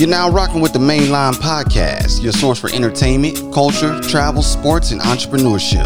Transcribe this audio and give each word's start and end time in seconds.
You're 0.00 0.08
now 0.08 0.30
rocking 0.30 0.62
with 0.62 0.72
the 0.72 0.78
Mainline 0.78 1.34
Podcast, 1.34 2.22
your 2.22 2.32
source 2.32 2.58
for 2.58 2.72
entertainment, 2.72 3.52
culture, 3.52 4.00
travel, 4.00 4.42
sports, 4.42 4.92
and 4.92 5.00
entrepreneurship. 5.02 5.84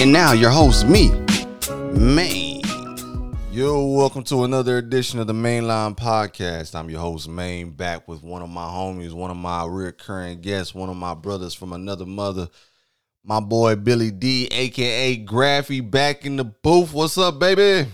And 0.00 0.12
now, 0.12 0.32
your 0.32 0.50
host, 0.50 0.88
me, 0.88 1.12
Main. 1.92 2.62
Yo, 3.52 3.86
welcome 3.86 4.24
to 4.24 4.42
another 4.42 4.78
edition 4.78 5.20
of 5.20 5.28
the 5.28 5.32
Mainline 5.32 5.96
Podcast. 5.96 6.74
I'm 6.74 6.90
your 6.90 6.98
host, 6.98 7.28
Main, 7.28 7.70
back 7.70 8.08
with 8.08 8.24
one 8.24 8.42
of 8.42 8.48
my 8.48 8.66
homies, 8.66 9.12
one 9.12 9.30
of 9.30 9.36
my 9.36 9.64
recurring 9.64 10.40
guests, 10.40 10.74
one 10.74 10.88
of 10.88 10.96
my 10.96 11.14
brothers 11.14 11.54
from 11.54 11.72
another 11.72 12.06
mother, 12.06 12.48
my 13.22 13.38
boy 13.38 13.76
Billy 13.76 14.10
D, 14.10 14.48
aka 14.50 15.24
Graffy, 15.24 15.88
back 15.88 16.26
in 16.26 16.34
the 16.34 16.44
booth. 16.44 16.92
What's 16.92 17.16
up, 17.18 17.38
baby? 17.38 17.88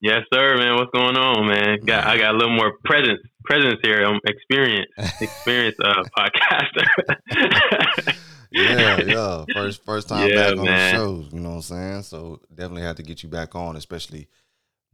Yes, 0.00 0.22
sir, 0.34 0.56
man. 0.56 0.74
What's 0.74 0.90
going 0.90 1.16
on, 1.16 1.46
man? 1.46 1.78
Got 1.84 2.04
I 2.04 2.18
got 2.18 2.34
a 2.34 2.36
little 2.36 2.56
more 2.56 2.76
presence 2.84 3.20
presence 3.44 3.80
here. 3.82 4.02
I'm 4.04 4.20
experience 4.26 4.90
experience 5.20 5.76
uh 5.82 6.02
podcaster. 6.18 6.86
yeah, 8.50 9.00
yeah. 9.00 9.44
First 9.54 9.84
first 9.84 10.08
time 10.08 10.28
yeah, 10.28 10.50
back 10.50 10.58
on 10.58 10.64
man. 10.64 10.94
the 10.94 10.98
shows, 10.98 11.32
you 11.32 11.40
know 11.40 11.48
what 11.50 11.54
I'm 11.56 11.62
saying? 11.62 12.02
So 12.02 12.40
definitely 12.54 12.82
have 12.82 12.96
to 12.96 13.02
get 13.02 13.22
you 13.22 13.28
back 13.28 13.54
on, 13.54 13.76
especially 13.76 14.28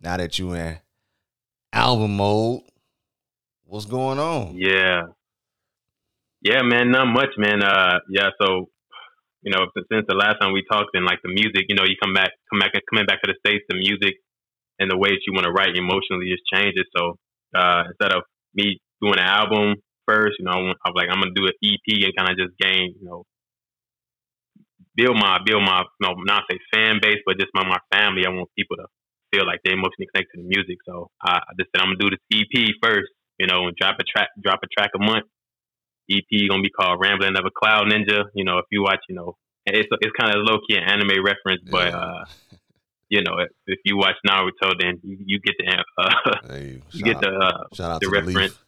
now 0.00 0.16
that 0.16 0.38
you 0.38 0.52
in 0.52 0.78
album 1.72 2.16
mode. 2.16 2.62
What's 3.64 3.86
going 3.86 4.18
on? 4.18 4.56
Yeah. 4.56 5.02
Yeah, 6.40 6.62
man, 6.62 6.90
not 6.90 7.06
much, 7.06 7.30
man. 7.36 7.62
Uh 7.62 7.98
yeah, 8.08 8.30
so 8.40 8.70
you 9.42 9.52
know, 9.52 9.66
since 9.92 10.04
the 10.08 10.14
last 10.14 10.40
time 10.40 10.52
we 10.52 10.64
talked 10.70 10.90
and 10.94 11.04
like 11.04 11.20
the 11.22 11.28
music, 11.28 11.66
you 11.68 11.76
know, 11.76 11.84
you 11.84 11.96
come 12.02 12.14
back 12.14 12.30
come 12.50 12.60
back 12.60 12.72
coming 12.90 13.06
back 13.06 13.22
to 13.22 13.32
the 13.32 13.38
States, 13.44 13.64
the 13.68 13.76
music 13.76 14.16
and 14.78 14.90
the 14.90 14.96
way 14.96 15.10
that 15.10 15.22
you 15.26 15.34
want 15.34 15.44
to 15.44 15.52
write 15.52 15.74
emotionally 15.74 16.30
just 16.30 16.46
changes. 16.52 16.86
So 16.96 17.18
uh, 17.54 17.84
instead 17.90 18.12
of 18.12 18.22
me 18.58 18.82
doing 19.00 19.18
an 19.18 19.24
album 19.24 19.78
first, 20.06 20.36
you 20.38 20.44
know, 20.44 20.74
I'm 20.74 20.92
like 20.94 21.08
I'm 21.10 21.20
gonna 21.22 21.34
do 21.34 21.46
an 21.46 21.56
EP 21.62 21.86
and 21.86 22.16
kind 22.18 22.30
of 22.30 22.36
just 22.36 22.58
gain, 22.58 22.98
you 22.98 23.06
know, 23.06 23.22
build 24.98 25.14
my 25.14 25.38
build 25.46 25.62
my 25.62 25.86
you 25.86 26.02
know, 26.02 26.14
not 26.26 26.44
say 26.50 26.58
fan 26.74 26.98
base, 27.00 27.22
but 27.24 27.38
just 27.38 27.54
my 27.54 27.62
my 27.62 27.78
family. 27.92 28.26
I 28.26 28.30
want 28.30 28.50
people 28.58 28.76
to 28.76 28.86
feel 29.30 29.46
like 29.46 29.60
they 29.64 29.72
emotionally 29.72 30.08
connect 30.12 30.34
to 30.34 30.42
the 30.42 30.48
music. 30.48 30.78
So 30.86 31.10
I, 31.22 31.38
I 31.38 31.52
just 31.58 31.70
said 31.70 31.80
I'm 31.80 31.94
gonna 31.94 32.02
do 32.02 32.10
this 32.10 32.24
EP 32.34 32.74
first, 32.82 33.12
you 33.38 33.46
know, 33.46 33.68
and 33.68 33.76
drop 33.76 33.96
a 34.00 34.04
track 34.04 34.28
drop 34.42 34.60
a 34.64 34.68
track 34.68 34.90
a 34.96 34.98
month. 34.98 35.30
EP 36.10 36.48
gonna 36.48 36.62
be 36.62 36.74
called 36.74 36.98
Rambling 37.00 37.36
of 37.38 37.46
a 37.46 37.54
Cloud 37.54 37.86
Ninja. 37.86 38.24
You 38.34 38.44
know, 38.44 38.58
if 38.58 38.66
you 38.72 38.82
watch, 38.82 39.04
you 39.08 39.14
know, 39.14 39.36
it's 39.66 39.88
it's 40.00 40.16
kind 40.18 40.34
of 40.34 40.42
low 40.42 40.58
key 40.66 40.76
an 40.76 40.88
anime 40.88 41.22
reference, 41.22 41.62
but 41.70 41.92
yeah. 41.92 42.00
uh, 42.00 42.24
you 43.08 43.22
know, 43.22 43.38
if, 43.38 43.48
if 43.66 43.78
you 43.84 43.96
watch 43.96 44.16
Naruto, 44.26 44.72
then 44.78 45.00
you, 45.02 45.16
you 45.24 45.40
get 45.40 45.54
the 45.58 45.84
uh, 45.98 46.34
hey, 46.48 46.80
you 46.92 47.04
get 47.04 47.20
the 47.20 47.28
uh, 47.28 47.74
shout 47.74 47.90
out 47.92 48.00
the 48.00 48.08
reference. 48.08 48.58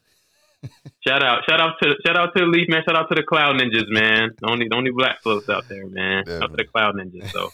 The 0.63 0.69
shout 1.07 1.23
out, 1.23 1.43
shout 1.49 1.61
out 1.61 1.75
to 1.83 1.95
shout 2.07 2.19
out 2.19 2.31
to 2.37 2.45
the 2.45 2.47
Leaf 2.47 2.69
man. 2.69 2.83
Shout 2.87 2.97
out 2.97 3.09
to 3.09 3.15
the 3.15 3.23
Cloud 3.23 3.57
Ninjas, 3.57 3.89
man. 3.89 4.31
Only 4.43 4.69
only 4.73 4.91
black 4.91 5.23
folks 5.23 5.49
out 5.49 5.69
there, 5.69 5.87
man. 5.87 6.25
Definitely. 6.25 6.33
Shout 6.33 6.43
out 6.43 6.51
to 6.51 6.57
the 6.57 6.65
Cloud 6.65 6.95
Ninjas. 6.97 7.31
So. 7.31 7.53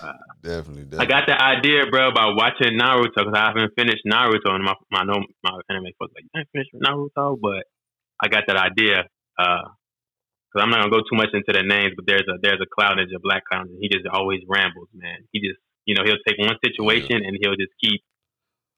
Uh, 0.00 0.12
definitely, 0.42 0.84
definitely, 0.84 0.98
I 0.98 1.04
got 1.06 1.26
the 1.26 1.40
idea, 1.40 1.86
bro, 1.90 2.08
about 2.08 2.36
watching 2.36 2.78
Naruto 2.78 3.14
because 3.14 3.34
I 3.34 3.46
haven't 3.46 3.74
finished 3.76 4.02
Naruto, 4.06 4.50
and 4.50 4.64
my 4.64 4.74
my 4.90 5.04
my 5.04 5.60
anime 5.68 5.92
folks 5.98 6.14
like 6.14 6.24
you 6.24 6.40
ain't 6.40 6.48
finished 6.52 6.70
Naruto, 6.74 7.38
but 7.40 7.64
I 8.20 8.28
got 8.28 8.44
that 8.46 8.56
idea. 8.56 9.04
Uh, 9.38 9.68
because 10.48 10.64
I'm 10.64 10.70
not 10.70 10.80
gonna 10.80 10.96
go 10.96 11.04
too 11.04 11.16
much 11.16 11.28
into 11.32 11.52
the 11.52 11.62
names, 11.62 11.92
but 11.94 12.08
there's 12.08 12.24
a 12.28 12.40
there's 12.40 12.60
a 12.60 12.66
cloud 12.66 12.96
ninja, 12.96 13.16
a 13.16 13.20
black 13.20 13.44
cloud 13.44 13.68
and 13.68 13.78
He 13.80 13.88
just 13.88 14.08
always 14.08 14.40
rambles, 14.48 14.88
man. 14.94 15.28
He 15.32 15.40
just 15.40 15.60
you 15.84 15.94
know 15.94 16.02
he'll 16.04 16.20
take 16.26 16.38
one 16.38 16.56
situation 16.64 17.20
yeah. 17.20 17.28
and 17.28 17.36
he'll 17.40 17.56
just 17.56 17.72
keep 17.82 18.00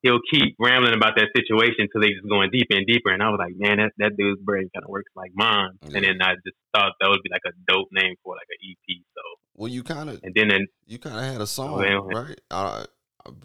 he'll 0.02 0.20
keep 0.30 0.56
rambling 0.58 0.94
about 0.94 1.14
that 1.16 1.28
situation 1.36 1.86
until 1.86 2.00
they 2.00 2.14
just 2.14 2.28
going 2.28 2.50
deeper 2.50 2.74
and 2.74 2.86
deeper. 2.86 3.10
And 3.10 3.22
I 3.22 3.28
was 3.28 3.38
like, 3.38 3.54
man, 3.56 3.78
that 3.78 3.92
that 3.98 4.16
dude's 4.16 4.40
brain 4.42 4.68
kind 4.74 4.84
of 4.84 4.90
works 4.90 5.12
like 5.14 5.30
mine. 5.34 5.78
Yeah. 5.82 5.96
And 5.96 6.04
then 6.04 6.16
I 6.22 6.34
just 6.42 6.56
thought 6.74 6.92
that 7.00 7.08
would 7.08 7.22
be 7.22 7.30
like 7.30 7.46
a 7.46 7.54
dope 7.70 7.88
name 7.92 8.14
for 8.24 8.34
like 8.34 8.50
an 8.50 8.60
EP. 8.66 8.98
So 9.14 9.22
well, 9.54 9.68
you 9.68 9.82
kind 9.82 10.10
of 10.10 10.20
and 10.22 10.34
then 10.34 10.66
you 10.86 10.98
kind 10.98 11.16
of 11.16 11.22
had 11.22 11.40
a 11.40 11.46
song, 11.46 11.78
well, 11.78 12.06
right? 12.06 12.40
Uh, 12.50 12.84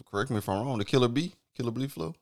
correct 0.10 0.32
me 0.32 0.38
if 0.38 0.50
I'm 0.50 0.66
wrong. 0.66 0.80
The 0.80 0.86
Killer 0.86 1.10
B, 1.10 1.34
Killer 1.56 1.72
B 1.72 1.88
flow. 1.88 2.16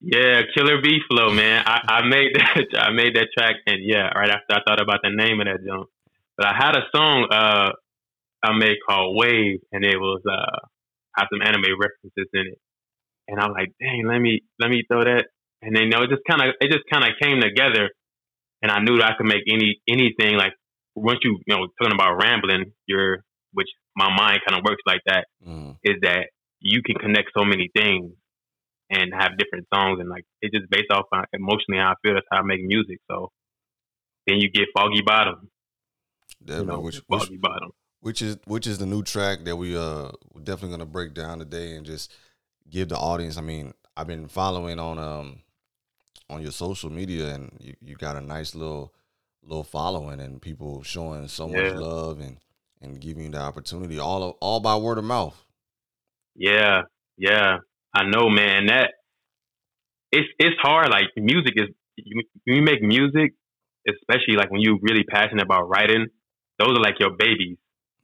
Yeah, 0.00 0.40
Killer 0.54 0.80
B 0.82 0.98
Flow, 1.10 1.30
man. 1.30 1.62
I, 1.66 2.00
I 2.00 2.08
made 2.08 2.32
that 2.34 2.80
I 2.80 2.90
made 2.92 3.16
that 3.16 3.28
track 3.36 3.56
and 3.66 3.78
yeah, 3.84 4.08
right 4.16 4.30
after 4.30 4.52
I 4.52 4.60
thought 4.66 4.80
about 4.80 5.00
the 5.02 5.10
name 5.10 5.40
of 5.40 5.46
that 5.46 5.64
jump. 5.66 5.88
But 6.36 6.46
I 6.46 6.54
had 6.56 6.76
a 6.76 6.84
song 6.94 7.28
uh 7.30 7.72
I 8.42 8.56
made 8.56 8.76
called 8.88 9.16
Wave 9.16 9.60
and 9.72 9.84
it 9.84 9.98
was 9.98 10.22
uh 10.26 10.58
had 11.16 11.26
some 11.30 11.42
anime 11.42 11.76
references 11.78 12.28
in 12.32 12.46
it. 12.52 12.58
And 13.28 13.38
I'm 13.38 13.52
like, 13.52 13.72
dang, 13.78 14.06
let 14.06 14.18
me 14.18 14.40
let 14.58 14.70
me 14.70 14.84
throw 14.88 15.04
that 15.04 15.26
and 15.62 15.76
then 15.76 15.84
you 15.84 15.90
know 15.90 16.02
it 16.02 16.10
just 16.10 16.22
kinda 16.28 16.52
it 16.60 16.70
just 16.72 16.88
kinda 16.90 17.08
came 17.20 17.40
together 17.40 17.90
and 18.62 18.70
I 18.72 18.80
knew 18.80 18.96
that 18.98 19.12
I 19.12 19.16
could 19.16 19.26
make 19.26 19.44
any 19.50 19.80
anything 19.88 20.36
like 20.36 20.52
once 20.94 21.20
you 21.22 21.38
you 21.46 21.54
know 21.54 21.66
talking 21.80 21.94
about 21.94 22.16
rambling, 22.16 22.72
you're 22.86 23.24
which 23.52 23.68
my 23.96 24.08
mind 24.14 24.40
kind 24.46 24.58
of 24.58 24.64
works 24.64 24.82
like 24.86 25.00
that, 25.06 25.26
mm. 25.46 25.76
is 25.82 25.96
that 26.02 26.28
you 26.60 26.82
can 26.82 26.96
connect 26.96 27.30
so 27.36 27.44
many 27.44 27.68
things 27.74 28.12
and 28.90 29.14
have 29.14 29.38
different 29.38 29.66
songs 29.72 30.00
and 30.00 30.08
like 30.08 30.24
it's 30.42 30.54
just 30.54 30.68
based 30.68 30.90
off 30.90 31.06
on 31.12 31.24
emotionally 31.32 31.78
how 31.80 31.92
I 31.92 31.94
feel. 32.02 32.14
That's 32.14 32.26
how 32.30 32.38
I 32.38 32.42
make 32.42 32.62
music. 32.62 32.98
So 33.10 33.30
then 34.26 34.38
you 34.38 34.50
get 34.50 34.68
Foggy 34.76 35.02
Bottom. 35.02 35.48
Definitely, 36.44 36.66
you 36.66 36.72
know, 36.72 36.80
which, 36.80 37.02
Foggy 37.08 37.30
which, 37.32 37.40
Bottom. 37.40 37.70
Which 38.00 38.22
is 38.22 38.36
which 38.46 38.66
is 38.66 38.78
the 38.78 38.86
new 38.86 39.02
track 39.02 39.44
that 39.44 39.56
we 39.56 39.76
uh 39.76 40.10
we're 40.34 40.42
definitely 40.42 40.70
gonna 40.70 40.86
break 40.86 41.14
down 41.14 41.38
today 41.38 41.76
and 41.76 41.86
just 41.86 42.12
give 42.68 42.88
the 42.88 42.96
audience. 42.96 43.36
I 43.36 43.42
mean, 43.42 43.72
I've 43.96 44.08
been 44.08 44.26
following 44.26 44.78
on 44.78 44.98
um 44.98 45.40
on 46.28 46.42
your 46.42 46.52
social 46.52 46.90
media 46.90 47.34
and 47.34 47.52
you, 47.60 47.74
you 47.80 47.96
got 47.96 48.16
a 48.16 48.20
nice 48.20 48.54
little 48.54 48.92
little 49.42 49.64
following 49.64 50.20
and 50.20 50.42
people 50.42 50.82
showing 50.82 51.28
so 51.28 51.48
yeah. 51.48 51.62
much 51.62 51.74
love 51.74 52.20
and 52.20 52.38
and 52.82 53.00
giving 53.00 53.24
you 53.24 53.30
the 53.30 53.38
opportunity 53.38 53.98
all 53.98 54.22
of, 54.22 54.36
all 54.40 54.58
by 54.58 54.74
word 54.74 54.98
of 54.98 55.04
mouth. 55.04 55.44
Yeah, 56.34 56.82
yeah. 57.16 57.58
I 57.94 58.04
know, 58.04 58.28
man. 58.28 58.66
That 58.66 58.90
it's 60.12 60.28
it's 60.38 60.56
hard. 60.62 60.90
Like 60.90 61.06
music 61.16 61.54
is 61.56 61.68
you, 61.96 62.22
you 62.46 62.62
make 62.62 62.82
music, 62.82 63.34
especially 63.88 64.36
like 64.36 64.50
when 64.50 64.60
you're 64.60 64.78
really 64.82 65.04
passionate 65.04 65.44
about 65.44 65.68
writing. 65.68 66.06
Those 66.58 66.76
are 66.76 66.82
like 66.82 67.00
your 67.00 67.10
babies. 67.16 67.56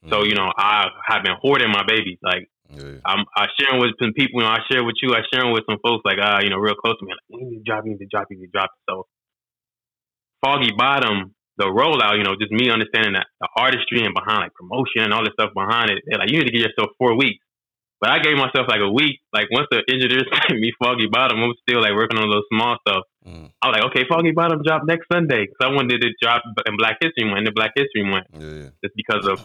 Mm-hmm. 0.05 0.13
So 0.13 0.25
you 0.25 0.35
know, 0.35 0.51
I 0.57 0.87
have 1.07 1.23
been 1.23 1.37
hoarding 1.41 1.71
my 1.71 1.85
babies. 1.87 2.19
Like 2.23 2.49
yeah. 2.71 2.99
I'm 3.05 3.25
I 3.37 3.47
sharing 3.59 3.81
with 3.81 3.93
some 4.01 4.13
people. 4.13 4.41
You 4.41 4.47
know, 4.47 4.53
I 4.53 4.61
share 4.71 4.85
with 4.85 4.97
you. 5.03 5.15
I 5.15 5.23
sharing 5.33 5.53
with 5.53 5.65
some 5.69 5.79
folks 5.83 6.03
like 6.05 6.19
uh, 6.19 6.41
you 6.43 6.51
know, 6.51 6.59
real 6.59 6.75
close 6.75 6.99
to 6.99 7.05
me. 7.05 7.13
Like, 7.13 7.41
you 7.41 7.51
need 7.51 7.59
to 7.59 7.65
drop, 7.65 7.85
you 7.85 7.93
need 7.93 7.99
to 7.99 8.11
drop, 8.11 8.27
you 8.31 8.39
need 8.39 8.47
to 8.47 8.53
drop. 8.53 8.71
So 8.89 9.07
Foggy 10.45 10.73
Bottom, 10.77 11.35
the 11.59 11.67
rollout. 11.67 12.19
You 12.19 12.25
know, 12.25 12.35
just 12.35 12.53
me 12.53 12.71
understanding 12.71 13.15
that 13.15 13.27
the 13.41 13.49
artistry 13.57 14.03
and 14.03 14.15
behind 14.15 14.41
like 14.41 14.55
promotion 14.55 15.07
and 15.07 15.15
all 15.15 15.23
this 15.23 15.35
stuff 15.39 15.55
behind 15.55 15.91
it. 15.91 16.03
They're 16.07 16.19
like, 16.19 16.31
you 16.31 16.39
need 16.39 16.47
to 16.47 16.53
give 16.53 16.67
yourself 16.67 16.91
four 16.99 17.17
weeks. 17.17 17.46
But 18.01 18.11
I 18.11 18.19
gave 18.19 18.37
myself 18.37 18.69
like 18.69 18.81
a 18.85 18.93
week. 18.93 19.21
Like 19.33 19.49
once 19.51 19.69
the 19.71 19.81
engineers 19.89 20.29
sent 20.33 20.61
me 20.61 20.73
Foggy 20.79 21.09
Bottom, 21.11 21.41
I 21.41 21.47
was 21.47 21.57
still 21.69 21.81
like 21.81 21.95
working 21.95 22.19
on 22.19 22.29
those 22.29 22.45
small 22.53 22.77
stuff. 22.87 23.05
Mm. 23.27 23.51
I 23.63 23.69
was 23.69 23.75
like, 23.77 23.87
okay, 23.91 24.05
Foggy 24.09 24.33
Bottom 24.33 24.61
drop 24.63 24.83
next 24.85 25.07
Sunday 25.11 25.47
because 25.49 25.63
I 25.65 25.73
wanted 25.73 26.05
it 26.05 26.07
to 26.07 26.13
drop 26.21 26.43
in 26.67 26.77
Black 26.77 26.99
History 27.01 27.25
Month. 27.25 27.47
The 27.47 27.53
Black 27.57 27.73
History 27.75 28.05
Month, 28.05 28.27
yeah. 28.37 28.69
just 28.85 28.95
because 28.97 29.27
of 29.27 29.41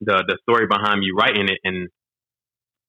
the 0.00 0.24
the 0.26 0.38
story 0.48 0.66
behind 0.66 1.00
me 1.00 1.12
writing 1.12 1.48
it, 1.48 1.60
and 1.64 1.88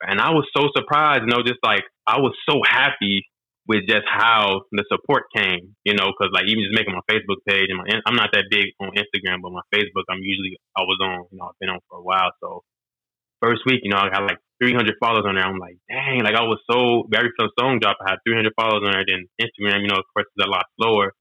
and 0.02 0.22
I 0.22 0.32
was 0.32 0.48
so 0.56 0.72
surprised. 0.76 1.28
You 1.28 1.36
know, 1.36 1.44
just 1.44 1.60
like 1.64 1.84
I 2.08 2.20
was 2.20 2.32
so 2.48 2.62
happy 2.64 3.28
with 3.68 3.84
just 3.84 4.08
how 4.08 4.64
the 4.72 4.86
support 4.88 5.28
came. 5.36 5.76
You 5.84 6.00
know, 6.00 6.16
because 6.16 6.32
like 6.32 6.48
even 6.48 6.64
just 6.64 6.80
making 6.80 6.96
my 6.96 7.04
Facebook 7.12 7.44
page 7.44 7.68
and 7.68 7.78
my 7.78 7.86
I'm 8.08 8.16
not 8.16 8.32
that 8.32 8.48
big 8.50 8.72
on 8.80 8.96
Instagram, 8.96 9.44
but 9.44 9.52
my 9.52 9.68
Facebook 9.76 10.08
I'm 10.08 10.24
usually 10.24 10.56
I 10.80 10.88
was 10.88 10.98
on. 11.04 11.28
You 11.32 11.44
know, 11.44 11.52
I've 11.52 11.60
been 11.60 11.76
on 11.76 11.84
for 11.92 12.00
a 12.00 12.04
while, 12.04 12.32
so 12.40 12.64
first 13.42 13.62
week, 13.66 13.82
you 13.84 13.92
know, 13.92 14.00
I 14.00 14.10
got 14.10 14.24
like 14.24 14.40
300 14.62 14.96
followers 15.00 15.26
on 15.28 15.36
there. 15.36 15.46
I'm 15.46 15.60
like, 15.60 15.78
dang, 15.90 16.24
like 16.24 16.36
I 16.36 16.44
was 16.44 16.60
so 16.70 17.08
very 17.10 17.30
first 17.40 17.54
song 17.60 17.80
drop. 17.80 17.98
I 18.02 18.12
had 18.12 18.20
300 18.28 18.54
followers 18.56 18.84
on 18.86 18.92
there. 18.92 19.06
Then 19.06 19.28
Instagram, 19.40 19.82
you 19.82 19.88
know, 19.88 19.98
of 19.98 20.06
course, 20.14 20.26
is 20.26 20.46
a 20.46 20.50
lot 20.50 20.66
slower. 20.80 21.14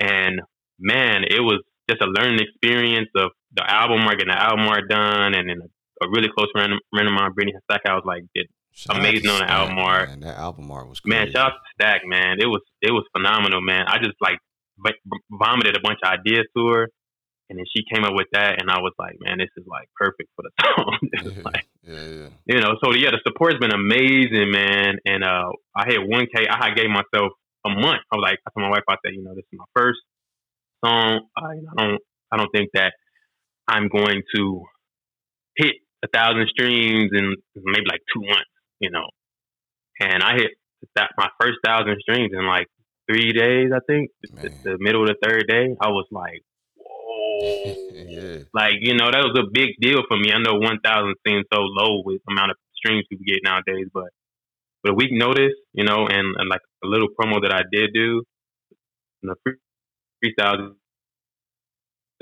And 0.00 0.40
man, 0.78 1.24
it 1.24 1.40
was 1.40 1.62
just 1.90 2.02
a 2.02 2.06
learning 2.06 2.40
experience 2.40 3.08
of 3.16 3.30
the 3.52 3.64
album 3.68 4.00
art, 4.06 4.18
getting 4.18 4.34
the 4.34 4.40
album 4.40 4.68
art 4.68 4.88
done, 4.88 5.34
and 5.34 5.48
then 5.48 5.58
a, 5.62 6.06
a 6.06 6.10
really 6.10 6.28
close 6.36 6.48
friend, 6.52 6.72
friend 6.94 7.08
of 7.08 7.14
mine, 7.14 7.32
Brittany 7.32 7.56
Stack, 7.64 7.82
I 7.88 7.94
was 7.94 8.04
like, 8.06 8.22
did 8.34 8.46
shout 8.72 8.98
amazing 8.98 9.30
on 9.30 9.40
the 9.40 9.46
Stack, 9.46 9.58
album 9.58 9.78
art. 9.78 10.08
Man, 10.10 10.20
that 10.20 10.36
album 10.36 10.70
art 10.70 10.88
was 10.88 11.00
man. 11.04 11.30
Shout 11.30 11.46
out 11.46 11.58
to 11.58 11.60
Stack, 11.74 12.02
man. 12.04 12.36
It 12.38 12.46
was 12.46 12.62
it 12.82 12.92
was 12.92 13.04
phenomenal, 13.16 13.60
man. 13.60 13.86
I 13.88 13.98
just 13.98 14.16
like 14.20 14.38
vomited 15.30 15.76
a 15.76 15.80
bunch 15.80 15.98
of 16.04 16.12
ideas 16.12 16.46
to 16.56 16.68
her 16.68 16.88
and 17.48 17.58
then 17.58 17.64
she 17.74 17.82
came 17.92 18.04
up 18.04 18.12
with 18.12 18.28
that, 18.32 18.60
and 18.60 18.70
I 18.70 18.78
was 18.80 18.92
like, 18.98 19.16
man, 19.20 19.38
this 19.38 19.48
is 19.56 19.64
like 19.66 19.88
perfect 19.96 20.28
for 20.36 20.44
the 20.44 20.52
song. 20.60 20.98
yeah, 21.12 21.42
like, 21.42 21.66
yeah, 21.82 22.06
yeah. 22.06 22.28
You 22.44 22.60
know, 22.60 22.76
so 22.84 22.92
yeah, 22.94 23.10
the 23.10 23.20
support's 23.26 23.58
been 23.58 23.72
amazing, 23.72 24.50
man. 24.52 24.98
And 25.06 25.24
uh, 25.24 25.48
I 25.74 25.86
hit 25.86 26.00
1K. 26.00 26.46
I 26.50 26.74
gave 26.74 26.90
myself 26.90 27.32
a 27.64 27.70
month. 27.70 28.04
I 28.12 28.16
was 28.16 28.22
like, 28.22 28.38
I 28.46 28.50
told 28.52 28.68
my 28.68 28.70
wife, 28.70 28.84
I 28.88 28.96
said, 29.04 29.14
you 29.14 29.24
know, 29.24 29.34
this 29.34 29.44
is 29.50 29.58
my 29.58 29.64
first 29.74 29.98
song. 30.84 31.26
I, 31.36 31.56
I 31.78 31.88
don't, 31.88 32.02
I 32.32 32.36
don't 32.36 32.50
think 32.52 32.70
that 32.74 32.92
I'm 33.66 33.88
going 33.88 34.22
to 34.36 34.62
hit 35.56 35.76
a 36.04 36.08
thousand 36.08 36.48
streams 36.48 37.10
in 37.12 37.34
maybe 37.56 37.86
like 37.88 38.02
two 38.14 38.20
months. 38.20 38.52
You 38.78 38.90
know, 38.90 39.08
and 40.00 40.22
I 40.22 40.34
hit 40.34 40.50
that 40.96 41.10
my 41.16 41.28
first 41.40 41.58
thousand 41.64 41.96
streams 42.00 42.30
in 42.32 42.46
like 42.46 42.66
three 43.10 43.32
days, 43.32 43.70
I 43.74 43.80
think, 43.88 44.10
the, 44.22 44.52
the, 44.62 44.76
middle 44.78 45.02
of 45.02 45.08
the 45.08 45.16
third 45.26 45.46
day, 45.48 45.74
I 45.80 45.88
was 45.88 46.06
like. 46.12 46.42
yeah. 47.92 48.38
Like, 48.52 48.74
you 48.80 48.94
know, 48.94 49.10
that 49.10 49.22
was 49.24 49.38
a 49.38 49.50
big 49.52 49.70
deal 49.80 50.02
for 50.08 50.16
me. 50.16 50.32
I 50.32 50.38
know 50.38 50.54
1,000 50.54 51.14
seems 51.26 51.44
so 51.52 51.60
low 51.60 52.02
with 52.04 52.20
the 52.26 52.32
amount 52.32 52.50
of 52.52 52.56
streams 52.74 53.04
people 53.08 53.24
get 53.26 53.40
nowadays, 53.44 53.86
but 53.92 54.10
with 54.82 54.92
a 54.92 54.94
week 54.94 55.10
notice, 55.12 55.54
you 55.72 55.84
know, 55.84 56.06
and, 56.06 56.34
and 56.38 56.48
like 56.48 56.60
a 56.84 56.86
little 56.86 57.08
promo 57.08 57.42
that 57.42 57.52
I 57.52 57.62
did 57.70 57.90
do, 57.92 58.22
you 59.22 59.24
know, 59.24 59.34
freestyle 60.24 60.74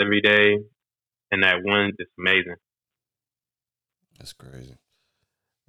every 0.01 0.21
day, 0.21 0.59
and 1.31 1.43
that 1.43 1.63
one 1.63 1.93
is 1.99 2.07
amazing. 2.19 2.57
That's 4.19 4.33
crazy. 4.33 4.77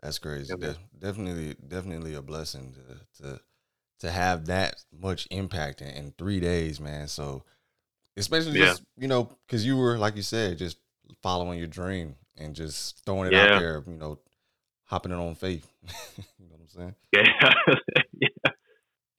That's 0.01 0.19
crazy. 0.19 0.55
De- 0.55 0.77
definitely, 0.97 1.55
definitely 1.67 2.13
a 2.13 2.21
blessing 2.21 2.73
to 2.73 3.23
to 3.23 3.41
to 3.99 4.11
have 4.11 4.45
that 4.45 4.83
much 4.91 5.27
impact 5.31 5.81
in, 5.81 5.89
in 5.89 6.13
three 6.17 6.39
days, 6.39 6.79
man. 6.79 7.07
So, 7.07 7.43
especially 8.17 8.59
yeah. 8.59 8.65
just 8.65 8.83
you 8.97 9.07
know, 9.07 9.29
because 9.45 9.65
you 9.65 9.77
were 9.77 9.97
like 9.97 10.15
you 10.15 10.21
said, 10.21 10.57
just 10.57 10.77
following 11.21 11.57
your 11.59 11.67
dream 11.67 12.15
and 12.37 12.55
just 12.55 13.03
throwing 13.05 13.27
it 13.27 13.33
yeah. 13.33 13.55
out 13.55 13.59
there, 13.59 13.83
you 13.87 13.97
know, 13.97 14.19
hopping 14.85 15.11
it 15.11 15.15
on 15.15 15.35
faith. 15.35 15.67
you 16.39 16.45
know 16.49 16.55
what 16.55 16.61
I'm 16.61 16.69
saying? 16.69 16.95
Yeah, 17.13 17.75
yeah, 18.21 18.51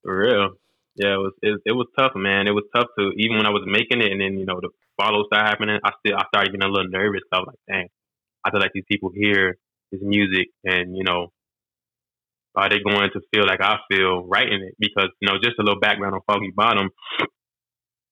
for 0.03 0.19
real. 0.19 0.49
Yeah, 0.97 1.15
it 1.15 1.19
was 1.19 1.33
it, 1.43 1.61
it 1.67 1.73
was 1.73 1.87
tough, 1.97 2.13
man. 2.15 2.49
It 2.49 2.53
was 2.53 2.65
tough 2.75 2.89
to 2.99 3.13
even 3.17 3.37
when 3.37 3.47
I 3.47 3.51
was 3.51 3.63
making 3.67 4.03
it, 4.03 4.11
and 4.13 4.21
then 4.21 4.39
you 4.39 4.47
know 4.47 4.61
the 4.61 4.71
follow 4.97 5.25
started 5.27 5.49
happening. 5.49 5.79
I 5.85 5.93
still 6.01 6.17
I 6.17 6.25
started 6.29 6.53
getting 6.53 6.69
a 6.69 6.73
little 6.73 6.91
nervous. 6.91 7.23
I 7.33 7.39
was 7.39 7.47
like, 7.49 7.59
dang, 7.69 7.89
I 8.45 8.51
feel 8.51 8.61
like 8.61 8.73
these 8.75 8.85
people 8.89 9.11
hear 9.15 9.57
this 9.93 10.01
music 10.03 10.49
and, 10.65 10.97
you 10.97 11.05
know, 11.05 11.33
are 12.55 12.69
they 12.69 12.79
going 12.81 13.11
to 13.13 13.21
feel 13.33 13.47
like 13.47 13.61
I 13.61 13.77
feel 13.91 14.27
writing 14.27 14.63
it? 14.63 14.75
Because, 14.79 15.11
you 15.21 15.29
know, 15.29 15.39
just 15.43 15.59
a 15.59 15.63
little 15.63 15.81
background 15.81 16.15
on 16.15 16.21
Foggy 16.27 16.53
Bottom, 16.55 16.91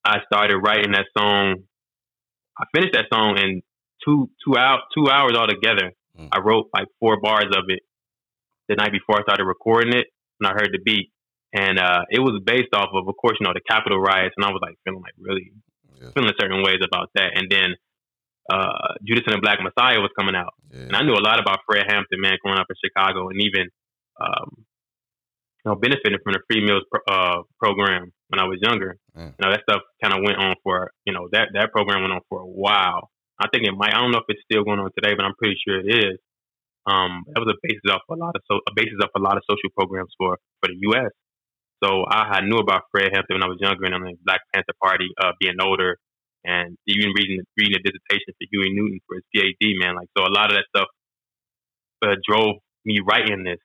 I 0.07 0.19
started 0.33 0.59
writing 0.59 0.93
that 0.93 1.07
song. 1.17 1.65
I 2.59 2.65
finished 2.75 2.95
that 2.95 3.07
song 3.13 3.39
in 3.39 3.63
two 4.05 4.31
two 4.45 4.57
out 4.57 4.81
two 4.97 5.09
hours 5.11 5.35
altogether. 5.37 5.93
Mm. 6.19 6.29
I 6.33 6.41
wrote 6.41 6.71
like 6.73 6.87
four 7.01 7.21
bars 7.21 7.51
of 7.53 7.65
it 7.69 7.81
the 8.69 8.77
night 8.77 8.93
before 8.93 9.19
I 9.19 9.23
started 9.23 9.45
recording 9.45 9.93
it, 9.93 10.07
and 10.41 10.47
I 10.47 10.53
heard 10.53 10.71
the 10.73 10.79
beat, 10.83 11.11
and 11.53 11.79
uh, 11.79 12.03
it 12.11 12.21
was 12.21 12.41
based 12.45 12.73
off 12.75 12.91
of, 12.95 13.07
of 13.09 13.15
course, 13.17 13.37
you 13.41 13.47
know, 13.47 13.53
the 13.53 13.61
Capitol 13.69 14.01
riots, 14.01 14.35
and 14.37 14.45
I 14.47 14.51
was 14.51 14.61
like 14.63 14.79
feeling 14.85 15.03
like 15.03 15.15
really 15.19 15.53
yeah. 16.01 16.11
feeling 16.15 16.33
certain 16.41 16.63
ways 16.63 16.81
about 16.83 17.11
that, 17.15 17.33
and 17.35 17.51
then 17.51 17.75
uh, 18.51 18.95
Judas 19.05 19.25
and 19.27 19.37
the 19.37 19.43
Black 19.43 19.59
Messiah 19.61 20.01
was 20.01 20.11
coming 20.19 20.35
out, 20.35 20.55
yeah. 20.71 20.87
and 20.87 20.97
I 20.97 21.03
knew 21.03 21.15
a 21.15 21.23
lot 21.23 21.41
about 21.41 21.61
Fred 21.67 21.85
Hampton, 21.89 22.21
man, 22.21 22.39
growing 22.43 22.59
up 22.59 22.71
in 22.71 22.77
Chicago, 22.79 23.29
and 23.29 23.41
even 23.43 23.69
um, 24.23 24.51
you 24.57 25.67
know 25.67 25.75
benefiting 25.75 26.19
from 26.23 26.35
the 26.35 26.43
free 26.49 26.65
meals 26.65 26.83
pro- 26.91 27.07
uh, 27.07 27.43
program 27.59 28.13
when 28.29 28.41
I 28.41 28.45
was 28.45 28.59
younger. 28.61 28.99
Mm. 29.17 29.35
You 29.39 29.41
know 29.43 29.51
that 29.51 29.63
stuff 29.69 29.83
kind 30.03 30.15
of 30.15 30.23
went 30.25 30.39
on 30.39 30.55
for 30.63 30.91
you 31.05 31.13
know 31.13 31.29
that 31.33 31.49
that 31.55 31.73
program 31.73 32.03
went 32.03 32.13
on 32.13 32.21
for 32.29 32.41
a 32.41 32.47
while. 32.47 33.11
I 33.39 33.49
think 33.53 33.67
it 33.67 33.75
might. 33.77 33.93
I 33.93 34.01
don't 34.01 34.13
know 34.13 34.25
if 34.25 34.29
it's 34.29 34.43
still 34.51 34.65
going 34.65 34.81
on 34.81 34.91
today, 34.97 35.15
but 35.15 35.25
I'm 35.25 35.37
pretty 35.37 35.57
sure 35.61 35.79
it 35.79 35.93
is. 35.93 36.19
Um, 36.87 37.27
that 37.35 37.43
was 37.43 37.51
a 37.51 37.59
basis 37.63 37.83
of 37.91 38.01
a 38.09 38.15
lot 38.15 38.35
of 38.35 38.43
so 38.51 38.63
a 38.63 38.73
basis 38.75 38.99
of 39.03 39.11
a 39.15 39.21
lot 39.21 39.37
of 39.37 39.43
social 39.49 39.71
programs 39.77 40.15
for 40.17 40.39
for 40.61 40.69
the 40.69 40.79
U.S. 40.95 41.13
So 41.83 42.05
I, 42.09 42.39
I 42.39 42.41
knew 42.41 42.57
about 42.57 42.89
Fred 42.91 43.13
Hampton 43.13 43.37
when 43.37 43.43
I 43.45 43.51
was 43.53 43.61
younger, 43.61 43.85
and 43.85 43.95
I'm 43.95 44.07
in 44.07 44.17
the 44.17 44.25
Black 44.25 44.41
Panther 44.55 44.73
Party, 44.81 45.13
uh, 45.21 45.37
being 45.39 45.61
older, 45.61 45.99
and 46.45 46.79
even 46.87 47.13
reading 47.13 47.43
reading 47.59 47.77
a 47.77 47.83
dissertation 47.83 48.33
for 48.39 48.47
Huey 48.51 48.73
Newton 48.73 49.01
for 49.05 49.21
his 49.21 49.27
PhD, 49.35 49.77
man. 49.77 49.97
Like 49.97 50.09
so, 50.17 50.25
a 50.25 50.33
lot 50.33 50.49
of 50.51 50.57
that 50.57 50.67
stuff 50.73 50.89
uh, 52.07 52.17
drove 52.25 52.63
me 52.87 53.01
writing 53.03 53.43
this, 53.45 53.61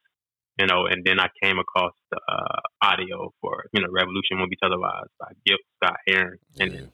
you 0.62 0.68
know. 0.68 0.86
And 0.86 1.02
then 1.04 1.20
I 1.20 1.28
came 1.42 1.58
across 1.58 1.94
the 2.12 2.20
uh, 2.22 2.62
audio 2.82 3.34
for 3.42 3.66
you 3.74 3.82
know 3.82 3.90
Revolution 3.90 4.38
will 4.40 4.50
be 4.50 4.62
televised 4.62 5.10
by 5.20 5.34
Gil 5.46 5.58
Scott 5.78 5.98
Heron, 6.08 6.38
and 6.60 6.74
yeah. 6.74 6.94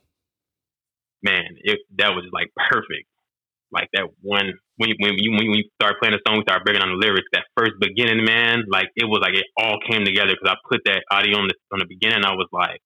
man, 1.22 1.60
it 1.60 1.80
that 2.00 2.16
was 2.16 2.26
like 2.32 2.48
perfect. 2.56 3.12
Like 3.70 3.90
that 3.94 4.08
one 4.22 4.56
when 4.78 4.90
you, 4.90 4.96
when 5.00 5.14
you 5.20 5.32
when 5.36 5.52
you 5.52 5.68
start 5.76 6.00
playing 6.00 6.16
a 6.16 6.24
song, 6.24 6.40
we 6.40 6.48
start 6.48 6.64
breaking 6.64 6.80
down 6.80 6.96
the 6.96 7.04
lyrics. 7.04 7.28
That 7.34 7.44
first 7.58 7.76
beginning, 7.82 8.24
man, 8.24 8.64
like 8.72 8.88
it 8.96 9.04
was 9.04 9.20
like 9.20 9.36
it 9.36 9.44
all 9.60 9.78
came 9.84 10.08
together 10.08 10.32
because 10.32 10.56
I 10.56 10.56
put 10.72 10.80
that 10.86 11.04
audio 11.12 11.36
on 11.36 11.52
the 11.52 11.56
on 11.76 11.80
the 11.84 11.90
beginning. 11.90 12.24
I 12.24 12.32
was 12.32 12.48
like, 12.56 12.80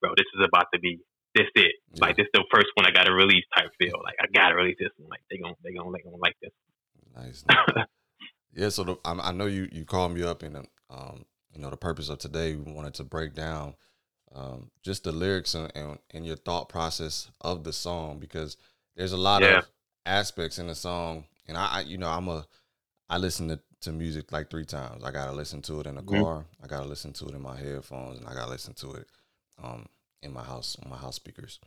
bro, 0.00 0.12
this 0.12 0.28
is 0.36 0.44
about 0.44 0.68
to 0.74 0.78
be 0.78 1.00
this 1.34 1.48
it. 1.56 1.72
Yeah. 1.94 2.04
Like 2.04 2.16
this 2.20 2.28
is 2.28 2.36
the 2.36 2.44
first 2.52 2.68
one 2.76 2.84
I 2.84 2.92
got 2.92 3.08
to 3.08 3.16
release 3.16 3.48
type 3.56 3.72
feel. 3.80 3.96
Like 4.04 4.20
I 4.20 4.28
got 4.28 4.52
to 4.52 4.56
release 4.60 4.76
this 4.76 4.92
one. 5.00 5.08
Like 5.08 5.24
they 5.30 5.40
gonna 5.40 5.56
they 5.64 5.72
gonna 5.72 5.88
they 5.88 6.04
gonna 6.04 6.20
like 6.20 6.36
this. 6.44 6.52
Nice. 7.16 7.44
yeah. 8.56 8.68
So 8.70 8.84
the, 8.84 8.96
I, 9.04 9.12
I, 9.12 9.32
know 9.32 9.46
you 9.46 9.68
you 9.70 9.84
called 9.84 10.12
me 10.12 10.22
up 10.22 10.42
and 10.42 10.56
um 10.90 11.24
you 11.52 11.60
know 11.60 11.70
the 11.70 11.76
purpose 11.76 12.08
of 12.08 12.18
today 12.18 12.56
we 12.56 12.72
wanted 12.72 12.94
to 12.94 13.04
break 13.04 13.34
down 13.34 13.74
um 14.34 14.70
just 14.82 15.04
the 15.04 15.12
lyrics 15.12 15.54
and 15.54 15.70
and, 15.76 15.98
and 16.12 16.26
your 16.26 16.36
thought 16.36 16.68
process 16.68 17.30
of 17.40 17.62
the 17.62 17.72
song 17.72 18.18
because 18.18 18.56
there's 18.96 19.12
a 19.12 19.16
lot 19.16 19.42
yeah. 19.42 19.58
of 19.58 19.66
aspects 20.04 20.58
in 20.58 20.66
the 20.66 20.74
song 20.74 21.24
and 21.46 21.56
I, 21.56 21.66
I, 21.66 21.80
you 21.82 21.98
know 21.98 22.08
I'm 22.08 22.28
a 22.28 22.46
I 23.08 23.18
listen 23.18 23.48
to, 23.48 23.60
to 23.82 23.92
music 23.92 24.32
like 24.32 24.50
three 24.50 24.64
times. 24.64 25.04
I 25.04 25.10
gotta 25.10 25.32
listen 25.32 25.62
to 25.62 25.80
it 25.80 25.86
in 25.86 25.94
the 25.94 26.02
mm-hmm. 26.02 26.22
car. 26.22 26.44
I 26.62 26.66
gotta 26.66 26.88
listen 26.88 27.12
to 27.14 27.26
it 27.26 27.34
in 27.34 27.42
my 27.42 27.56
headphones, 27.56 28.18
and 28.18 28.28
I 28.28 28.34
gotta 28.34 28.50
listen 28.50 28.74
to 28.74 28.94
it 28.94 29.06
um, 29.62 29.86
in 30.22 30.32
my 30.32 30.42
house 30.42 30.76
on 30.82 30.90
my 30.90 30.96
house 30.96 31.16
speakers. 31.16 31.60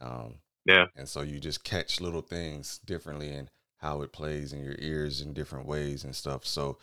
Um, 0.00 0.36
yeah. 0.64 0.86
And 0.96 1.08
so 1.08 1.22
you 1.22 1.40
just 1.40 1.64
catch 1.64 2.00
little 2.00 2.20
things 2.20 2.78
differently 2.84 3.30
and 3.30 3.50
how 3.78 4.02
it 4.02 4.12
plays 4.12 4.52
in 4.52 4.64
your 4.64 4.76
ears 4.78 5.20
in 5.20 5.32
different 5.32 5.66
ways 5.66 6.04
and 6.04 6.14
stuff. 6.14 6.44
So 6.44 6.78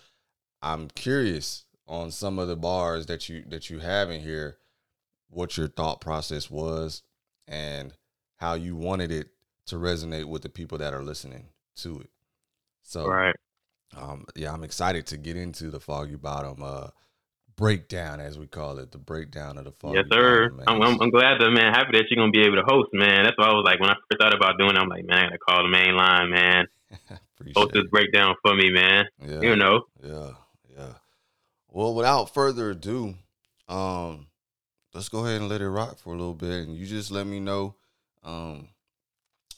I'm 0.61 0.87
curious 0.89 1.65
on 1.87 2.11
some 2.11 2.39
of 2.39 2.47
the 2.47 2.55
bars 2.55 3.05
that 3.05 3.29
you 3.29 3.43
that 3.49 3.69
you 3.69 3.79
have 3.79 4.09
in 4.09 4.21
here, 4.21 4.57
what 5.29 5.57
your 5.57 5.67
thought 5.67 6.01
process 6.01 6.49
was 6.49 7.03
and 7.47 7.93
how 8.37 8.53
you 8.53 8.75
wanted 8.75 9.11
it 9.11 9.29
to 9.67 9.75
resonate 9.75 10.25
with 10.25 10.41
the 10.41 10.49
people 10.49 10.77
that 10.77 10.93
are 10.93 11.03
listening 11.03 11.45
to 11.77 11.99
it. 11.99 12.09
So 12.83 13.07
right. 13.07 13.35
Um, 13.95 14.25
yeah, 14.35 14.51
I'm 14.51 14.63
excited 14.63 15.05
to 15.07 15.17
get 15.17 15.37
into 15.37 15.69
the 15.69 15.79
foggy 15.79 16.15
bottom 16.15 16.63
uh 16.63 16.87
breakdown, 17.55 18.19
as 18.19 18.37
we 18.37 18.47
call 18.47 18.79
it, 18.79 18.91
the 18.91 18.97
breakdown 18.97 19.57
of 19.57 19.65
the 19.65 19.71
fall. 19.71 19.95
Yes, 19.95 20.05
sir. 20.11 20.51
I'm, 20.67 20.81
I'm, 20.81 21.01
I'm, 21.01 21.09
glad 21.09 21.39
that 21.39 21.51
man 21.51 21.73
happy 21.73 21.91
that 21.93 22.05
you're 22.09 22.21
gonna 22.21 22.31
be 22.31 22.41
able 22.41 22.57
to 22.57 22.65
host, 22.67 22.89
man. 22.93 23.23
That's 23.23 23.37
why 23.37 23.45
I 23.45 23.53
was 23.53 23.63
like 23.65 23.79
when 23.79 23.89
I 23.89 23.93
first 23.93 24.19
thought 24.19 24.35
about 24.35 24.57
doing, 24.57 24.75
it, 24.75 24.79
I'm 24.79 24.89
like, 24.89 25.05
man, 25.05 25.17
I 25.17 25.23
gotta 25.23 25.37
call 25.37 25.63
the 25.63 25.69
main 25.69 25.95
line, 25.95 26.29
man. 26.29 26.67
host 27.55 27.73
this 27.73 27.87
breakdown 27.89 28.35
for 28.41 28.55
me, 28.55 28.71
man. 28.71 29.05
Yeah, 29.25 29.41
you 29.41 29.55
know. 29.55 29.83
Yeah, 30.03 30.31
yeah. 30.75 30.93
Well, 31.69 31.93
without 31.93 32.33
further 32.33 32.71
ado, 32.71 33.15
um, 33.67 34.27
let's 34.93 35.09
go 35.09 35.25
ahead 35.25 35.41
and 35.41 35.49
let 35.49 35.61
it 35.61 35.69
rock 35.69 35.99
for 35.99 36.13
a 36.13 36.17
little 36.17 36.33
bit, 36.33 36.67
and 36.67 36.75
you 36.75 36.85
just 36.85 37.11
let 37.11 37.27
me 37.27 37.39
know, 37.39 37.75
um, 38.23 38.69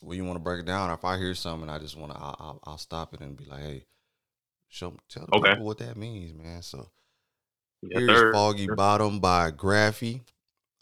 when 0.01 0.17
you 0.17 0.25
want 0.25 0.37
to 0.37 0.43
break 0.43 0.61
it 0.61 0.65
down. 0.65 0.89
If 0.91 1.05
I 1.05 1.17
hear 1.17 1.35
something, 1.35 1.69
I 1.69 1.79
just 1.79 1.97
want 1.97 2.13
to, 2.13 2.17
I'll, 2.17 2.35
I'll, 2.39 2.59
I'll, 2.65 2.77
stop 2.77 3.13
it 3.13 3.21
and 3.21 3.37
be 3.37 3.45
like, 3.45 3.61
hey, 3.61 3.85
show, 4.67 4.95
tell 5.09 5.27
okay. 5.33 5.51
people 5.51 5.65
what 5.65 5.77
that 5.79 5.97
means, 5.97 6.33
man. 6.33 6.61
So. 6.61 6.89
Yes, 7.81 7.99
Here's 7.99 8.19
sir. 8.19 8.33
Foggy 8.33 8.67
Bottom 8.67 9.19
by 9.19 9.51
Graffy. 9.51 10.21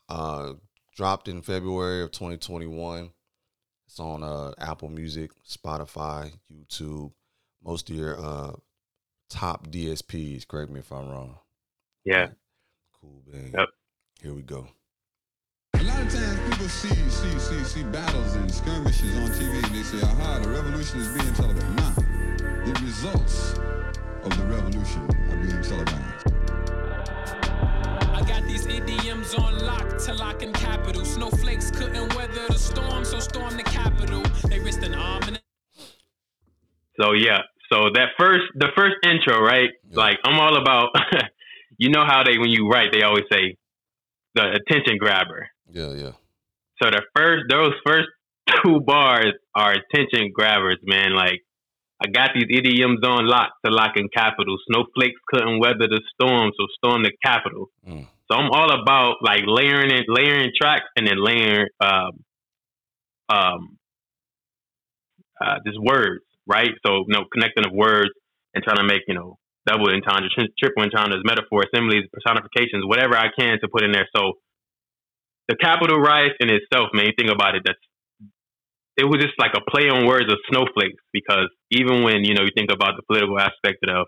Uh, 0.07 0.53
dropped 0.95 1.27
in 1.27 1.41
February 1.41 2.01
of 2.01 2.11
2021. 2.11 3.11
It's 3.87 3.99
on 3.99 4.23
uh, 4.23 4.53
Apple 4.57 4.89
Music, 4.89 5.31
Spotify, 5.47 6.31
YouTube, 6.51 7.11
most 7.63 7.89
of 7.89 7.95
your 7.95 8.19
uh, 8.19 8.51
top 9.29 9.67
DSPs. 9.67 10.47
Correct 10.47 10.71
me 10.71 10.79
if 10.79 10.91
I'm 10.91 11.09
wrong. 11.09 11.37
Yeah. 12.03 12.27
Cool, 12.99 13.21
man. 13.31 13.53
Yep. 13.57 13.69
Here 14.21 14.33
we 14.33 14.41
go. 14.41 14.67
A 15.75 15.83
lot 15.83 16.01
of 16.01 16.13
times 16.13 16.39
people 16.49 16.69
see 16.69 16.87
see 17.09 17.39
see 17.39 17.63
see 17.63 17.83
battles 17.83 18.35
and 18.35 18.51
skirmishes 18.51 19.15
on 19.17 19.29
TV 19.29 19.63
and 19.63 19.75
they 19.75 19.83
say, 19.83 20.01
aha, 20.01 20.39
the 20.39 20.49
revolution 20.49 20.99
is 20.99 21.21
being 21.21 21.33
televised. 21.33 21.75
Nah, 21.75 21.91
the 22.65 22.81
results 22.83 23.53
of 24.23 24.37
the 24.37 24.45
revolution 24.45 25.03
are 25.03 25.43
being 25.43 25.61
televised 25.61 26.15
got 28.25 28.43
these 28.47 28.65
idioms 28.65 29.04
on 29.95 30.01
lock 30.01 30.05
to 30.07 30.13
lock 30.13 30.43
in 30.43 30.53
capital. 30.53 31.05
Snowflakes 31.05 31.71
couldn't 31.71 32.15
weather 32.15 32.47
the 32.47 32.57
storm, 32.57 33.05
so 33.05 33.19
storm 33.19 33.55
the 33.55 33.63
capital. 33.63 34.21
They 34.49 34.59
risked 34.59 34.83
an 34.83 34.93
arm 34.93 35.23
and 35.23 35.39
So 36.99 37.13
yeah, 37.13 37.39
so 37.71 37.89
that 37.93 38.09
first 38.17 38.43
the 38.55 38.69
first 38.75 38.95
intro, 39.03 39.41
right? 39.41 39.69
Yeah. 39.89 39.97
Like 39.97 40.17
I'm 40.23 40.39
all 40.39 40.57
about 40.57 40.89
you 41.77 41.89
know 41.89 42.03
how 42.05 42.23
they 42.23 42.37
when 42.37 42.49
you 42.49 42.67
write 42.69 42.91
they 42.91 43.03
always 43.03 43.25
say 43.31 43.57
the 44.33 44.59
attention 44.59 44.97
grabber. 44.97 45.47
Yeah, 45.71 45.93
yeah. 45.93 46.11
So 46.81 46.89
the 46.91 47.01
first 47.15 47.45
those 47.49 47.73
first 47.85 48.07
two 48.63 48.81
bars 48.81 49.33
are 49.55 49.73
attention 49.73 50.31
grabbers, 50.33 50.79
man. 50.83 51.15
Like 51.15 51.41
I 52.03 52.09
got 52.09 52.31
these 52.33 52.49
idioms 52.49 52.99
on 53.05 53.27
lock 53.27 53.51
to 53.65 53.71
lock 53.71 53.95
in 53.95 54.09
capital. 54.13 54.57
Snowflakes 54.69 55.19
couldn't 55.27 55.59
weather 55.59 55.87
the 55.87 56.01
storm, 56.13 56.51
so 56.59 56.65
storm 56.77 57.03
the 57.03 57.11
capital. 57.23 57.69
Mm. 57.87 58.07
So 58.31 58.37
I'm 58.37 58.49
all 58.51 58.71
about 58.71 59.17
like 59.21 59.43
layering 59.45 59.91
it, 59.91 60.05
layering 60.07 60.51
tracks, 60.59 60.85
and 60.95 61.07
then 61.07 61.17
layering 61.23 61.67
um, 61.79 62.11
um, 63.29 63.77
uh, 65.39 65.57
just 65.65 65.79
words, 65.79 66.23
right? 66.47 66.71
So 66.85 67.05
you 67.07 67.13
know, 67.13 67.25
connecting 67.31 67.65
of 67.65 67.73
words 67.73 68.11
and 68.53 68.63
trying 68.63 68.77
to 68.77 68.83
make 68.83 69.03
you 69.07 69.13
know 69.13 69.37
double 69.67 69.89
entendres, 69.89 70.33
tri- 70.33 70.53
triple 70.57 70.83
entendres, 70.83 71.21
metaphors, 71.23 71.67
assemblies, 71.73 72.05
personifications, 72.11 72.85
whatever 72.85 73.15
I 73.15 73.29
can 73.37 73.59
to 73.61 73.67
put 73.67 73.83
in 73.83 73.91
there. 73.91 74.07
So 74.15 74.33
the 75.47 75.55
Capitol 75.55 75.99
riots 75.99 76.35
in 76.39 76.49
itself, 76.49 76.89
man, 76.93 77.05
you 77.05 77.13
think 77.17 77.31
about 77.31 77.55
it, 77.55 77.63
that's 77.65 77.79
it 78.97 79.03
was 79.03 79.21
just 79.21 79.35
like 79.37 79.51
a 79.55 79.61
play 79.69 79.89
on 79.89 80.07
words 80.07 80.31
of 80.31 80.39
snowflakes 80.49 81.03
because 81.11 81.51
even 81.71 82.03
when 82.03 82.23
you 82.23 82.33
know 82.33 82.43
you 82.43 82.51
think 82.55 82.71
about 82.71 82.95
the 82.95 83.03
political 83.03 83.37
aspect 83.39 83.83
of 83.87 84.07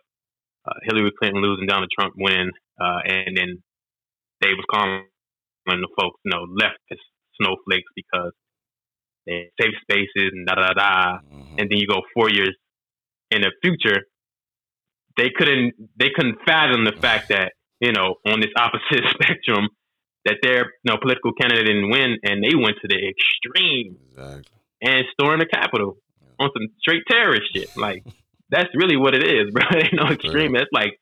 uh, 0.65 0.73
Hillary 0.83 1.11
Clinton 1.19 1.41
losing, 1.41 1.67
Donald 1.67 1.89
Trump 1.91 2.13
winning, 2.17 2.51
uh, 2.79 2.99
and 3.05 3.35
then 3.35 3.63
they 4.41 4.53
was 4.53 4.65
calling 4.71 5.05
when 5.65 5.81
the 5.81 5.87
folks, 5.99 6.19
you 6.23 6.31
know, 6.31 6.45
leftist 6.45 7.03
snowflakes 7.39 7.89
because 7.95 8.31
they 9.25 9.49
safe 9.59 9.75
spaces 9.81 10.31
and 10.33 10.47
da 10.47 10.55
da 10.55 10.73
da. 10.73 11.19
Mhm. 11.19 11.59
And 11.59 11.69
then 11.69 11.77
you 11.77 11.87
go 11.87 12.01
four 12.13 12.29
years 12.29 12.55
in 13.31 13.41
the 13.41 13.51
future, 13.61 14.05
they 15.17 15.29
couldn't 15.35 15.73
they 15.97 16.09
couldn't 16.15 16.37
fathom 16.45 16.85
the 16.85 16.93
fact 16.93 17.29
that 17.35 17.53
you 17.79 17.91
know 17.91 18.15
on 18.25 18.39
this 18.39 18.51
opposite 18.57 19.03
spectrum 19.13 19.67
that 20.25 20.37
their 20.41 20.65
you 20.83 20.87
know 20.91 20.97
political 21.01 21.31
candidate 21.33 21.65
didn't 21.67 21.89
win, 21.89 22.17
and 22.23 22.43
they 22.43 22.55
went 22.55 22.77
to 22.81 22.87
the 22.87 22.99
extreme 23.09 23.97
Exactly. 24.11 24.43
and 24.81 25.05
stormed 25.13 25.41
the 25.41 25.45
Capitol 25.45 25.97
on 26.39 26.49
some 26.53 26.67
straight 26.79 27.03
terrorist 27.09 27.43
shit. 27.53 27.75
Like 27.75 28.03
that's 28.49 28.69
really 28.75 28.95
what 28.97 29.13
it 29.15 29.23
is, 29.23 29.51
bro. 29.53 29.63
Ain't 29.75 29.93
no 29.93 30.07
extreme. 30.07 30.53
That's 30.53 30.71
like 30.71 30.99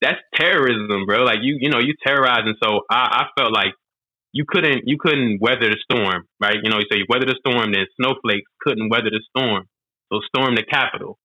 that's 0.00 0.20
terrorism, 0.34 1.06
bro. 1.06 1.24
Like 1.24 1.38
you, 1.42 1.56
you 1.60 1.70
know, 1.70 1.78
you 1.78 1.94
terrorizing. 2.06 2.54
So 2.62 2.80
I, 2.90 3.24
I 3.24 3.40
felt 3.40 3.52
like 3.52 3.72
you 4.32 4.44
couldn't, 4.46 4.82
you 4.84 4.98
couldn't 5.00 5.38
weather 5.40 5.70
the 5.70 5.78
storm, 5.90 6.24
right? 6.40 6.56
You 6.62 6.70
know, 6.70 6.78
so 6.90 6.96
you 6.96 7.06
weather 7.08 7.26
the 7.26 7.36
storm, 7.46 7.72
then 7.72 7.86
snowflakes 8.00 8.50
couldn't 8.60 8.88
weather 8.90 9.10
the 9.10 9.22
storm. 9.30 9.64
So 10.12 10.20
storm 10.28 10.54
the 10.54 10.62
capital. 10.62 11.18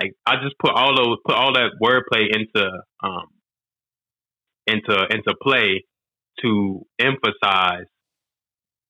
Like 0.00 0.12
I 0.26 0.36
just 0.42 0.56
put 0.58 0.72
all 0.72 0.96
those, 0.96 1.18
put 1.24 1.36
all 1.36 1.52
that 1.54 1.72
wordplay 1.82 2.26
into, 2.34 2.68
um, 3.02 3.26
into 4.66 5.06
into 5.10 5.34
play 5.42 5.84
to 6.40 6.86
emphasize 6.98 7.86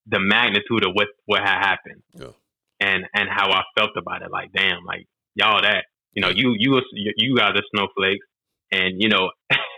the 0.05 0.19
magnitude 0.19 0.85
of 0.85 0.91
what 0.93 1.07
what 1.25 1.41
had 1.41 1.59
happened 1.59 2.01
Yeah. 2.13 2.27
and 2.79 3.05
and 3.13 3.29
how 3.29 3.51
I 3.51 3.63
felt 3.77 3.91
about 3.97 4.21
it. 4.21 4.31
Like, 4.31 4.51
damn, 4.53 4.83
like 4.85 5.07
y'all 5.35 5.61
that 5.61 5.85
you 6.13 6.21
know 6.21 6.29
you 6.29 6.55
you 6.57 6.81
you 7.17 7.35
guys 7.35 7.53
are 7.55 7.63
snowflakes, 7.75 8.25
and 8.73 9.01
you 9.01 9.09
know, 9.09 9.29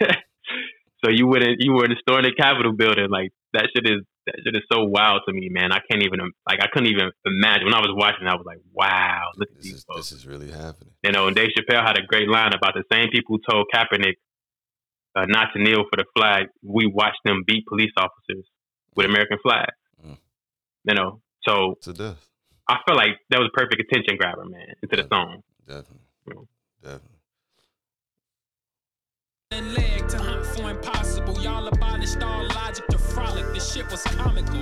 so 1.04 1.12
you 1.12 1.28
wouldn't 1.28 1.58
you 1.60 1.74
wouldn't 1.74 2.00
store 2.00 2.20
in 2.20 2.26
the 2.26 2.34
Capitol 2.38 2.74
building. 2.74 3.08
Like 3.10 3.32
that 3.54 3.68
shit 3.76 3.86
is 3.86 4.02
that 4.26 4.36
shit 4.44 4.56
is 4.56 4.64
so 4.72 4.84
wild 4.86 5.22
to 5.28 5.34
me, 5.34 5.50
man. 5.50 5.72
I 5.72 5.80
can't 5.90 6.02
even 6.04 6.20
like 6.48 6.60
I 6.62 6.68
couldn't 6.72 6.90
even 6.90 7.12
imagine 7.26 7.66
when 7.66 7.74
I 7.76 7.80
was 7.80 7.94
watching. 7.94 8.28
I 8.28 8.36
was 8.36 8.46
like, 8.46 8.62
wow, 8.74 9.30
look 9.38 9.50
at 9.50 9.56
This 9.58 9.66
these 9.66 9.74
is 9.76 9.84
folks. 9.84 10.10
this 10.10 10.12
is 10.20 10.26
really 10.26 10.50
happening. 10.52 10.94
You 11.04 11.12
know, 11.12 11.28
and 11.28 11.36
Dave 11.36 11.50
Chappelle 11.58 11.86
had 11.86 11.98
a 11.98 12.06
great 12.06 12.30
line 12.30 12.54
about 12.54 12.74
the 12.74 12.84
same 12.92 13.10
people 13.12 13.38
who 13.38 13.42
told 13.50 13.68
Kaepernick 13.74 14.16
uh, 15.16 15.26
not 15.28 15.50
to 15.56 15.62
kneel 15.62 15.84
for 15.92 15.98
the 15.98 16.06
flag. 16.16 16.48
We 16.64 16.88
watched 16.88 17.22
them 17.24 17.44
beat 17.46 17.66
police 17.68 17.92
officers 17.98 18.46
with 18.96 19.06
American 19.06 19.38
flags. 19.44 19.78
Mm. 20.06 20.18
You 20.86 20.96
know, 20.96 21.22
so 21.48 21.76
To 21.84 21.94
death. 21.94 22.18
I 22.68 22.78
feel 22.88 22.96
like 22.96 23.20
that 23.30 23.40
was 23.40 23.50
a 23.54 23.58
perfect 23.58 23.80
attention 23.80 24.18
grabber, 24.18 24.46
man, 24.46 24.74
into 24.82 24.96
the 24.96 25.08
song. 25.08 25.44
Definitely. 25.68 26.00
Mm. 26.30 26.48
Definitely. 26.82 27.15
And 29.52 29.74
leg 29.74 30.08
to 30.10 30.18
hunt 30.18 30.46
for 30.46 30.72
impossible. 30.72 31.40
Y'all 31.42 31.68
abolished 31.68 32.22
all 32.24 32.44
logic 32.56 32.88
to 32.88 32.98
frolic. 32.98 33.46
This 33.54 33.74
shit 33.74 33.90
was 33.92 34.02
comical. 34.04 34.62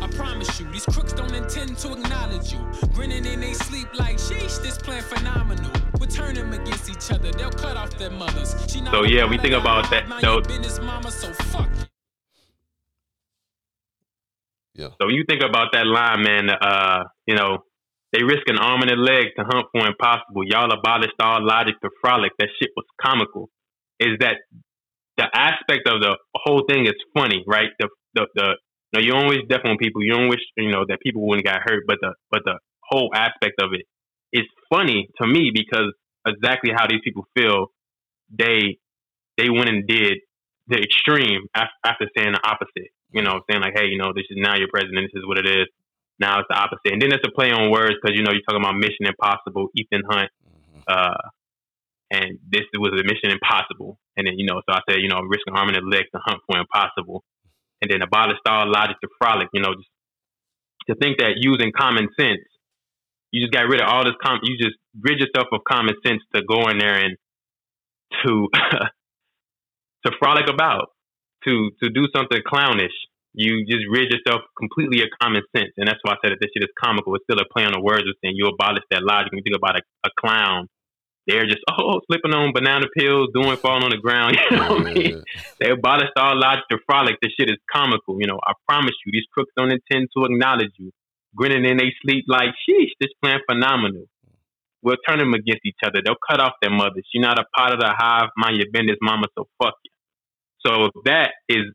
I 0.00 0.08
promise 0.08 0.58
you, 0.58 0.70
these 0.72 0.86
crooks 0.86 1.12
don't 1.12 1.34
intend 1.34 1.76
to 1.78 1.92
acknowledge 1.92 2.52
you. 2.52 2.58
Grinning 2.94 3.26
in 3.26 3.40
they 3.40 3.52
sleep 3.52 3.88
like, 3.98 4.16
sheesh, 4.16 4.62
this 4.62 4.78
plan 4.78 5.02
phenomenal. 5.02 5.70
We'll 5.98 6.08
turn 6.08 6.34
them 6.34 6.52
against 6.52 6.88
each 6.88 7.10
other. 7.12 7.30
They'll 7.30 7.50
cut 7.50 7.76
off 7.76 7.96
their 7.98 8.10
mothers. 8.10 8.54
She 8.68 8.84
So, 8.86 9.04
yeah, 9.04 9.28
we 9.28 9.36
think 9.38 9.54
about 9.54 9.90
that, 9.90 10.08
Now 10.08 10.20
though. 10.20 10.32
your 10.34 10.42
business 10.42 10.80
mama, 10.80 11.10
so 11.10 11.32
fuck 11.34 11.68
you. 11.76 11.84
Yeah. 14.74 14.88
So 14.98 15.06
when 15.06 15.14
you 15.14 15.24
think 15.28 15.42
about 15.42 15.72
that 15.74 15.86
line, 15.86 16.22
man, 16.22 16.48
uh, 16.48 17.04
you 17.26 17.34
know, 17.36 17.58
they 18.12 18.22
risk 18.24 18.42
an 18.46 18.56
arm 18.58 18.80
and 18.80 18.90
a 18.90 18.96
leg 18.96 19.26
to 19.36 19.44
hunt 19.44 19.66
for 19.72 19.86
impossible. 19.86 20.42
Y'all 20.44 20.72
abolished 20.72 21.14
all 21.20 21.44
logic 21.44 21.74
to 21.82 21.90
frolic. 22.00 22.32
That 22.38 22.48
shit 22.58 22.70
was 22.74 22.86
comical. 23.00 23.50
Is 24.00 24.18
that 24.20 24.36
the 25.16 25.28
aspect 25.34 25.86
of 25.86 26.00
the 26.00 26.16
whole 26.34 26.64
thing 26.68 26.86
is 26.86 26.94
funny, 27.14 27.44
right? 27.46 27.70
The 27.78 27.88
the 28.14 28.26
the 28.34 28.46
you, 28.92 29.00
know, 29.00 29.00
you 29.00 29.12
don't 29.12 29.28
wish 29.28 29.40
death 29.48 29.64
on 29.64 29.76
people. 29.78 30.02
You 30.02 30.12
don't 30.12 30.28
wish 30.28 30.40
you 30.56 30.70
know 30.70 30.84
that 30.88 31.00
people 31.00 31.26
wouldn't 31.26 31.46
get 31.46 31.60
hurt, 31.64 31.84
but 31.86 31.98
the 32.00 32.14
but 32.30 32.42
the 32.44 32.58
whole 32.82 33.10
aspect 33.14 33.60
of 33.60 33.72
it 33.72 33.84
is 34.32 34.46
funny 34.72 35.08
to 35.20 35.26
me 35.26 35.50
because 35.54 35.92
exactly 36.26 36.72
how 36.74 36.86
these 36.86 37.00
people 37.04 37.26
feel. 37.36 37.66
They 38.30 38.78
they 39.36 39.50
went 39.50 39.68
and 39.68 39.86
did 39.86 40.18
the 40.68 40.78
extreme 40.78 41.42
after 41.54 42.06
saying 42.16 42.32
the 42.32 42.40
opposite. 42.44 42.90
You 43.12 43.22
know, 43.22 43.40
saying 43.50 43.60
like, 43.62 43.74
hey, 43.76 43.86
you 43.88 43.98
know, 43.98 44.12
this 44.14 44.24
is 44.30 44.38
now 44.40 44.56
your 44.56 44.68
president. 44.72 45.10
This 45.12 45.20
is 45.20 45.26
what 45.26 45.38
it 45.38 45.46
is. 45.46 45.66
Now 46.18 46.38
it's 46.38 46.48
the 46.48 46.56
opposite. 46.56 46.92
And 46.92 47.02
then 47.02 47.12
it's 47.12 47.24
a 47.26 47.30
play 47.32 47.50
on 47.50 47.70
words 47.70 47.96
because 48.00 48.16
you 48.16 48.24
know 48.24 48.32
you're 48.32 48.40
talking 48.48 48.62
about 48.62 48.76
Mission 48.76 49.04
Impossible, 49.04 49.68
Ethan 49.76 50.02
Hunt, 50.08 50.30
Mhm. 50.30 50.82
uh, 50.88 51.28
and 52.12 52.38
this 52.46 52.68
was 52.76 52.92
a 52.92 53.02
Mission 53.02 53.32
Impossible. 53.32 53.98
And 54.16 54.26
then 54.28 54.38
you 54.38 54.44
know, 54.44 54.60
so 54.68 54.76
I 54.76 54.80
said, 54.88 55.00
you 55.00 55.08
know, 55.08 55.24
risk 55.24 55.48
an 55.48 55.56
arm 55.56 55.68
and 55.68 55.78
a 55.78 55.80
leg 55.80 56.04
to 56.12 56.20
hunt 56.20 56.44
for 56.46 56.60
impossible, 56.60 57.24
and 57.80 57.90
then 57.90 58.02
abolish 58.02 58.36
all 58.46 58.70
logic 58.70 59.00
to 59.00 59.08
frolic. 59.18 59.48
You 59.54 59.62
know, 59.62 59.74
just 59.74 59.88
to 60.88 60.94
think 61.00 61.18
that 61.18 61.40
using 61.40 61.72
common 61.72 62.08
sense, 62.20 62.44
you 63.32 63.40
just 63.40 63.52
got 63.52 63.66
rid 63.66 63.80
of 63.80 63.88
all 63.88 64.04
this. 64.04 64.14
Com- 64.22 64.44
you 64.44 64.58
just 64.60 64.76
rid 65.00 65.18
yourself 65.18 65.48
of 65.52 65.64
common 65.66 65.96
sense 66.06 66.20
to 66.36 66.42
go 66.44 66.68
in 66.68 66.78
there 66.78 67.00
and 67.00 67.16
to 68.22 68.48
to 70.04 70.12
frolic 70.20 70.52
about, 70.52 70.92
to 71.48 71.70
to 71.82 71.88
do 71.88 72.06
something 72.14 72.42
clownish. 72.46 72.92
You 73.32 73.64
just 73.64 73.88
rid 73.88 74.12
yourself 74.12 74.42
completely 74.60 75.00
of 75.00 75.08
common 75.16 75.40
sense, 75.56 75.72
and 75.78 75.88
that's 75.88 76.00
why 76.02 76.12
I 76.12 76.16
said 76.20 76.36
that 76.36 76.40
this 76.44 76.52
shit 76.52 76.68
is 76.68 76.74
comical. 76.76 77.16
It's 77.16 77.24
still 77.24 77.40
a 77.40 77.48
play 77.48 77.64
on 77.64 77.72
the 77.72 77.80
words 77.80 78.04
of 78.04 78.12
saying 78.20 78.36
you 78.36 78.52
abolish 78.52 78.84
that 78.90 79.00
logic. 79.02 79.32
You 79.32 79.40
think 79.40 79.56
about 79.56 79.80
a, 79.80 79.82
a 80.04 80.10
clown, 80.20 80.68
they're 81.26 81.46
just 81.46 81.60
oh, 81.70 81.74
oh 81.78 82.00
slipping 82.10 82.34
on 82.34 82.52
banana 82.52 82.86
pills, 82.96 83.28
doing 83.34 83.56
falling 83.56 83.84
on 83.84 83.90
the 83.90 83.98
ground. 83.98 84.36
You 84.50 84.56
know 84.56 84.74
what 84.74 84.86
I 84.86 84.94
mean? 84.94 85.22
Yeah. 85.22 85.42
They 85.60 85.70
abolished 85.70 86.12
all 86.16 86.38
logic 86.38 86.64
to 86.70 86.78
frolic. 86.86 87.16
This 87.22 87.32
shit 87.38 87.48
is 87.50 87.58
comical. 87.72 88.18
You 88.20 88.26
know, 88.26 88.38
I 88.44 88.52
promise 88.68 88.94
you, 89.06 89.12
these 89.12 89.26
crooks 89.32 89.52
don't 89.56 89.70
intend 89.70 90.08
to 90.16 90.24
acknowledge 90.24 90.72
you. 90.78 90.90
Grinning 91.34 91.64
in 91.64 91.78
they 91.78 91.94
sleep 92.02 92.24
like, 92.28 92.50
sheesh, 92.68 92.92
this 93.00 93.10
plan 93.22 93.38
phenomenal. 93.48 94.04
We'll 94.82 94.96
turn 95.08 95.18
them 95.20 95.32
against 95.32 95.64
each 95.64 95.78
other. 95.84 96.00
They'll 96.04 96.20
cut 96.28 96.40
off 96.40 96.54
their 96.60 96.72
mothers. 96.72 97.06
You're 97.14 97.22
not 97.22 97.38
a 97.38 97.44
part 97.56 97.72
of 97.72 97.78
the 97.78 97.94
hive. 97.96 98.30
Mind 98.36 98.56
your 98.56 98.66
business, 98.72 98.98
mama, 99.00 99.28
so 99.38 99.46
fuck 99.62 99.74
you. 99.84 99.92
So 100.66 100.90
that 101.04 101.30
is, 101.48 101.72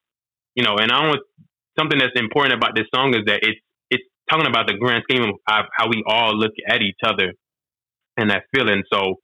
you 0.56 0.64
know, 0.64 0.76
and 0.78 0.92
I 0.92 1.08
want 1.08 1.22
something 1.80 1.98
that's 1.98 2.20
important 2.20 2.56
about 2.56 2.76
this 2.76 2.86
song 2.94 3.16
is 3.16 3.24
that 3.28 3.40
it's 3.42 3.60
it's 3.90 4.04
talking 4.30 4.48
about 4.48 4.68
the 4.68 4.74
grand 4.74 5.04
scheme 5.10 5.24
of 5.24 5.36
how 5.48 5.88
we 5.88 6.04
all 6.06 6.38
look 6.38 6.52
at 6.68 6.82
each 6.82 7.00
other 7.06 7.34
and 8.18 8.30
that 8.30 8.44
feeling. 8.54 8.84
So 8.92 9.16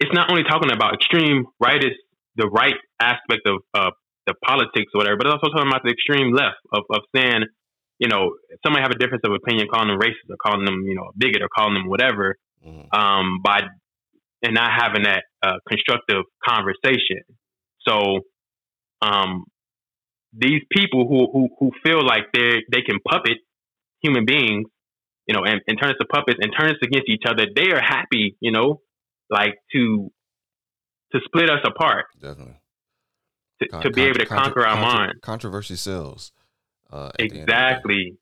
it's 0.00 0.12
not 0.12 0.30
only 0.30 0.42
talking 0.42 0.72
about 0.72 0.94
extreme 0.94 1.46
right 1.60 1.82
is 1.82 1.92
the 2.36 2.48
right 2.48 2.74
aspect 3.00 3.42
of 3.46 3.62
uh, 3.74 3.90
the 4.26 4.34
politics 4.44 4.90
or 4.94 4.98
whatever, 4.98 5.16
but 5.16 5.26
it's 5.26 5.34
also 5.34 5.52
talking 5.52 5.68
about 5.70 5.82
the 5.84 5.90
extreme 5.90 6.32
left 6.34 6.56
of, 6.72 6.82
of 6.90 7.02
saying, 7.14 7.44
you 7.98 8.08
know, 8.08 8.34
somebody 8.64 8.82
have 8.82 8.90
a 8.90 8.98
difference 8.98 9.22
of 9.24 9.32
opinion, 9.32 9.68
calling 9.72 9.88
them 9.88 10.00
racist 10.00 10.28
or 10.28 10.36
calling 10.36 10.64
them, 10.64 10.82
you 10.82 10.94
know, 10.94 11.04
a 11.04 11.16
bigot 11.16 11.42
or 11.42 11.48
calling 11.48 11.74
them 11.74 11.88
whatever, 11.88 12.36
Mhm. 12.66 12.88
um, 12.96 13.40
by 13.42 13.60
and 14.42 14.54
not 14.54 14.70
having 14.72 15.04
that 15.04 15.24
uh, 15.42 15.58
constructive 15.68 16.24
conversation. 16.44 17.22
So, 17.86 18.20
um, 19.02 19.44
these 20.32 20.62
people 20.70 21.06
who, 21.06 21.30
who 21.32 21.48
who 21.58 21.70
feel 21.84 22.04
like 22.04 22.32
they 22.32 22.64
they 22.72 22.82
can 22.82 22.98
puppet 23.06 23.38
human 24.00 24.24
beings, 24.24 24.66
you 25.26 25.34
know, 25.34 25.44
and, 25.44 25.60
and 25.66 25.78
turn 25.80 25.90
us 25.90 25.96
to 26.00 26.06
puppets 26.06 26.38
and 26.40 26.52
turn 26.58 26.70
us 26.70 26.76
against 26.82 27.08
each 27.08 27.22
other, 27.26 27.46
they 27.54 27.70
are 27.70 27.80
happy, 27.80 28.36
you 28.40 28.50
know, 28.50 28.80
like 29.30 29.54
to 29.72 30.10
to 31.12 31.20
split 31.26 31.48
us 31.50 31.60
apart, 31.64 32.06
Definitely. 32.20 32.56
to, 33.62 33.68
Con- 33.68 33.82
to 33.82 33.90
be 33.90 34.02
able 34.02 34.18
to 34.18 34.26
contro- 34.26 34.44
conquer 34.44 34.66
our 34.66 34.76
contro- 34.76 34.98
mind. 34.98 35.22
Controversy 35.22 35.76
sells. 35.76 36.32
Uh, 36.92 37.08
at 37.08 37.16
the 37.16 37.22
end 37.22 37.32
of 37.32 37.38
the 37.38 37.46
day. 37.46 37.52
Exactly. 37.52 38.16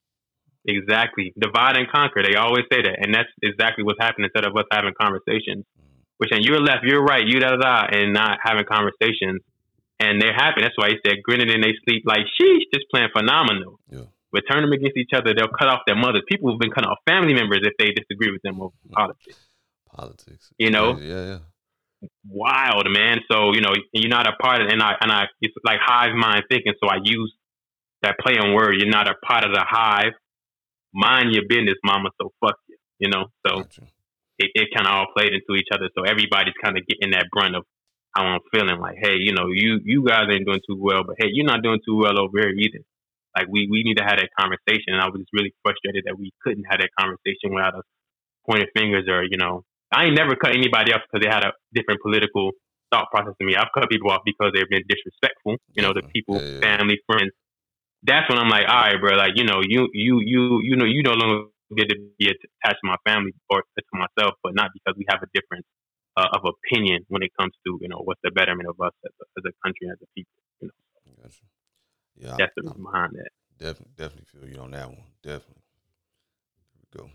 Exactly. 0.65 1.33
Divide 1.39 1.77
and 1.77 1.91
conquer. 1.91 2.23
They 2.23 2.37
always 2.37 2.65
say 2.73 2.83
that. 2.83 2.97
And 3.03 3.13
that's 3.15 3.29
exactly 3.43 3.83
what's 3.85 3.99
happening 4.01 4.31
instead 4.33 4.49
of 4.49 4.57
us 4.57 4.65
having 4.71 4.93
conversations. 5.01 5.65
We're 6.21 6.29
saying 6.31 6.45
you're 6.45 6.61
left, 6.61 6.85
you're 6.85 7.03
right, 7.03 7.27
you 7.27 7.41
da 7.41 7.51
da 7.51 7.57
da, 7.57 7.87
and 7.91 8.13
not 8.13 8.39
having 8.43 8.65
conversations. 8.65 9.41
And 9.99 10.21
they're 10.23 10.35
happy. 10.35 10.63
That's 10.63 10.77
why 10.77 10.91
he 10.91 10.97
said, 11.05 11.17
grinning 11.25 11.51
in 11.51 11.61
they 11.61 11.75
sleep 11.85 12.05
like, 12.07 12.27
sheesh, 12.41 12.63
this 12.73 12.83
plan 12.93 13.09
phenomenal. 13.13 13.81
Yeah. 13.91 14.07
We 14.33 14.41
turn 14.43 14.63
them 14.63 14.73
against 14.73 14.97
each 14.97 15.11
other. 15.15 15.35
They'll 15.35 15.49
cut 15.49 15.69
off 15.69 15.81
their 15.87 15.97
mothers. 15.97 16.23
People 16.29 16.53
have 16.53 16.61
been 16.61 16.71
cut 16.71 16.87
off 16.87 16.99
family 17.07 17.35
members 17.35 17.61
if 17.65 17.75
they 17.79 17.91
disagree 17.93 18.31
with 18.31 18.43
them 18.43 18.61
over 18.63 18.73
politics. 18.93 19.37
Politics. 19.95 20.53
You 20.59 20.71
know? 20.71 20.99
Yeah, 20.99 21.25
yeah. 21.25 21.39
Wild, 22.29 22.87
man. 22.91 23.19
So, 23.31 23.53
you 23.55 23.61
know, 23.61 23.73
you're 23.93 24.09
not 24.09 24.27
a 24.27 24.33
part 24.43 24.61
of 24.61 24.69
and 24.69 24.83
I 24.83 24.95
and 25.01 25.13
I 25.13 25.25
it's 25.41 25.55
like 25.65 25.79
hive 25.81 26.15
mind 26.15 26.43
thinking. 26.51 26.73
So 26.83 26.89
I 26.89 26.99
use 27.03 27.33
that 28.03 28.17
play 28.19 28.35
on 28.39 28.55
word. 28.55 28.75
You're 28.79 28.91
not 28.91 29.09
a 29.09 29.15
part 29.25 29.45
of 29.45 29.53
the 29.53 29.65
hive. 29.65 30.13
Mind 30.93 31.33
your 31.33 31.45
business, 31.49 31.77
mama, 31.85 32.11
so 32.21 32.33
fuck 32.41 32.57
you. 32.69 32.77
You 32.99 33.09
know? 33.11 33.27
So 33.47 33.63
Gotcha. 33.63 33.83
it, 34.39 34.51
it 34.55 34.69
kind 34.75 34.87
of 34.87 34.93
all 34.93 35.07
played 35.17 35.33
into 35.33 35.55
each 35.57 35.69
other. 35.73 35.89
So 35.97 36.03
everybody's 36.03 36.55
kind 36.63 36.77
of 36.77 36.87
getting 36.87 37.13
that 37.13 37.27
brunt 37.31 37.55
of 37.55 37.65
how 38.15 38.25
I'm 38.25 38.41
feeling. 38.53 38.81
Like, 38.81 38.97
hey, 39.01 39.17
you 39.19 39.33
know, 39.33 39.49
you 39.49 39.81
you 39.85 40.05
guys 40.05 40.27
ain't 40.31 40.47
doing 40.47 40.61
too 40.67 40.77
well, 40.79 41.05
but 41.07 41.17
hey, 41.19 41.29
you're 41.31 41.47
not 41.47 41.63
doing 41.63 41.81
too 41.85 41.97
well 41.97 42.19
over 42.19 42.41
here 42.41 42.51
either. 42.51 42.85
Like, 43.37 43.47
we 43.49 43.69
we 43.71 43.83
need 43.83 43.97
to 43.99 44.05
have 44.05 44.19
that 44.19 44.31
conversation. 44.39 44.93
And 44.93 45.01
I 45.01 45.07
was 45.07 45.21
just 45.21 45.33
really 45.33 45.55
frustrated 45.63 46.05
that 46.07 46.19
we 46.19 46.33
couldn't 46.43 46.65
have 46.69 46.81
that 46.81 46.91
conversation 46.99 47.55
without 47.55 47.77
us 47.77 47.87
pointing 48.45 48.69
fingers 48.77 49.07
or 49.09 49.25
you 49.25 49.39
know, 49.39 49.65
I 49.93 50.07
ain't 50.07 50.17
never 50.17 50.37
cut 50.37 50.53
anybody 50.57 50.93
off 50.93 51.03
because 51.07 51.25
they 51.25 51.31
had 51.33 51.45
a 51.45 51.53
different 51.75 52.01
political 52.03 52.53
thought 52.93 53.09
process 53.11 53.35
than 53.39 53.49
me. 53.49 53.57
I've 53.57 53.73
cut 53.75 53.89
people 53.91 54.11
off 54.11 54.23
because 54.25 54.53
they've 54.55 54.69
been 54.69 54.85
disrespectful. 54.89 55.57
You 55.75 55.83
know, 55.83 55.93
the 55.95 56.03
people, 56.15 56.41
Yeah, 56.41 56.49
yeah. 56.49 56.61
family, 56.61 56.99
friends. 57.07 57.33
That's 58.03 58.29
when 58.29 58.39
I'm 58.39 58.49
like, 58.49 58.67
all 58.69 58.83
right, 58.83 59.01
bro. 59.01 59.17
Like, 59.17 59.33
you 59.37 59.45
know, 59.45 59.61
you 59.63 59.89
you 59.93 60.21
you 60.21 60.61
you 60.63 60.77
know, 60.77 60.85
you 60.85 61.03
no 61.03 61.13
longer 61.13 61.49
get 61.77 61.89
to 61.89 61.97
be 62.19 62.27
attached 62.27 62.81
to 62.83 62.87
my 62.89 62.97
family 63.07 63.33
or 63.51 63.63
to 63.63 63.83
myself, 63.95 64.35
but 64.43 64.55
not 64.55 64.71
because 64.75 64.95
we 64.99 65.07
have 65.09 65.23
a 65.23 65.29
difference 65.35 65.67
uh, 66.17 66.29
of 66.33 66.43
opinion 66.45 67.05
when 67.09 67.23
it 67.23 67.31
comes 67.39 67.53
to 67.67 67.79
you 67.81 67.89
know 67.89 68.01
what's 68.05 68.21
the 68.25 68.31
betterment 68.31 68.69
of 68.69 68.81
us 68.81 68.93
as 69.05 69.13
a, 69.21 69.25
as 69.39 69.45
a 69.53 69.55
country 69.65 69.89
as 69.91 69.99
a 70.03 70.07
people. 70.15 70.33
You 70.61 70.69
know, 70.69 71.23
Gotcha. 71.23 71.45
Yeah, 72.17 72.37
that's 72.39 72.53
the 72.57 72.63
I, 72.67 72.73
reason 72.73 72.83
behind 72.83 73.13
that. 73.15 73.31
definitely 73.59 73.95
definitely 73.97 74.27
feel 74.33 74.49
you 74.49 74.61
on 74.61 74.73
that 74.73 74.89
one. 74.89 75.05
Definitely. 75.23 75.63
Here 76.75 76.83
we 76.93 77.01
go. 77.01 77.11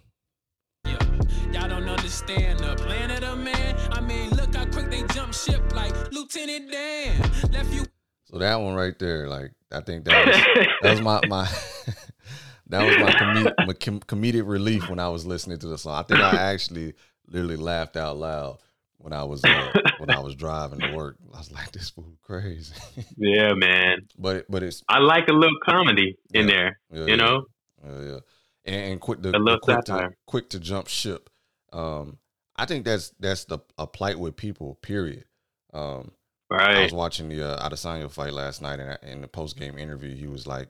Yeah. 0.88 1.60
Y'all 1.62 1.70
don't 1.70 1.88
understand 1.89 2.60
the 2.60 2.75
plan 2.75 3.12
of 3.12 3.22
the 3.22 3.36
man. 3.36 3.75
I 3.91 4.01
mean, 4.01 4.29
look 4.32 4.56
how 4.56 4.65
quick 4.65 4.89
they 4.89 5.03
jump 5.13 5.34
ship 5.34 5.62
like 5.75 5.94
Lieutenant 6.12 6.72
Dan. 6.72 7.22
Left 7.51 7.74
you 7.74 7.86
So 8.25 8.38
that 8.39 8.56
one 8.56 8.75
right 8.75 8.98
there, 9.00 9.27
like 9.27 9.51
I 9.72 9.82
think 9.82 10.06
that 10.06 10.25
was 10.27 10.67
that 10.82 10.91
was 10.91 11.01
my 11.01 11.20
my 11.27 11.46
that 12.67 12.86
was 12.86 12.98
my, 12.98 13.12
comed- 13.13 13.53
my 13.67 13.74
com- 13.74 14.00
comedic 14.01 14.48
relief 14.48 14.89
when 14.89 15.00
I 15.00 15.10
was 15.10 15.25
listening 15.25 15.60
to 15.60 15.67
the 15.67 15.77
song. 15.77 15.96
I 15.96 16.03
think 16.03 16.20
I 16.20 16.36
actually 16.53 16.94
literally 17.27 17.56
laughed 17.58 17.98
out 17.98 18.17
loud 18.17 18.60
when 19.00 19.13
I 19.13 19.24
was 19.24 19.44
uh, 19.44 19.72
when 20.00 20.10
I 20.12 20.20
was 20.20 20.36
driving 20.36 20.79
to 20.79 20.94
work. 20.96 21.17
I 21.34 21.38
was 21.38 21.51
like, 21.51 21.72
"This 21.72 21.89
fool 21.89 22.17
crazy," 22.22 22.74
yeah, 23.17 23.53
man. 23.53 24.00
but 24.17 24.46
but 24.50 24.63
it's 24.63 24.84
I 24.89 25.00
like 25.00 25.27
a 25.29 25.34
little 25.34 25.58
comedy 25.65 26.17
in 26.34 26.48
Yeah. 26.48 26.56
there. 26.56 26.79
yeah, 26.91 27.00
You 27.00 27.08
yeah, 27.10 27.15
know, 27.15 27.46
yeah, 27.86 28.01
yeah. 28.01 28.20
And, 28.67 29.00
quick 29.00 29.21
to, 29.24 29.31
quick 29.62 29.86
to 29.86 29.93
quick 30.25 30.50
to 30.50 30.59
jump 30.59 30.88
ship. 30.88 31.29
Um, 31.71 32.17
I 32.55 32.65
think 32.65 32.86
that's 32.86 33.12
that's 33.19 33.45
the 33.45 33.59
a 33.77 33.88
plight 33.88 34.19
with 34.19 34.36
people. 34.36 34.75
Period. 34.81 35.25
Um, 35.74 36.12
I 36.51 36.83
was 36.83 36.93
watching 36.93 37.29
the 37.29 37.47
uh, 37.47 37.69
Adesanya 37.69 38.09
fight 38.12 38.33
last 38.33 38.62
night, 38.62 38.79
and 38.79 38.97
in 39.03 39.21
the 39.21 39.27
post 39.27 39.57
game 39.57 39.77
interview, 39.77 40.15
he 40.15 40.27
was 40.27 40.47
like, 40.47 40.69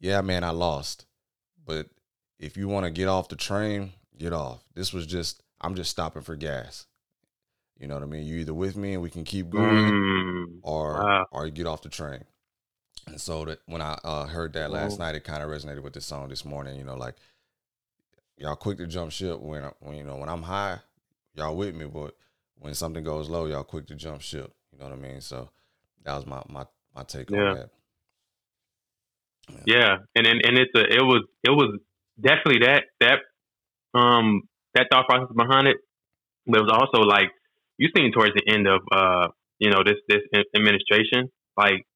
"Yeah, 0.00 0.20
man, 0.20 0.44
I 0.44 0.50
lost, 0.50 1.06
but 1.64 1.88
if 2.38 2.56
you 2.56 2.68
want 2.68 2.84
to 2.84 2.90
get 2.90 3.08
off 3.08 3.28
the 3.28 3.36
train, 3.36 3.92
get 4.18 4.32
off. 4.32 4.62
This 4.74 4.92
was 4.92 5.06
just 5.06 5.42
I'm 5.60 5.74
just 5.74 5.90
stopping 5.90 6.22
for 6.22 6.36
gas. 6.36 6.86
You 7.78 7.86
know 7.86 7.94
what 7.94 8.02
I 8.02 8.06
mean? 8.06 8.26
You 8.26 8.36
either 8.38 8.54
with 8.54 8.76
me 8.76 8.94
and 8.94 9.02
we 9.02 9.10
can 9.10 9.24
keep 9.24 9.50
going, 9.50 9.92
Mm, 9.92 10.58
or 10.62 10.94
wow. 10.94 11.26
or 11.32 11.46
you 11.46 11.52
get 11.52 11.66
off 11.66 11.82
the 11.82 11.88
train." 11.88 12.24
And 13.06 13.20
so 13.20 13.44
that 13.44 13.60
when 13.66 13.80
I 13.80 13.98
uh, 14.04 14.26
heard 14.26 14.52
that 14.54 14.70
last 14.70 14.98
night, 14.98 15.14
it 15.14 15.24
kind 15.24 15.42
of 15.42 15.48
resonated 15.48 15.82
with 15.82 15.92
this 15.92 16.06
song 16.06 16.28
this 16.28 16.44
morning. 16.44 16.76
You 16.76 16.84
know, 16.84 16.96
like 16.96 17.14
y'all 18.36 18.56
quick 18.56 18.78
to 18.78 18.86
jump 18.86 19.12
ship 19.12 19.38
when 19.40 19.64
I- 19.64 19.72
when 19.80 19.96
you 19.96 20.04
know 20.04 20.16
when 20.16 20.28
I'm 20.28 20.42
high, 20.42 20.80
y'all 21.34 21.56
with 21.56 21.74
me, 21.74 21.86
but 21.86 22.16
when 22.58 22.74
something 22.74 23.04
goes 23.04 23.28
low, 23.28 23.46
y'all 23.46 23.64
quick 23.64 23.86
to 23.88 23.94
jump 23.94 24.22
ship. 24.22 24.52
You 24.72 24.78
know 24.78 24.86
what 24.86 24.94
I 24.94 24.96
mean? 24.96 25.20
So 25.20 25.50
that 26.04 26.14
was 26.16 26.26
my 26.26 26.42
my 26.48 26.66
my 26.94 27.02
take 27.04 27.30
Yeah. 27.30 27.38
on 27.50 27.54
that. 27.56 27.70
Yeah, 29.64 29.96
and 30.16 30.26
and, 30.26 30.44
and 30.44 30.58
it's 30.58 30.72
a 30.74 30.80
it 30.92 31.02
was 31.02 31.22
it 31.44 31.50
was 31.50 31.78
definitely 32.20 32.66
that 32.66 32.84
that 33.00 33.20
um 33.94 34.42
that 34.74 34.88
thought 34.90 35.06
process 35.08 35.34
behind 35.34 35.68
it, 35.68 35.76
but 36.46 36.58
it 36.58 36.62
was 36.64 36.72
also 36.72 37.04
like 37.06 37.30
you 37.78 37.88
seen 37.96 38.12
towards 38.12 38.34
the 38.34 38.42
end 38.52 38.66
of 38.66 38.80
uh 38.90 39.28
you 39.60 39.70
know 39.70 39.84
this 39.84 39.96
this 40.08 40.22
administration 40.56 41.30
like 41.56 41.86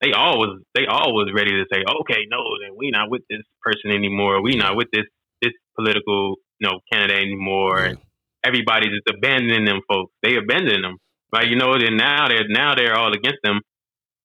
they 0.00 0.12
all 0.12 0.38
was 0.38 0.60
they 0.74 0.86
all 0.86 1.14
was 1.14 1.30
ready 1.34 1.50
to 1.50 1.64
say 1.72 1.82
okay 2.00 2.26
no 2.30 2.38
then 2.62 2.76
we 2.76 2.90
not 2.90 3.10
with 3.10 3.22
this 3.28 3.42
person 3.62 3.90
anymore 3.90 4.42
we 4.42 4.54
not 4.56 4.76
with 4.76 4.88
this 4.92 5.06
this 5.42 5.52
political 5.76 6.36
you 6.58 6.68
know 6.68 6.80
candidate 6.92 7.22
anymore 7.22 7.80
and 7.80 7.98
everybody 8.44 8.86
just 8.88 9.08
abandoning 9.08 9.64
them 9.64 9.80
folks 9.88 10.12
they 10.22 10.36
abandoned 10.36 10.84
them 10.84 10.96
right 11.32 11.48
you 11.48 11.56
know 11.56 11.76
then 11.78 11.96
now 11.96 12.28
they're 12.28 12.48
now 12.48 12.74
they're 12.74 12.96
all 12.96 13.12
against 13.12 13.38
them 13.42 13.60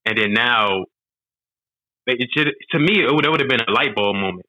and 0.05 0.17
then 0.17 0.33
now 0.33 0.85
it 2.05 2.29
should 2.35 2.51
to 2.71 2.79
me 2.79 3.03
it 3.03 3.13
would, 3.13 3.25
it 3.25 3.29
would 3.29 3.39
have 3.39 3.49
been 3.49 3.61
a 3.61 3.71
light 3.71 3.95
bulb 3.95 4.15
moment. 4.15 4.45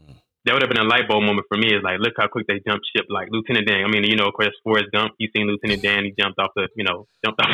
Mm. 0.00 0.16
That 0.44 0.52
would 0.52 0.62
have 0.62 0.70
been 0.70 0.84
a 0.84 0.88
light 0.88 1.08
bulb 1.08 1.24
moment 1.24 1.46
for 1.48 1.56
me. 1.56 1.68
Is 1.68 1.82
like, 1.82 1.98
look 1.98 2.14
how 2.16 2.28
quick 2.28 2.46
they 2.46 2.60
jumped 2.66 2.86
ship. 2.94 3.06
Like 3.08 3.28
Lieutenant 3.30 3.66
Dan. 3.66 3.84
I 3.84 3.88
mean, 3.88 4.04
you 4.04 4.16
know, 4.16 4.28
of 4.28 4.34
course, 4.34 4.52
Forrest 4.62 4.92
Gump. 4.92 5.12
You 5.18 5.28
seen 5.34 5.46
Lieutenant 5.46 5.82
Dan? 5.82 6.04
He 6.04 6.14
jumped 6.18 6.38
off 6.38 6.50
the, 6.54 6.68
you 6.76 6.84
know, 6.84 7.06
jumped 7.24 7.40
off 7.44 7.48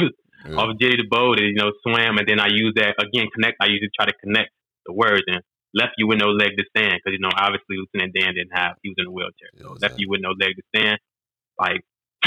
Yeah. 0.49 0.57
off 0.57 0.77
Jenny 0.81 0.97
the 0.97 1.07
and 1.11 1.47
you 1.47 1.55
know 1.55 1.71
swam, 1.83 2.19
and 2.19 2.27
then 2.29 2.41
I 2.41 2.49
use 2.49 2.73
that 2.77 2.95
again. 2.99 3.27
Connect. 3.35 3.57
I 3.61 3.67
usually 3.67 3.91
try 3.95 4.07
to 4.07 4.15
connect 4.23 4.51
the 4.87 4.93
words 4.93 5.23
and 5.27 5.41
left 5.75 5.93
you 5.99 6.07
with 6.07 6.19
no 6.21 6.29
leg 6.29 6.53
to 6.59 6.65
stand 6.77 6.95
because 6.99 7.15
you 7.17 7.23
know 7.23 7.31
obviously 7.35 7.77
Lieutenant 7.79 8.13
Dan 8.19 8.35
didn't 8.35 8.53
have. 8.55 8.75
He 8.83 8.91
was 8.91 8.97
in 8.99 9.07
a 9.07 9.11
wheelchair, 9.11 9.51
Yeah, 9.55 9.63
so 9.63 9.73
exactly. 9.75 9.89
left 9.89 10.01
you 10.01 10.09
with 10.11 10.21
no 10.21 10.31
leg 10.31 10.53
to 10.59 10.65
stand. 10.75 10.99
Like 11.59 11.81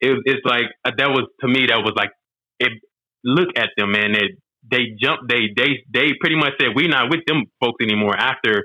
it, 0.00 0.18
it's 0.24 0.44
like 0.44 0.66
uh, 0.84 0.92
that 0.96 1.10
was 1.10 1.28
to 1.40 1.48
me 1.48 1.66
that 1.66 1.78
was 1.78 1.92
like 1.96 2.10
it. 2.58 2.72
Look 3.22 3.48
at 3.56 3.68
them, 3.76 3.92
man. 3.92 4.12
They 4.12 4.28
they 4.70 4.82
jumped. 5.00 5.28
They 5.28 5.52
they 5.54 5.84
they 5.92 6.12
pretty 6.20 6.36
much 6.36 6.52
said 6.60 6.68
we're 6.74 6.88
not 6.88 7.10
with 7.10 7.20
them 7.26 7.44
folks 7.60 7.82
anymore 7.84 8.16
after 8.16 8.64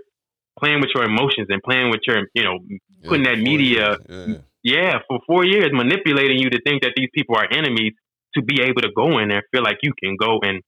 playing 0.58 0.80
with 0.80 0.90
your 0.96 1.04
emotions 1.04 1.48
and 1.50 1.62
playing 1.62 1.90
with 1.92 2.00
your 2.08 2.24
you 2.34 2.44
know 2.44 2.60
Yeah, 2.70 3.10
putting 3.10 3.26
that 3.26 3.40
media- 3.40 3.98
Yeah. 4.08 4.38
yeah, 4.64 4.94
for 5.10 5.20
four 5.28 5.46
years, 5.46 5.70
manipulating 5.74 6.40
you 6.40 6.50
to 6.52 6.60
think 6.66 6.84
that 6.84 6.94
these 6.96 7.10
people 7.14 7.36
are 7.36 7.48
enemies 7.52 7.94
to 8.36 8.44
be 8.44 8.62
able 8.62 8.82
to 8.82 8.90
go 8.96 9.20
in 9.20 9.30
there, 9.30 9.44
feel 9.52 9.64
like 9.64 9.78
you 9.82 9.94
can 10.02 10.16
go 10.20 10.40
and 10.42 10.62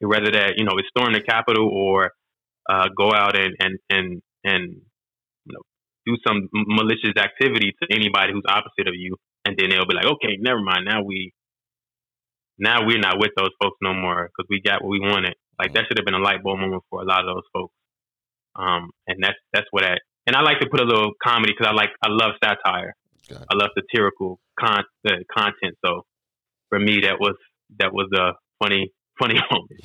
whether 0.00 0.30
that 0.32 0.54
you 0.56 0.64
know 0.64 0.72
is 0.78 0.86
storm 0.96 1.12
the 1.12 1.20
Capitol 1.20 1.68
or 1.72 2.12
uh, 2.68 2.88
go 2.96 3.12
out 3.12 3.36
and 3.36 3.54
and 3.58 3.78
and 3.90 4.22
and 4.44 4.76
you 5.44 5.52
know 5.54 5.62
do 6.06 6.16
some 6.26 6.48
malicious 6.52 7.16
activity 7.16 7.74
to 7.80 7.94
anybody 7.94 8.32
who's 8.32 8.44
opposite 8.48 8.88
of 8.88 8.94
you, 8.94 9.16
and 9.44 9.56
then 9.56 9.70
they'll 9.70 9.86
be 9.86 9.94
like, 9.94 10.06
okay, 10.06 10.36
never 10.40 10.60
mind, 10.60 10.84
now 10.84 11.02
we 11.02 11.32
now 12.58 12.86
we're 12.86 12.98
not 12.98 13.18
with 13.18 13.30
those 13.36 13.50
folks 13.60 13.78
no 13.80 13.94
more 13.94 14.28
because 14.28 14.46
we 14.50 14.60
got 14.60 14.82
what 14.82 14.90
we 14.90 15.00
wanted. 15.00 15.34
Like 15.58 15.72
that 15.74 15.84
should 15.86 15.98
have 15.98 16.06
been 16.06 16.14
a 16.14 16.22
light 16.22 16.42
bulb 16.42 16.58
moment 16.58 16.82
for 16.90 17.02
a 17.02 17.04
lot 17.04 17.20
of 17.20 17.26
those 17.26 17.46
folks. 17.52 17.74
Um, 18.56 18.90
and 19.06 19.22
that's 19.22 19.38
that's 19.52 19.66
what 19.70 19.84
I 19.84 19.96
and 20.26 20.36
I 20.36 20.42
like 20.42 20.60
to 20.60 20.68
put 20.68 20.80
a 20.80 20.84
little 20.84 21.12
comedy 21.22 21.52
because 21.56 21.70
I 21.70 21.74
like 21.74 21.90
I 22.02 22.08
love 22.10 22.32
satire. 22.42 22.94
I 23.50 23.54
love 23.54 23.70
satirical 23.78 24.38
con- 24.58 24.84
uh, 25.06 25.10
content. 25.32 25.76
So 25.84 26.04
for 26.72 26.78
me, 26.80 27.00
that 27.00 27.20
was 27.20 27.34
that 27.78 27.92
was 27.92 28.08
a 28.16 28.32
funny 28.62 28.90
funny 29.18 29.34
moment 29.50 29.80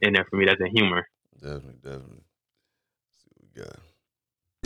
in 0.00 0.14
there 0.14 0.24
for 0.30 0.36
me. 0.36 0.46
That's 0.46 0.60
a 0.62 0.68
humor. 0.74 1.04
Definitely, 1.34 1.74
definitely. 1.84 2.24
see 3.18 3.28
what 3.34 3.44
we 3.44 3.62
got. 3.62 3.76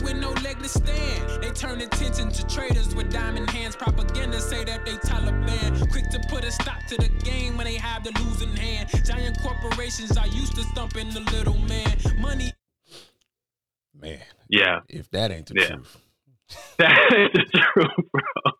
with 0.05 0.17
no 0.21 0.31
leg 0.41 0.57
to 0.63 0.69
stand. 0.69 1.43
They 1.43 1.49
turn 1.51 1.81
attention 1.81 2.29
to 2.31 2.47
traitors 2.47 2.95
with 2.95 3.11
diamond 3.11 3.49
hands. 3.49 3.75
Propaganda 3.75 4.39
say 4.39 4.63
that 4.63 4.85
they 4.85 4.93
Taliban. 4.93 5.91
Quick 5.91 6.09
to 6.11 6.19
put 6.29 6.45
a 6.45 6.51
stop 6.51 6.79
to 6.87 6.95
the 6.97 7.09
game 7.25 7.57
when 7.57 7.65
they 7.65 7.75
have 7.75 8.03
the 8.05 8.11
losing 8.23 8.55
hand. 8.55 8.89
Giant 9.05 9.37
corporations 9.41 10.15
are 10.17 10.27
used 10.27 10.55
to 10.55 10.63
thumping 10.75 11.09
the 11.09 11.21
little 11.31 11.57
man. 11.57 11.97
Money 12.19 12.51
Man, 13.93 14.19
Yeah, 14.49 14.79
if 14.89 15.09
that 15.11 15.31
ain't 15.31 15.47
the 15.47 15.55
Yeah. 15.59 15.67
truth. 15.75 15.97
that 16.79 17.13
is 17.13 17.29
the 17.33 17.59
truth, 17.73 17.87
bro. 18.11 18.51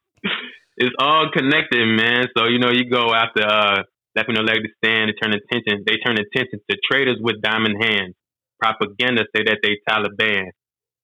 It's 0.77 0.95
all 0.99 1.29
connected, 1.31 1.85
man. 1.85 2.27
So 2.37 2.45
you 2.45 2.59
know, 2.59 2.71
you 2.71 2.89
go 2.89 3.13
after 3.13 3.43
uh, 3.45 3.83
left 4.15 4.29
no 4.29 4.41
leg 4.41 4.59
to 4.63 4.69
stand. 4.83 5.09
They 5.09 5.15
turn 5.15 5.33
attention. 5.33 5.83
They 5.85 5.97
turn 6.03 6.17
attention 6.19 6.59
to 6.69 6.77
traitors 6.89 7.17
with 7.21 7.41
diamond 7.41 7.81
hands. 7.81 8.15
Propaganda 8.59 9.23
say 9.35 9.43
that 9.43 9.59
they 9.63 9.77
Taliban. 9.87 10.51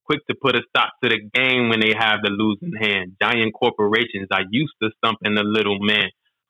Quick 0.05 0.25
to 0.29 0.35
put 0.41 0.55
a 0.55 0.61
stop 0.69 0.91
to 1.03 1.09
the 1.09 1.19
game 1.33 1.69
when 1.69 1.79
they 1.79 1.93
have 1.97 2.19
the 2.23 2.31
losing 2.31 2.73
hand. 2.79 3.15
Giant 3.21 3.53
corporations 3.53 4.27
are 4.31 4.43
used 4.49 4.73
to 4.81 4.89
stumping 4.97 5.35
the 5.35 5.43
little 5.43 5.79
man. 5.79 6.09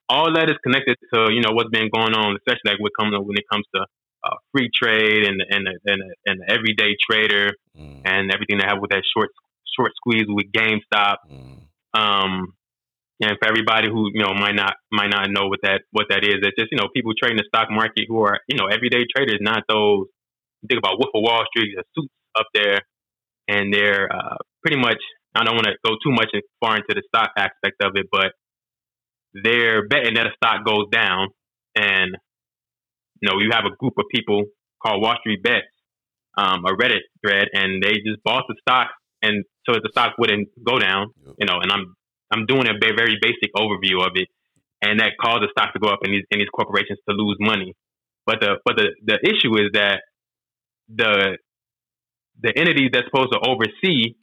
All 0.10 0.34
that 0.34 0.50
is 0.50 0.58
connected 0.64 0.98
to 1.14 1.32
you 1.32 1.42
know 1.42 1.54
what's 1.54 1.70
been 1.70 1.90
going 1.94 2.14
on, 2.14 2.38
especially 2.38 2.74
like 2.74 2.80
what 2.80 2.92
comes 3.00 3.14
when 3.14 3.38
it 3.38 3.46
comes 3.52 3.66
to 3.76 3.86
uh, 4.24 4.36
free 4.52 4.70
trade 4.74 5.28
and 5.28 5.42
and 5.50 5.68
and 5.68 6.02
and 6.26 6.42
the 6.42 6.52
everyday 6.52 6.96
trader 7.10 7.52
Mm, 7.78 8.02
and 8.04 8.32
everything 8.34 8.58
that 8.58 8.68
have 8.68 8.82
with 8.82 8.92
that 8.92 9.04
short 9.16 9.30
short 9.78 9.92
squeeze 9.96 10.26
with 10.28 10.52
GameStop. 10.52 11.16
mm, 11.32 11.60
Um, 11.94 12.54
and 13.22 13.38
for 13.40 13.48
everybody 13.48 13.88
who 13.88 14.10
you 14.14 14.22
know 14.22 14.34
might 14.34 14.56
not 14.56 14.74
might 14.92 15.10
not 15.10 15.30
know 15.30 15.48
what 15.48 15.60
that 15.64 15.82
what 15.92 16.08
that 16.10 16.24
is, 16.24 16.42
it's 16.42 16.58
just 16.58 16.72
you 16.72 16.78
know 16.78 16.90
people 16.94 17.14
trading 17.18 17.38
the 17.38 17.46
stock 17.48 17.70
market 17.70 18.06
who 18.08 18.22
are 18.24 18.40
you 18.48 18.58
know 18.58 18.66
everyday 18.66 19.06
traders, 19.16 19.38
not 19.40 19.64
those. 19.70 20.08
You 20.62 20.68
think 20.68 20.80
about 20.80 21.00
Wolf 21.00 21.10
of 21.16 21.22
Wall 21.22 21.44
Street, 21.50 21.74
the 21.76 21.84
suits 21.96 22.14
up 22.38 22.48
there, 22.54 22.82
and 23.48 23.74
they're 23.74 24.10
uh, 24.12 24.38
pretty 24.64 24.80
much. 24.80 24.98
I 25.34 25.46
don't 25.46 25.56
want 25.56 25.68
to 25.68 25.76
go 25.86 25.96
too 26.04 26.12
much 26.12 26.30
far 26.60 26.76
into 26.76 26.94
the 26.94 27.04
stock 27.08 27.32
aspect 27.38 27.82
of 27.82 27.94
it, 27.96 28.08
but 28.12 28.34
they're 29.34 29.88
betting 29.88 30.16
that 30.16 30.28
a 30.28 30.32
stock 30.36 30.66
goes 30.66 30.88
down, 30.92 31.30
and 31.76 32.18
you 33.22 33.30
know 33.30 33.40
you 33.40 33.50
have 33.52 33.66
a 33.66 33.76
group 33.78 33.94
of 33.98 34.06
people 34.14 34.44
called 34.84 35.02
Wall 35.02 35.16
Street 35.22 35.42
Bets, 35.44 35.72
um, 36.38 36.66
a 36.66 36.74
Reddit 36.74 37.06
thread, 37.26 37.48
and 37.54 37.82
they 37.82 37.94
just 37.94 38.22
bought 38.26 38.44
the 38.50 38.56
stock, 38.62 38.90
and 39.22 39.46
so 39.66 39.74
that 39.74 39.82
the 39.84 39.90
stock 39.92 40.16
wouldn't 40.18 40.50
go 40.66 40.80
down 40.80 41.14
you 41.38 41.46
know, 41.46 41.60
and 41.62 41.72
I'm 41.72 41.96
I'm 42.32 42.46
doing 42.48 42.68
a 42.68 42.74
very 42.82 43.18
basic 43.22 43.54
overview 43.56 44.06
of 44.06 44.14
it. 44.16 44.28
and 44.84 45.02
that 45.02 45.14
caused 45.22 45.44
the 45.44 45.50
stock 45.52 45.74
to 45.74 45.80
go 45.80 45.90
up 45.90 46.02
and 46.04 46.14
these 46.16 46.26
and 46.32 46.42
these 46.42 46.50
corporations 46.56 47.00
to 47.10 47.16
lose 47.16 47.38
money. 47.42 47.76
But 48.28 48.42
the 48.42 48.58
but 48.66 48.78
the 48.78 48.90
the 49.06 49.20
issue 49.24 49.58
is 49.60 49.72
that 49.74 50.04
the 50.90 51.38
the 52.42 52.54
entity 52.58 52.90
that's 52.94 53.08
supposed 53.08 53.34
to 53.34 53.40
oversee 53.48 54.16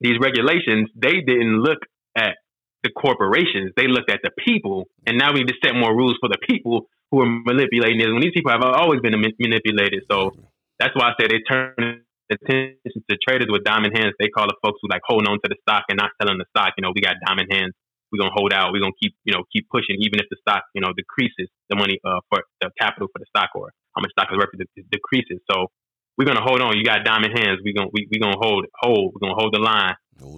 these 0.00 0.18
regulations, 0.20 0.90
they 0.96 1.20
didn't 1.22 1.62
look 1.62 1.80
at 2.16 2.36
the 2.84 2.90
corporations. 2.90 3.72
They 3.76 3.88
looked 3.88 4.10
at 4.10 4.20
the 4.22 4.30
people, 4.46 4.86
and 5.06 5.18
now 5.18 5.32
we 5.32 5.40
need 5.40 5.48
to 5.48 5.54
set 5.64 5.74
more 5.76 5.94
rules 5.96 6.16
for 6.20 6.28
the 6.28 6.38
people 6.48 6.86
who 7.10 7.22
are 7.22 7.26
manipulating 7.28 8.00
it. 8.00 8.08
When 8.12 8.20
these 8.22 8.32
people 8.34 8.52
have 8.52 8.62
always 8.64 9.00
been 9.00 9.14
manipulated, 9.20 10.04
so 10.10 10.32
that's 10.78 10.94
why 10.96 11.10
I 11.10 11.14
say 11.20 11.28
they 11.28 11.40
turn 11.48 12.02
attention 12.30 13.02
to 13.10 13.16
traders 13.18 13.48
with 13.50 13.64
diamond 13.64 13.96
hands. 13.96 14.14
They 14.18 14.28
call 14.28 14.46
the 14.46 14.56
folks 14.62 14.78
who 14.82 14.88
like 14.88 15.02
holding 15.04 15.28
on 15.28 15.38
to 15.42 15.48
the 15.48 15.56
stock 15.62 15.84
and 15.88 15.98
not 15.98 16.10
selling 16.20 16.38
the 16.38 16.46
stock. 16.54 16.74
You 16.78 16.82
know, 16.82 16.92
we 16.94 17.02
got 17.02 17.16
diamond 17.26 17.48
hands. 17.50 17.74
We're 18.12 18.18
gonna 18.18 18.34
hold 18.34 18.52
out. 18.52 18.72
We're 18.72 18.80
gonna 18.82 18.98
keep, 19.00 19.14
you 19.24 19.32
know, 19.32 19.44
keep 19.52 19.68
pushing, 19.70 19.96
even 20.02 20.18
if 20.18 20.26
the 20.30 20.36
stock, 20.42 20.64
you 20.74 20.80
know, 20.80 20.92
decreases 20.96 21.46
the 21.68 21.76
money 21.76 21.98
uh, 22.04 22.20
for 22.28 22.42
the 22.60 22.70
capital 22.78 23.08
for 23.12 23.18
the 23.18 23.26
stock 23.30 23.50
or 23.54 23.70
how 23.94 24.02
much 24.02 24.10
stock 24.12 24.28
is 24.32 24.38
worth 24.38 24.50
decreases. 24.90 25.38
So 25.50 25.70
we're 26.18 26.26
gonna 26.26 26.42
hold 26.42 26.60
on. 26.60 26.76
You 26.76 26.84
got 26.84 27.04
diamond 27.04 27.38
hands. 27.38 27.60
We're 27.64 27.74
gonna 27.74 27.90
we 27.92 28.08
we 28.10 28.18
gonna 28.18 28.38
hold 28.38 28.66
hold. 28.74 29.14
We're 29.14 29.26
gonna 29.26 29.38
hold 29.38 29.54
the 29.54 29.60
line. 29.60 29.94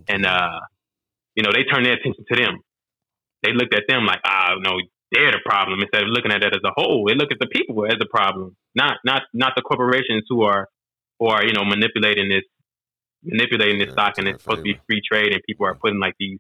And 0.09 0.27
uh, 0.27 0.61
you 1.35 1.43
know, 1.43 1.51
they 1.53 1.65
turn 1.65 1.83
their 1.85 1.95
attention 1.95 2.25
to 2.31 2.37
them. 2.37 2.61
They 3.43 3.53
looked 3.53 3.75
at 3.75 3.85
them 3.89 4.05
like, 4.07 4.21
ah, 4.25 4.55
no, 4.61 4.79
they're 5.11 5.33
the 5.33 5.41
problem 5.45 5.81
instead 5.81 6.05
of 6.05 6.09
looking 6.09 6.31
at 6.31 6.43
it 6.43 6.55
as 6.55 6.63
a 6.65 6.73
whole. 6.77 7.05
They 7.09 7.15
look 7.15 7.33
at 7.33 7.39
the 7.41 7.49
people 7.49 7.85
as 7.85 7.97
the 7.99 8.07
problem, 8.07 8.57
not 8.75 8.99
not 9.05 9.23
not 9.35 9.53
the 9.57 9.63
corporations 9.63 10.25
who 10.29 10.43
are 10.43 10.69
who 11.23 11.29
are 11.29 11.47
you 11.47 11.53
know 11.53 11.65
manipulating 11.65 12.29
this 12.29 12.43
manipulating 13.23 13.79
this 13.79 13.87
yeah, 13.87 13.93
stock 13.93 14.19
and 14.19 14.27
it's 14.27 14.43
supposed 14.43 14.59
to 14.59 14.63
be 14.63 14.75
free 14.87 15.01
trade 15.01 15.33
and 15.33 15.41
people 15.47 15.67
are 15.67 15.77
putting 15.77 16.01
like 16.01 16.15
these 16.19 16.39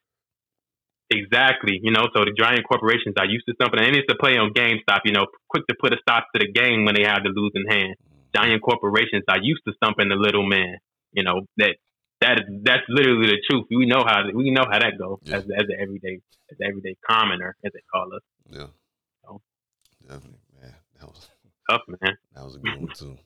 Exactly. 1.14 1.79
You 1.83 1.92
know, 1.92 2.09
so 2.16 2.25
the 2.25 2.33
giant 2.33 2.64
corporations 2.66 3.12
are 3.18 3.27
used 3.27 3.45
to 3.45 3.53
something, 3.61 3.79
and 3.79 3.95
it's 3.95 4.11
a 4.11 4.16
play 4.16 4.38
on 4.38 4.55
GameStop. 4.55 5.01
You 5.05 5.12
know, 5.12 5.27
quick 5.47 5.66
to 5.66 5.75
put 5.79 5.92
a 5.92 5.99
stop 6.01 6.25
to 6.35 6.40
the 6.40 6.51
game 6.51 6.87
when 6.87 6.95
they 6.95 7.05
have 7.05 7.21
the 7.23 7.29
losing 7.29 7.68
hand. 7.68 7.97
Mm. 8.01 8.40
Giant 8.40 8.62
corporations 8.62 9.23
are 9.29 9.37
used 9.37 9.61
to 9.68 9.75
stumping 9.75 10.09
the 10.09 10.14
little 10.14 10.47
man. 10.47 10.79
You 11.12 11.23
know 11.23 11.42
that 11.59 11.77
that 12.23 12.40
is 12.40 12.47
that's 12.64 12.88
literally 12.88 13.27
the 13.27 13.42
truth. 13.45 13.66
We 13.68 13.85
know 13.85 14.05
how 14.07 14.25
we 14.33 14.51
know 14.53 14.64
how 14.64 14.79
that 14.79 14.97
goes 14.97 15.18
yeah. 15.25 15.37
as 15.37 15.42
as 15.45 15.68
an 15.68 15.77
everyday 15.79 16.16
as 16.51 16.57
an 16.61 16.66
everyday 16.66 16.97
commoner, 17.07 17.57
as 17.62 17.73
they 17.75 17.85
call 17.92 18.09
us. 18.14 18.23
Yeah. 18.49 18.73
So, 19.23 19.42
Definitely, 20.09 20.40
man. 20.62 20.75
That 20.99 21.09
was 21.09 21.29
tough, 21.68 21.83
man. 21.88 22.16
That 22.35 22.45
was 22.45 22.57
a 22.57 22.59
good 22.59 22.81
one 22.81 22.95
too 22.95 23.18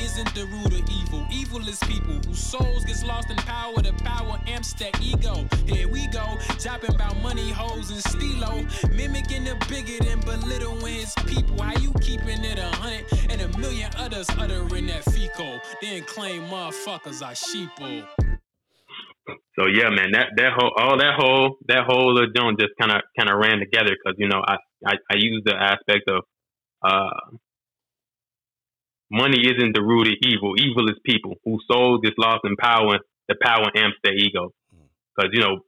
isn't 0.00 0.34
the 0.34 0.46
root 0.46 0.72
of 0.72 0.88
evil. 0.90 1.26
Evil 1.30 1.66
is 1.68 1.78
people 1.80 2.14
whose 2.26 2.38
souls 2.38 2.84
gets 2.84 3.04
lost 3.04 3.30
in 3.30 3.36
power. 3.36 3.74
The 3.82 3.92
power 4.04 4.38
amps 4.46 4.72
their 4.74 4.92
ego. 5.00 5.46
Here 5.66 5.88
we 5.88 6.06
go, 6.08 6.38
chopping 6.58 6.94
about 6.94 7.16
money, 7.22 7.50
hoes, 7.50 7.90
and 7.90 8.02
stilo. 8.02 8.66
Mimicking 8.94 9.44
the 9.44 9.56
bigot 9.68 10.06
and 10.06 10.24
belittling 10.24 10.94
his 10.94 11.14
people. 11.26 11.62
How 11.62 11.78
you 11.80 11.92
keeping 12.00 12.44
it 12.44 12.58
a 12.58 12.68
hundred 12.76 13.06
and 13.30 13.40
a 13.42 13.58
million 13.58 13.90
others 13.96 14.28
uttering 14.38 14.86
that 14.86 15.04
fecal? 15.04 15.60
Then 15.80 16.02
claim 16.04 16.42
motherfuckers 16.44 17.22
are 17.22 17.32
sheeple. 17.32 18.06
So 19.58 19.66
yeah, 19.66 19.90
man, 19.90 20.12
that 20.12 20.28
that 20.36 20.52
whole 20.56 20.72
all 20.76 20.96
that 20.98 21.14
whole 21.16 21.58
that 21.68 21.84
whole 21.86 22.18
uh, 22.18 22.26
joint 22.34 22.58
just 22.58 22.72
kind 22.80 22.92
of 22.92 23.02
kind 23.18 23.30
of 23.30 23.38
ran 23.38 23.58
together 23.58 23.90
because 23.90 24.16
you 24.18 24.28
know 24.28 24.42
I, 24.46 24.56
I 24.86 24.94
I 25.10 25.16
use 25.16 25.42
the 25.44 25.54
aspect 25.54 26.08
of 26.08 26.24
uh 26.82 27.36
money 29.10 29.40
isn't 29.42 29.74
the 29.74 29.82
root 29.82 30.08
of 30.08 30.14
evil. 30.22 30.54
Evil 30.56 30.88
is 30.88 30.96
people 31.04 31.34
whose 31.44 31.64
souls 31.70 32.00
gets 32.02 32.16
lost 32.18 32.44
in 32.44 32.56
power. 32.56 32.98
The 33.28 33.36
power 33.40 33.66
amps 33.76 33.98
their 34.02 34.14
ego. 34.14 34.52
Because 35.14 35.30
you 35.32 35.40
know, 35.40 35.60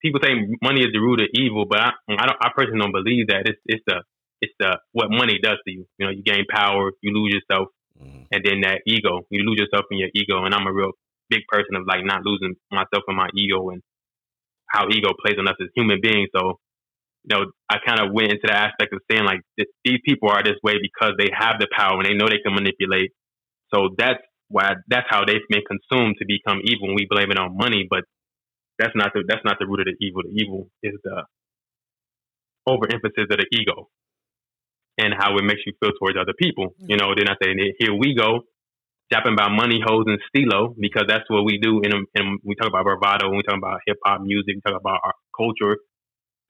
people 0.00 0.20
say 0.22 0.34
money 0.62 0.80
is 0.80 0.92
the 0.92 1.00
root 1.00 1.20
of 1.20 1.28
evil, 1.34 1.66
but 1.68 1.80
I, 1.80 1.90
I, 2.08 2.26
don't, 2.26 2.38
I 2.40 2.48
personally 2.56 2.80
don't 2.80 2.92
believe 2.92 3.28
that. 3.28 3.46
It's 3.46 3.60
it's 3.66 3.84
the 3.86 4.02
it's 4.40 4.52
the 4.58 4.78
what 4.92 5.10
money 5.10 5.38
does 5.42 5.58
to 5.64 5.70
you. 5.70 5.86
You 5.98 6.06
know, 6.06 6.12
you 6.12 6.22
gain 6.22 6.44
power, 6.50 6.90
you 7.00 7.12
lose 7.12 7.34
yourself, 7.34 7.68
mm. 8.00 8.26
and 8.32 8.44
then 8.44 8.60
that 8.62 8.80
ego, 8.86 9.22
you 9.30 9.44
lose 9.44 9.60
yourself 9.60 9.86
in 9.90 9.98
your 9.98 10.10
ego. 10.14 10.44
And 10.44 10.54
I'm 10.54 10.66
a 10.66 10.72
real 10.72 10.92
big 11.30 11.46
person 11.48 11.76
of 11.76 11.86
like 11.86 12.04
not 12.04 12.24
losing 12.24 12.54
myself 12.70 13.04
in 13.08 13.16
my 13.16 13.28
ego 13.34 13.70
and 13.70 13.82
how 14.66 14.88
ego 14.90 15.10
plays 15.20 15.36
on 15.38 15.48
us 15.48 15.56
as 15.60 15.68
human 15.74 16.00
beings. 16.02 16.28
So 16.36 16.58
you 17.24 17.36
know, 17.36 17.46
I 17.70 17.76
kind 17.86 18.00
of 18.00 18.12
went 18.12 18.32
into 18.32 18.46
the 18.50 18.56
aspect 18.56 18.92
of 18.92 19.00
saying 19.10 19.24
like 19.24 19.40
these 19.56 20.00
people 20.04 20.28
are 20.30 20.42
this 20.42 20.58
way 20.62 20.74
because 20.82 21.14
they 21.18 21.30
have 21.32 21.56
the 21.60 21.68
power 21.70 21.98
and 21.98 22.06
they 22.06 22.14
know 22.14 22.26
they 22.26 22.42
can 22.42 22.54
manipulate. 22.54 23.12
So 23.72 23.94
that's 23.96 24.18
why 24.48 24.74
that's 24.88 25.06
how 25.08 25.24
they've 25.24 25.46
been 25.48 25.62
consumed 25.62 26.16
to 26.18 26.26
become 26.26 26.58
evil. 26.64 26.90
And 26.90 26.98
we 26.98 27.06
blame 27.08 27.30
it 27.30 27.38
on 27.38 27.56
money, 27.56 27.86
but 27.88 28.04
that's 28.78 28.92
not 28.96 29.12
the 29.14 29.22
that's 29.26 29.44
not 29.44 29.56
the 29.60 29.66
root 29.66 29.80
of 29.80 29.86
the 29.86 29.96
evil. 30.02 30.22
The 30.26 30.34
evil 30.34 30.68
is 30.82 30.94
the 31.04 31.22
overemphasis 32.66 33.30
of 33.30 33.38
the 33.38 33.46
ego 33.54 33.88
and 34.98 35.14
how 35.16 35.36
it 35.36 35.44
makes 35.44 35.62
you 35.64 35.72
feel 35.80 35.92
towards 35.98 36.18
other 36.18 36.34
people. 36.36 36.74
Mm. 36.82 36.90
You 36.90 36.96
know, 36.96 37.14
they're 37.14 37.24
not 37.24 37.38
saying 37.42 37.56
here 37.78 37.94
we 37.94 38.14
go, 38.18 38.42
japping 39.12 39.34
about 39.34 39.54
money, 39.54 39.78
hoes, 39.78 40.04
and 40.10 40.18
stilo 40.28 40.74
because 40.74 41.04
that's 41.06 41.30
what 41.30 41.44
we 41.44 41.58
do. 41.62 41.80
And 41.86 42.40
we 42.42 42.56
talk 42.56 42.66
about 42.68 42.82
bravado, 42.82 43.30
when 43.30 43.38
we 43.38 43.46
talk 43.46 43.58
about 43.58 43.78
hip 43.86 43.98
hop 44.04 44.20
music, 44.22 44.58
we 44.58 44.62
talk 44.66 44.80
about 44.80 44.98
our 45.04 45.14
culture 45.38 45.78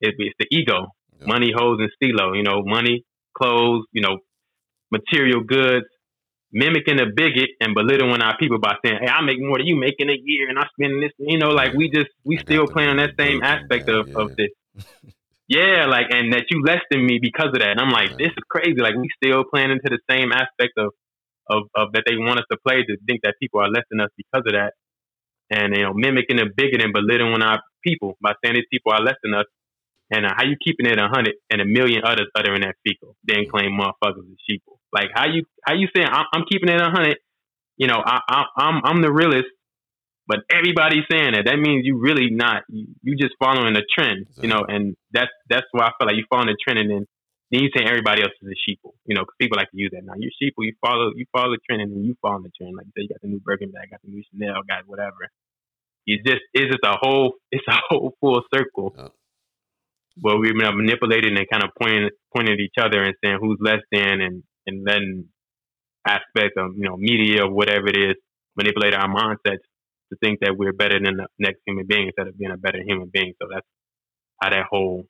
it, 0.03 0.15
it's 0.19 0.37
the 0.39 0.47
ego, 0.51 0.89
yeah. 1.21 1.27
money, 1.27 1.53
hoes, 1.57 1.79
and 1.81 1.91
stilo. 1.95 2.35
You 2.35 2.43
know, 2.43 2.63
money, 2.65 3.05
clothes, 3.37 3.85
you 3.93 4.03
know, 4.03 4.19
material 4.91 5.43
goods, 5.43 5.87
mimicking 6.53 7.01
a 7.01 7.07
bigot 7.07 7.51
and 7.61 7.75
belittling 7.75 8.21
our 8.21 8.37
people 8.37 8.59
by 8.59 8.75
saying, 8.85 8.99
"Hey, 9.01 9.09
I 9.09 9.23
make 9.23 9.41
more 9.41 9.59
than 9.59 9.67
you 9.67 9.77
make 9.77 9.97
in 9.99 10.11
a 10.11 10.19
year, 10.23 10.49
and 10.49 10.59
I 10.59 10.67
spend 10.75 11.03
this." 11.03 11.13
You 11.19 11.39
know, 11.39 11.51
like 11.51 11.73
we 11.73 11.91
just 11.91 12.11
we 12.25 12.39
I 12.39 12.43
still 12.43 12.67
playing 12.67 12.91
on 12.91 12.97
that 12.99 13.15
same 13.19 13.43
aspect 13.43 13.89
of, 13.89 14.09
yeah. 14.09 14.19
of 14.19 14.37
this. 14.37 14.53
yeah, 15.49 15.87
like 15.87 16.07
and 16.11 16.33
that 16.33 16.45
you 16.51 16.63
less 16.63 16.83
than 16.91 17.07
me 17.07 17.19
because 17.21 17.49
of 17.49 17.61
that. 17.61 17.71
And 17.71 17.81
I'm 17.81 17.91
like, 17.91 18.11
right. 18.11 18.19
this 18.19 18.33
is 18.37 18.45
crazy. 18.51 18.77
Like 18.79 18.95
we 18.95 19.09
still 19.17 19.45
playing 19.45 19.71
into 19.71 19.89
the 19.89 20.01
same 20.11 20.33
aspect 20.33 20.77
of, 20.77 20.93
of 21.49 21.63
of 21.75 21.93
that 21.93 22.05
they 22.07 22.17
want 22.17 22.39
us 22.39 22.47
to 22.53 22.59
play 22.67 22.83
to 22.83 22.97
think 23.07 23.23
that 23.23 23.35
people 23.41 23.61
are 23.61 23.69
less 23.69 23.85
than 23.91 24.01
us 24.01 24.11
because 24.17 24.45
of 24.47 24.53
that. 24.53 24.73
And 25.51 25.77
you 25.77 25.85
know, 25.85 25.93
mimicking 25.95 26.41
a 26.41 26.47
bigot 26.55 26.83
and 26.83 26.93
belittling 26.93 27.43
our 27.43 27.61
people 27.83 28.17
by 28.21 28.33
saying 28.43 28.55
these 28.57 28.71
people 28.71 28.93
are 28.93 29.03
less 29.03 29.17
than 29.23 29.35
us 29.35 29.47
and 30.13 30.27
uh, 30.27 30.31
how 30.37 30.45
you 30.45 30.57
keeping 30.63 30.87
it 30.87 30.99
a 30.99 31.09
hundred 31.09 31.35
and 31.51 31.61
a 31.61 31.65
million 31.65 32.03
others 32.05 32.29
uttering 32.37 32.61
that 32.61 32.77
fecal, 32.85 33.17
then 33.25 33.49
claim 33.51 33.73
motherfuckers 33.73 34.29
as 34.29 34.39
sheeple? 34.45 34.77
Like 34.93 35.09
how 35.15 35.27
you 35.27 35.45
how 35.65 35.75
you 35.75 35.89
saying 35.97 36.07
I'm, 36.07 36.27
I'm 36.35 36.45
keeping 36.51 36.69
it 36.69 36.81
a 36.81 36.91
hundred? 36.91 37.17
You 37.79 37.87
know, 37.89 38.03
I, 38.05 38.21
I, 38.29 38.45
I'm 38.59 38.83
I'm 38.85 39.01
the 39.01 39.11
realest, 39.11 39.49
but 40.29 40.41
everybody's 40.53 41.09
saying 41.11 41.33
that. 41.33 41.45
That 41.47 41.57
means 41.57 41.87
you 41.87 41.99
really 41.99 42.29
not. 42.31 42.63
You, 42.69 42.87
you 43.03 43.17
just 43.17 43.33
following 43.41 43.73
the 43.73 43.83
trend, 43.89 44.29
exactly. 44.29 44.43
you 44.45 44.49
know, 44.53 44.63
and 44.69 44.95
that's 45.13 45.33
that's 45.49 45.67
why 45.73 45.87
I 45.87 45.91
feel 45.97 46.07
like 46.07 46.17
you 46.17 46.27
following 46.29 46.53
the 46.53 46.61
trend, 46.61 46.79
and 46.79 46.91
then 46.91 47.07
then 47.51 47.65
you 47.65 47.71
saying 47.75 47.89
everybody 47.89 48.21
else 48.21 48.37
is 48.43 48.53
a 48.53 48.59
sheeple, 48.61 48.93
you 49.09 49.17
know, 49.17 49.25
because 49.25 49.41
people 49.41 49.57
like 49.57 49.71
to 49.73 49.81
use 49.81 49.91
that 49.97 50.05
now. 50.05 50.13
You're 50.21 50.37
sheeple, 50.37 50.69
you 50.69 50.77
follow 50.85 51.17
you 51.17 51.25
follow 51.33 51.57
the 51.57 51.61
trend, 51.65 51.81
and 51.81 51.91
then 51.91 52.05
you 52.05 52.17
follow 52.21 52.45
the 52.45 52.53
trend. 52.53 52.77
Like 52.77 52.85
you 52.85 52.93
say, 52.93 53.03
you 53.05 53.09
got 53.09 53.25
the 53.25 53.29
new 53.29 53.41
Birkin 53.41 53.73
bag, 53.73 53.89
got 53.91 54.05
the 54.05 54.13
new 54.13 54.23
Chanel, 54.29 54.61
got 54.69 54.85
whatever. 54.85 55.33
You 56.05 56.21
just 56.21 56.45
it's 56.53 56.69
just 56.69 56.85
a 56.85 57.01
whole 57.01 57.41
it's 57.51 57.65
a 57.67 57.81
whole 57.89 58.13
full 58.21 58.45
circle. 58.53 58.93
Yep 58.93 59.13
well, 60.21 60.39
we've 60.39 60.55
been 60.55 60.77
manipulating 60.77 61.37
and 61.37 61.47
kind 61.51 61.65
of 61.65 61.71
pointing 61.81 62.11
pointing 62.35 62.55
at 62.55 62.61
each 62.61 62.75
other 62.79 63.03
and 63.03 63.15
saying 63.25 63.39
who's 63.41 63.59
less 63.61 63.81
than, 63.91 64.21
and 64.21 64.43
and 64.67 64.87
then 64.87 65.29
aspect 66.07 66.57
of 66.57 66.77
you 66.77 66.85
know 66.89 66.97
media 66.97 67.45
or 67.45 67.51
whatever 67.51 67.89
it 67.89 67.97
is 67.97 68.17
manipulate 68.57 68.95
our 68.95 69.09
mindsets 69.09 69.65
to 70.11 70.17
think 70.23 70.41
that 70.41 70.57
we're 70.57 70.73
better 70.73 70.99
than 71.03 71.17
the 71.17 71.27
next 71.39 71.61
human 71.67 71.87
being 71.87 72.07
instead 72.07 72.29
of 72.29 72.39
being 72.39 72.51
a 72.51 72.57
better 72.57 72.83
human 72.85 73.09
being. 73.13 73.33
So 73.41 73.49
that's 73.53 73.67
how 74.41 74.51
that 74.51 74.67
whole 74.69 75.05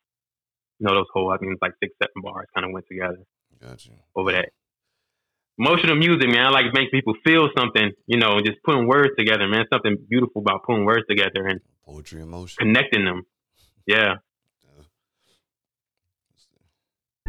you 0.79 0.87
know 0.87 0.95
those 0.95 1.07
whole 1.13 1.31
I 1.31 1.37
think 1.37 1.53
it's 1.53 1.61
like 1.61 1.73
six 1.81 1.93
seven 2.01 2.21
bars 2.21 2.47
kind 2.53 2.65
of 2.65 2.71
went 2.71 2.85
together. 2.89 3.19
Gotcha. 3.61 3.91
Over 4.15 4.31
that. 4.33 4.49
Emotional 5.57 5.95
music, 5.95 6.27
man. 6.27 6.47
I 6.47 6.49
like 6.49 6.65
to 6.65 6.71
make 6.73 6.91
people 6.91 7.13
feel 7.23 7.47
something, 7.55 7.91
you 8.07 8.17
know, 8.17 8.41
just 8.43 8.57
putting 8.63 8.87
words 8.87 9.11
together, 9.17 9.47
man. 9.47 9.65
Something 9.71 9.97
beautiful 10.09 10.41
about 10.41 10.63
putting 10.63 10.83
words 10.83 11.05
together 11.07 11.45
and 11.45 11.61
poetry, 11.85 12.21
emotion, 12.21 12.57
connecting 12.59 13.05
them. 13.05 13.23
Yeah, 13.85 14.15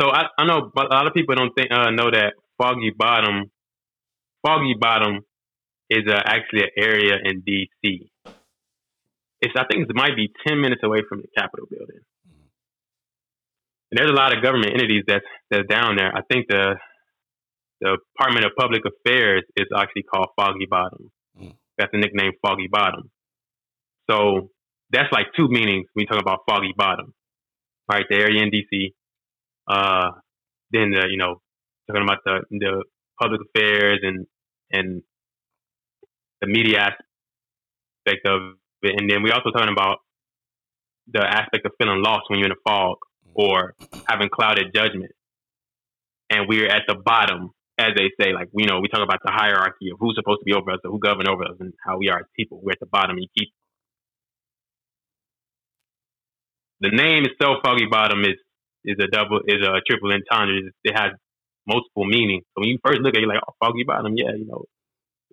So 0.00 0.08
I, 0.08 0.26
I 0.38 0.46
know 0.46 0.70
a 0.74 0.94
lot 0.94 1.06
of 1.06 1.14
people 1.14 1.34
don't 1.34 1.52
think 1.54 1.70
uh, 1.70 1.90
know 1.90 2.10
that 2.10 2.32
Foggy 2.56 2.90
Bottom, 2.96 3.50
Foggy 4.46 4.74
Bottom, 4.80 5.20
is 5.90 6.04
uh, 6.08 6.20
actually 6.24 6.62
an 6.62 6.70
area 6.78 7.16
in 7.22 7.42
D.C. 7.44 8.10
It's 9.42 9.54
I 9.56 9.64
think 9.70 9.88
it 9.88 9.94
might 9.94 10.16
be 10.16 10.32
ten 10.46 10.60
minutes 10.60 10.82
away 10.82 11.00
from 11.06 11.20
the 11.20 11.28
Capitol 11.36 11.66
building. 11.70 12.00
and 13.90 13.98
there's 13.98 14.10
a 14.10 14.14
lot 14.14 14.36
of 14.36 14.42
government 14.42 14.72
entities 14.72 15.04
that's 15.06 15.24
that's 15.50 15.66
down 15.68 15.96
there. 15.96 16.14
I 16.16 16.22
think 16.30 16.46
the 16.48 16.76
the 17.80 17.98
Department 18.14 18.46
of 18.46 18.52
Public 18.56 18.82
Affairs 18.86 19.42
is 19.56 19.66
actually 19.76 20.02
called 20.02 20.28
Foggy 20.36 20.66
Bottom. 20.68 21.10
Mm. 21.38 21.54
That's 21.76 21.90
the 21.92 21.98
nickname 21.98 22.32
Foggy 22.40 22.68
Bottom. 22.70 23.10
So 24.08 24.50
that's 24.90 25.12
like 25.12 25.26
two 25.36 25.48
meanings 25.48 25.86
when 25.92 26.04
you 26.04 26.06
talk 26.06 26.20
about 26.20 26.40
Foggy 26.48 26.74
Bottom, 26.76 27.12
right? 27.90 28.04
The 28.08 28.16
area 28.16 28.42
in 28.42 28.50
DC. 28.50 28.92
Uh, 29.70 30.10
then 30.72 30.90
the 30.90 31.06
you 31.10 31.18
know 31.18 31.40
talking 31.88 32.02
about 32.02 32.18
the 32.24 32.40
the 32.50 32.84
public 33.22 33.40
affairs 33.48 34.00
and 34.02 34.26
and 34.72 35.02
the 36.40 36.48
media 36.48 36.80
aspect 37.90 38.26
of 38.26 38.54
it, 38.82 39.00
and 39.00 39.10
then 39.10 39.22
we 39.22 39.30
also 39.32 39.50
talking 39.50 39.72
about 39.72 39.98
the 41.08 41.22
aspect 41.22 41.66
of 41.66 41.72
feeling 41.78 42.02
lost 42.02 42.24
when 42.28 42.38
you're 42.40 42.46
in 42.48 42.52
a 42.52 42.68
fog 42.68 42.96
or 43.34 43.74
having 44.08 44.28
clouded 44.30 44.72
judgment. 44.74 45.12
And 46.30 46.48
we're 46.48 46.68
at 46.68 46.82
the 46.88 46.96
bottom, 46.96 47.50
as 47.78 47.90
they 47.96 48.10
say, 48.20 48.32
like 48.32 48.48
you 48.54 48.66
know, 48.66 48.80
we 48.80 48.88
talk 48.88 49.02
about 49.04 49.20
the 49.24 49.32
hierarchy 49.32 49.90
of 49.92 49.98
who's 50.00 50.16
supposed 50.16 50.40
to 50.40 50.46
be 50.46 50.54
over 50.54 50.72
us 50.72 50.80
or 50.84 50.92
who 50.92 51.00
govern 51.00 51.28
over 51.28 51.44
us 51.44 51.56
and 51.60 51.74
how 51.84 51.98
we 51.98 52.08
are 52.10 52.20
as 52.20 52.26
people. 52.36 52.60
We're 52.62 52.72
at 52.72 52.80
the 52.80 52.86
bottom. 52.86 53.18
You 53.18 53.28
keep 53.38 53.50
the 56.80 56.90
name 56.90 57.24
itself, 57.26 57.58
Foggy 57.64 57.86
Bottom, 57.90 58.22
is 58.22 58.36
is 58.84 58.96
a 58.98 59.06
double 59.06 59.40
is 59.46 59.64
a 59.64 59.80
triple 59.86 60.12
entendre. 60.12 60.70
It 60.84 60.96
has 60.96 61.12
multiple 61.66 62.04
meanings. 62.04 62.44
So 62.54 62.62
when 62.62 62.68
you 62.68 62.78
first 62.84 63.00
look 63.00 63.14
at 63.14 63.18
it, 63.18 63.20
you're 63.20 63.32
like, 63.32 63.42
oh, 63.46 63.54
Foggy 63.60 63.84
Bottom, 63.84 64.16
yeah, 64.16 64.32
you 64.36 64.46
know, 64.46 64.64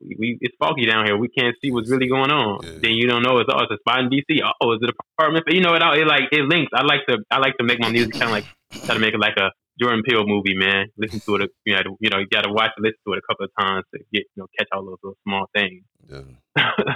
we, 0.02 0.16
we 0.20 0.38
it's 0.42 0.56
foggy 0.60 0.86
down 0.86 1.06
here. 1.06 1.18
We 1.18 1.30
can't 1.30 1.56
see 1.62 1.72
what's 1.72 1.90
really 1.90 2.08
going 2.08 2.32
on. 2.32 2.60
Yeah. 2.64 2.80
Then 2.82 2.92
you 2.92 3.08
don't 3.08 3.24
know 3.24 3.40
it's 3.40 3.50
oh, 3.52 3.64
it's 3.64 3.72
a 3.72 3.78
spot 3.78 4.00
in 4.00 4.10
DC. 4.10 4.42
Oh, 4.62 4.74
is 4.74 4.80
it 4.82 4.90
a 4.90 4.94
apartment? 5.18 5.46
But 5.46 5.56
you 5.56 5.62
know, 5.62 5.74
it 5.74 5.82
all 5.82 5.94
it 5.94 6.06
like 6.06 6.30
it 6.32 6.44
links. 6.44 6.72
I 6.74 6.84
like 6.84 7.06
to 7.08 7.20
I 7.32 7.40
like 7.40 7.58
to 7.58 7.64
make 7.64 7.80
my 7.80 7.90
music 7.90 8.14
kind 8.14 8.26
of 8.26 8.32
like 8.32 8.46
try 8.86 8.94
to 8.94 9.02
make 9.02 9.14
it 9.14 9.20
like 9.20 9.38
a 9.38 9.52
Jordan 9.80 10.04
Peele 10.04 10.26
movie, 10.26 10.56
man. 10.56 10.88
Listen 10.98 11.20
to 11.22 11.36
it, 11.36 11.52
you 11.66 11.74
know, 11.74 11.98
you 12.00 12.10
know, 12.10 12.18
you 12.18 12.28
got 12.28 12.42
to 12.42 12.52
watch 12.52 12.72
listen 12.78 12.98
to 13.08 13.14
it 13.14 13.20
a 13.20 13.26
couple 13.28 13.46
of 13.46 13.52
times 13.60 13.86
to 13.94 14.00
get 14.14 14.26
you 14.36 14.44
know 14.44 14.48
catch 14.58 14.68
all 14.72 14.86
those 14.86 14.98
little 15.04 15.18
small 15.24 15.50
things. 15.56 15.84
Definitely. 16.02 16.38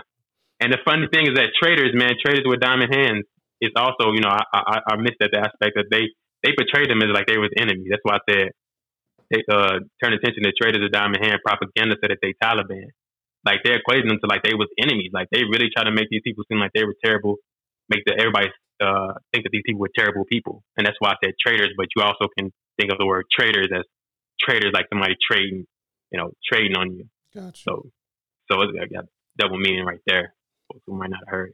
and 0.59 0.73
the 0.73 0.79
funny 0.85 1.07
thing 1.11 1.27
is 1.27 1.35
that 1.35 1.49
traders, 1.61 1.91
man, 1.93 2.13
traders 2.23 2.45
with 2.45 2.59
diamond 2.59 2.93
hands, 2.93 3.25
it's 3.61 3.75
also, 3.77 4.11
you 4.11 4.21
know, 4.21 4.29
I, 4.29 4.41
I, 4.53 4.79
I 4.93 4.95
missed 4.97 5.19
that 5.19 5.33
aspect 5.35 5.73
that 5.75 5.85
they 5.91 6.09
they 6.43 6.51
portrayed 6.57 6.89
them 6.89 7.01
as 7.01 7.13
like 7.13 7.27
they 7.27 7.37
was 7.37 7.51
enemies. 7.57 7.87
That's 7.89 8.03
why 8.03 8.17
I 8.17 8.23
said 8.29 8.49
they 9.31 9.41
uh, 9.47 9.79
turn 10.03 10.13
attention 10.13 10.43
to 10.43 10.51
traders 10.51 10.83
of 10.83 10.91
diamond 10.91 11.23
hand 11.23 11.39
propaganda 11.45 11.95
said 12.01 12.11
that 12.11 12.21
they 12.21 12.33
Taliban. 12.41 12.91
Like 13.45 13.61
they're 13.63 13.79
equating 13.79 14.09
them 14.09 14.19
to 14.21 14.27
like 14.27 14.43
they 14.43 14.53
was 14.53 14.69
enemies. 14.77 15.11
Like 15.13 15.27
they 15.31 15.43
really 15.43 15.69
try 15.73 15.83
to 15.83 15.91
make 15.91 16.09
these 16.09 16.21
people 16.23 16.43
seem 16.49 16.59
like 16.59 16.71
they 16.73 16.83
were 16.83 16.95
terrible, 17.03 17.37
make 17.89 18.03
the 18.05 18.13
everybody 18.13 18.49
uh, 18.81 19.13
think 19.31 19.45
that 19.45 19.51
these 19.51 19.63
people 19.65 19.81
were 19.81 19.93
terrible 19.95 20.25
people. 20.25 20.63
And 20.77 20.85
that's 20.85 20.97
why 20.99 21.11
I 21.11 21.15
said 21.23 21.33
traders, 21.41 21.73
but 21.77 21.87
you 21.95 22.03
also 22.03 22.27
can 22.37 22.51
think 22.79 22.91
of 22.91 22.97
the 22.97 23.05
word 23.05 23.25
traders 23.31 23.69
as 23.73 23.83
traders 24.39 24.71
like 24.73 24.85
somebody 24.89 25.15
trading, 25.21 25.65
you 26.11 26.19
know, 26.19 26.31
trading 26.51 26.75
on 26.77 26.93
you. 26.93 27.05
Gotcha. 27.33 27.61
So 27.61 27.89
so 28.51 28.61
it's 28.61 28.91
got 28.91 29.05
double 29.37 29.57
meaning 29.57 29.85
right 29.85 30.01
there. 30.05 30.33
Folks 30.71 30.83
who 30.85 30.97
might 30.97 31.09
not 31.09 31.21
have 31.25 31.31
heard. 31.31 31.53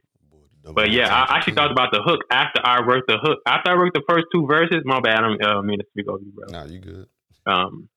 The 0.64 0.72
But 0.72 0.90
yeah, 0.90 1.12
I 1.12 1.36
actually 1.36 1.54
thought 1.54 1.70
about 1.70 1.90
the 1.92 2.02
hook 2.02 2.20
after 2.30 2.60
I 2.64 2.82
wrote 2.82 3.04
the 3.06 3.18
hook. 3.20 3.38
After 3.46 3.70
I 3.70 3.74
wrote 3.74 3.94
the 3.94 4.02
first 4.08 4.26
two 4.32 4.46
verses, 4.46 4.82
my 4.84 5.00
bad. 5.00 5.18
I 5.18 5.20
don't 5.20 5.44
uh, 5.44 5.62
mean 5.62 5.78
to 5.78 5.84
speak 5.90 6.08
over 6.08 6.22
you, 6.22 6.32
bro. 6.32 6.46
Nah, 6.48 6.64
you 6.64 6.80
good. 6.80 7.06
Um, 7.46 7.88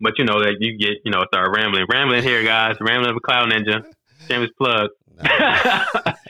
but 0.00 0.18
you 0.18 0.24
know 0.24 0.40
that 0.40 0.56
you 0.60 0.76
get, 0.76 0.98
you 1.04 1.12
know, 1.12 1.24
start 1.32 1.56
rambling, 1.56 1.86
rambling 1.90 2.22
here, 2.22 2.42
guys, 2.44 2.76
rambling 2.80 3.14
with 3.14 3.22
Cloud 3.22 3.50
Ninja, 3.50 3.84
shameless 4.28 4.50
plug. 4.58 4.90
Nah. 5.22 6.14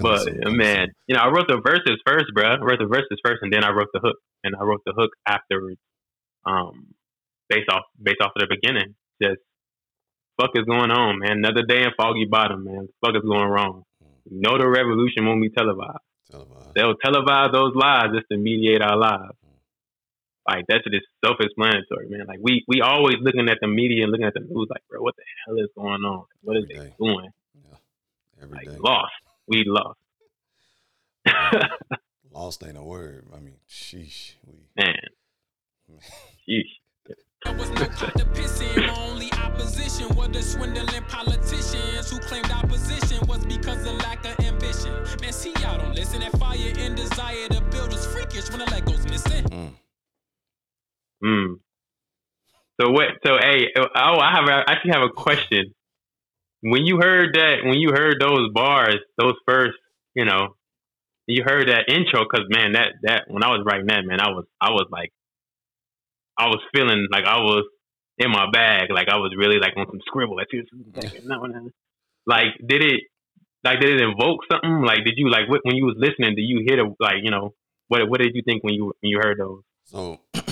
But 0.00 0.26
uh, 0.28 0.50
man, 0.50 0.88
you 1.06 1.14
know, 1.14 1.20
I 1.20 1.28
wrote 1.28 1.48
the 1.48 1.60
verses 1.64 2.00
first, 2.06 2.26
bro. 2.34 2.44
I 2.44 2.56
wrote 2.56 2.78
the 2.78 2.86
verses 2.86 3.20
first, 3.24 3.42
and 3.42 3.52
then 3.52 3.62
I 3.62 3.70
wrote 3.70 3.88
the 3.92 4.00
hook, 4.00 4.16
and 4.42 4.54
I 4.56 4.62
wrote 4.64 4.80
the 4.86 4.94
hook 4.96 5.10
afterwards, 5.26 5.78
um, 6.46 6.94
based 7.48 7.68
off 7.70 7.82
based 8.02 8.20
off 8.22 8.32
of 8.34 8.40
the 8.40 8.46
beginning. 8.48 8.94
Just 9.22 9.40
fuck 10.40 10.50
is 10.54 10.64
going 10.64 10.90
on, 10.90 11.18
man. 11.18 11.32
Another 11.44 11.62
day 11.62 11.82
in 11.82 11.90
Foggy 11.96 12.24
Bottom, 12.24 12.64
man. 12.64 12.88
Fuck 13.04 13.16
is 13.16 13.22
going 13.22 13.48
wrong. 13.48 13.84
You 14.30 14.40
know 14.40 14.58
the 14.58 14.68
revolution 14.68 15.26
won't 15.26 15.40
be 15.42 15.50
televised. 15.50 15.98
Televised. 16.30 16.74
They'll 16.74 16.94
televise 16.94 17.52
those 17.52 17.74
lies 17.74 18.08
just 18.14 18.26
to 18.30 18.36
mediate 18.38 18.80
our 18.82 18.96
lives. 18.96 19.36
Like 20.48 20.64
that's 20.68 20.82
just 20.84 21.06
self-explanatory, 21.24 22.08
man. 22.08 22.26
Like 22.26 22.40
we 22.42 22.64
we 22.66 22.80
always 22.80 23.16
looking 23.20 23.48
at 23.48 23.58
the 23.60 23.68
media 23.68 24.02
and 24.04 24.10
looking 24.12 24.26
at 24.26 24.34
the 24.34 24.40
news, 24.40 24.66
like, 24.70 24.82
bro, 24.90 25.00
what 25.00 25.14
the 25.16 25.22
hell 25.46 25.56
is 25.58 25.68
going 25.76 26.02
on? 26.02 26.24
What 26.42 26.56
is 26.56 26.64
Every 26.64 26.78
they 26.78 26.84
day. 26.90 26.94
doing? 26.98 27.30
Every 28.42 28.56
Like 28.56 28.66
day. 28.66 28.76
lost. 28.80 29.12
We 29.46 29.64
lost. 29.66 29.98
Lost 32.32 32.64
ain't 32.64 32.78
a 32.78 32.82
word. 32.82 33.26
I 33.36 33.40
mean, 33.40 33.56
sheesh. 33.68 34.32
We 34.46 34.54
man. 34.76 34.96
Sheesh. 36.48 36.62
There 37.44 37.56
was 37.58 37.70
no 37.70 37.86
pot 37.86 38.16
to 38.18 38.24
piss. 38.26 38.60
My 38.76 38.94
only 39.00 39.30
opposition 39.32 40.14
were 40.16 40.28
the 40.28 40.40
swindling 40.40 41.02
politicians 41.08 42.08
who 42.08 42.20
claimed 42.20 42.48
opposition 42.52 43.18
was 43.26 43.44
because 43.46 43.84
of 43.84 43.98
lack 45.50 45.56
of 45.56 45.62
ambition. 45.62 45.62
Man, 45.62 45.62
see, 45.62 45.62
y'all 45.62 45.78
don't 45.78 45.94
listen. 45.94 46.20
That 46.20 46.32
fire 46.38 46.72
and 46.78 46.96
desire 46.96 47.48
to 47.48 47.60
build 47.70 47.92
is 47.92 48.06
freakish 48.06 48.50
when 48.50 48.60
the 48.60 48.66
leg 48.66 48.84
goes 48.84 49.04
missing. 49.06 49.44
mm. 49.44 49.70
Mm. 51.24 51.60
So 52.80 52.90
what? 52.90 53.08
So 53.24 53.38
hey, 53.40 53.68
oh, 53.76 53.86
I 53.94 54.32
have 54.34 54.48
a, 54.48 54.52
I 54.52 54.72
actually 54.72 54.92
have 54.92 55.02
a 55.02 55.10
question. 55.10 55.74
When 56.62 56.86
you 56.86 56.98
heard 57.00 57.34
that, 57.34 57.64
when 57.64 57.74
you 57.74 57.90
heard 57.90 58.16
those 58.20 58.50
bars, 58.52 58.98
those 59.18 59.34
first, 59.46 59.78
you 60.14 60.24
know, 60.24 60.56
you 61.26 61.44
heard 61.46 61.68
that 61.68 61.88
intro, 61.88 62.24
because 62.24 62.46
man, 62.48 62.72
that 62.72 62.94
that 63.02 63.24
when 63.28 63.44
I 63.44 63.50
was 63.50 63.64
writing 63.64 63.86
that, 63.86 64.04
man, 64.04 64.20
I 64.20 64.30
was 64.30 64.46
I 64.60 64.70
was 64.70 64.88
like, 64.90 65.12
I 66.38 66.46
was 66.46 66.60
feeling 66.74 67.08
like 67.10 67.24
I 67.24 67.40
was 67.40 67.66
in 68.18 68.30
my 68.30 68.50
bag, 68.50 68.90
like 68.90 69.08
I 69.08 69.16
was 69.16 69.34
really 69.36 69.58
like 69.58 69.76
on 69.76 69.86
some 69.86 70.00
scribble, 70.06 70.36
like, 70.36 70.48
like 72.26 72.58
did 72.66 72.82
it, 72.84 73.02
like 73.64 73.80
did 73.80 73.90
it 73.90 74.02
invoke 74.02 74.40
something? 74.50 74.82
Like 74.82 75.04
did 75.04 75.14
you 75.16 75.30
like 75.30 75.48
what, 75.48 75.60
when 75.64 75.76
you 75.76 75.84
was 75.86 75.96
listening? 75.98 76.34
Did 76.36 76.42
you 76.42 76.64
hear 76.66 76.76
the 76.76 76.94
like 77.00 77.16
you 77.22 77.30
know 77.30 77.54
what 77.88 78.08
what 78.08 78.20
did 78.20 78.34
you 78.34 78.42
think 78.44 78.62
when 78.64 78.74
you 78.74 78.86
when 79.00 79.10
you 79.10 79.20
heard 79.22 79.38
those? 79.38 79.62
So 79.84 80.20
you 80.34 80.42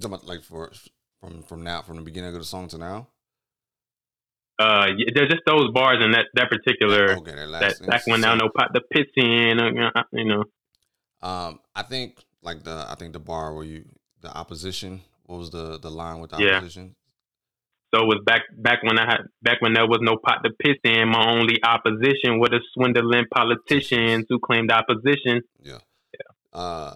talking 0.00 0.04
about 0.04 0.26
like 0.26 0.42
for 0.42 0.72
from 1.20 1.42
from 1.42 1.62
now 1.62 1.82
from 1.82 1.96
the 1.96 2.02
beginning 2.02 2.34
of 2.34 2.38
the 2.40 2.44
song 2.44 2.68
to 2.68 2.78
now? 2.78 3.08
uh, 4.58 4.86
they're 5.14 5.28
just 5.28 5.42
those 5.46 5.70
bars 5.72 6.02
in 6.02 6.12
that 6.12 6.26
that 6.34 6.48
particular 6.50 7.16
Okay, 7.18 7.32
that 7.32 7.46
that 7.46 7.48
last 7.48 7.86
back 7.86 8.06
when 8.06 8.20
now 8.20 8.32
so, 8.32 8.44
no 8.44 8.50
pot 8.56 8.70
the 8.72 8.80
pits 8.80 9.10
in, 9.16 9.60
uh, 9.60 9.66
you 9.66 9.74
know, 9.74 9.90
you 10.12 10.24
know. 10.24 10.44
Um, 11.22 11.60
I 11.74 11.82
think 11.82 12.24
like 12.42 12.62
the 12.64 12.86
I 12.88 12.94
think 12.94 13.12
the 13.12 13.18
bar 13.18 13.54
where 13.54 13.64
you 13.64 13.84
the 14.20 14.34
opposition. 14.36 15.02
What 15.24 15.38
was 15.38 15.50
the 15.50 15.78
the 15.78 15.90
line 15.90 16.20
with 16.20 16.30
the 16.30 16.38
Yeah. 16.38 16.56
opposition? 16.56 16.94
So 17.94 18.02
it 18.02 18.06
was 18.06 18.20
back 18.24 18.42
back 18.56 18.82
when 18.82 18.98
I 18.98 19.04
had 19.04 19.20
back 19.42 19.60
when 19.60 19.74
there 19.74 19.86
was 19.86 20.00
no 20.02 20.16
pot 20.16 20.42
to 20.44 20.50
piss 20.50 20.76
in. 20.84 21.08
My 21.08 21.30
only 21.30 21.62
opposition 21.62 22.40
were 22.40 22.48
the 22.48 22.60
swindling 22.74 23.26
politicians 23.32 24.26
who 24.28 24.38
claimed 24.38 24.70
opposition. 24.70 25.42
Yeah. 25.62 25.78
Yeah. 26.12 26.58
Uh, 26.58 26.94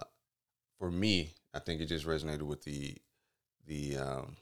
for 0.77 0.91
me, 0.91 1.33
I 1.53 1.59
think 1.59 1.81
it 1.81 1.85
just 1.85 2.05
resonated 2.05 2.43
with 2.43 2.63
the 2.63 2.95
the 3.65 3.97
um 3.97 4.37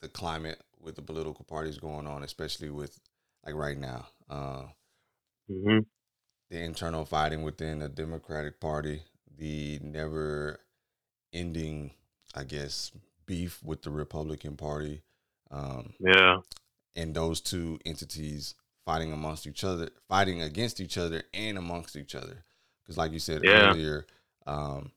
the 0.00 0.08
climate 0.08 0.62
with 0.80 0.94
the 0.94 1.02
political 1.02 1.44
parties 1.44 1.78
going 1.78 2.06
on, 2.06 2.22
especially 2.22 2.70
with 2.70 2.98
like 3.44 3.54
right 3.54 3.78
now. 3.78 4.06
Uh, 4.30 4.62
hmm 5.50 5.78
the 6.50 6.58
internal 6.58 7.04
fighting 7.04 7.42
within 7.42 7.80
the 7.80 7.88
Democratic 7.88 8.60
Party, 8.60 9.02
the 9.36 9.78
never 9.82 10.60
ending, 11.32 11.92
I 12.34 12.44
guess, 12.44 12.90
beef 13.26 13.62
with 13.62 13.82
the 13.82 13.90
Republican 13.90 14.56
Party, 14.56 15.02
um, 15.50 15.94
Yeah, 16.00 16.38
and 16.96 17.14
those 17.14 17.40
two 17.40 17.78
entities 17.86 18.54
fighting 18.84 19.12
amongst 19.12 19.46
each 19.46 19.64
other, 19.64 19.90
fighting 20.08 20.42
against 20.42 20.80
each 20.80 20.96
other 20.98 21.22
and 21.34 21.58
amongst 21.58 21.96
each 21.96 22.14
other. 22.14 22.44
Because, 22.82 22.96
like 22.96 23.12
you 23.12 23.18
said 23.18 23.42
Yeah. 23.42 23.48
earlier, 23.48 24.06
um, 24.46 24.92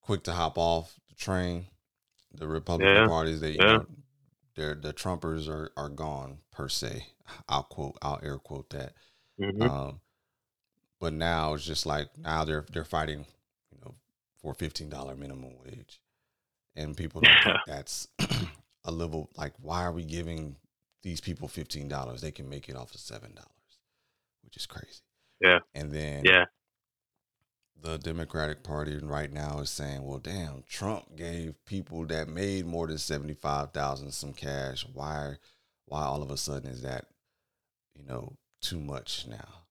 quick 0.00 0.22
to 0.24 0.32
hop 0.32 0.58
off 0.58 0.98
the 1.08 1.14
train. 1.14 1.66
The 2.34 2.48
Republican 2.48 3.02
Yeah. 3.02 3.04
parties, 3.04 3.40
they, 3.40 3.52
you 3.52 3.64
know, 3.66 3.86
they're, 4.56 4.74
the 4.74 4.92
Trumpers 4.92 5.48
are, 5.48 5.70
are 5.76 5.88
gone 5.88 6.38
per 6.52 6.68
se. 6.68 7.06
I'll 7.48 7.64
quote, 7.64 7.96
I'll 8.02 8.20
air 8.22 8.38
quote 8.38 8.70
that. 8.70 8.94
hmm 9.38 9.68
Um, 9.68 10.00
but 11.00 11.12
now 11.12 11.54
it's 11.54 11.64
just 11.64 11.86
like 11.86 12.08
now 12.18 12.44
they're 12.44 12.64
they're 12.72 12.84
fighting, 12.84 13.26
you 13.72 13.78
know, 13.84 13.94
for 14.40 14.54
fifteen 14.54 14.88
dollar 14.88 15.14
minimum 15.14 15.52
wage, 15.64 16.00
and 16.76 16.96
people 16.96 17.20
don't 17.20 17.42
think 17.42 17.58
that's 17.66 18.08
a 18.86 18.90
level 18.90 19.30
like 19.36 19.52
why 19.60 19.82
are 19.82 19.92
we 19.92 20.04
giving 20.04 20.56
these 21.02 21.20
people 21.20 21.48
fifteen 21.48 21.88
dollars? 21.88 22.22
They 22.22 22.30
can 22.32 22.48
make 22.48 22.68
it 22.70 22.76
off 22.76 22.94
of 22.94 23.00
seven 23.00 23.34
dollars, 23.34 23.78
which 24.42 24.56
is 24.56 24.66
crazy. 24.66 25.02
Yeah. 25.40 25.58
and 25.74 25.92
then 25.92 26.24
yeah, 26.24 26.46
the 27.82 27.98
Democratic 27.98 28.62
Party 28.62 28.96
right 28.98 29.30
now 29.30 29.58
is 29.60 29.68
saying, 29.70 30.02
well, 30.02 30.18
damn, 30.18 30.64
Trump 30.66 31.14
gave 31.14 31.54
people 31.66 32.06
that 32.06 32.28
made 32.28 32.64
more 32.66 32.86
than 32.86 32.98
seventy 32.98 33.34
five 33.34 33.72
thousand 33.72 34.12
some 34.12 34.32
cash. 34.32 34.86
Why, 34.94 35.34
why 35.84 36.02
all 36.04 36.22
of 36.22 36.30
a 36.30 36.36
sudden 36.38 36.70
is 36.70 36.82
that, 36.82 37.06
you 37.94 38.04
know, 38.04 38.32
too 38.62 38.80
much 38.80 39.26
now? 39.28 39.64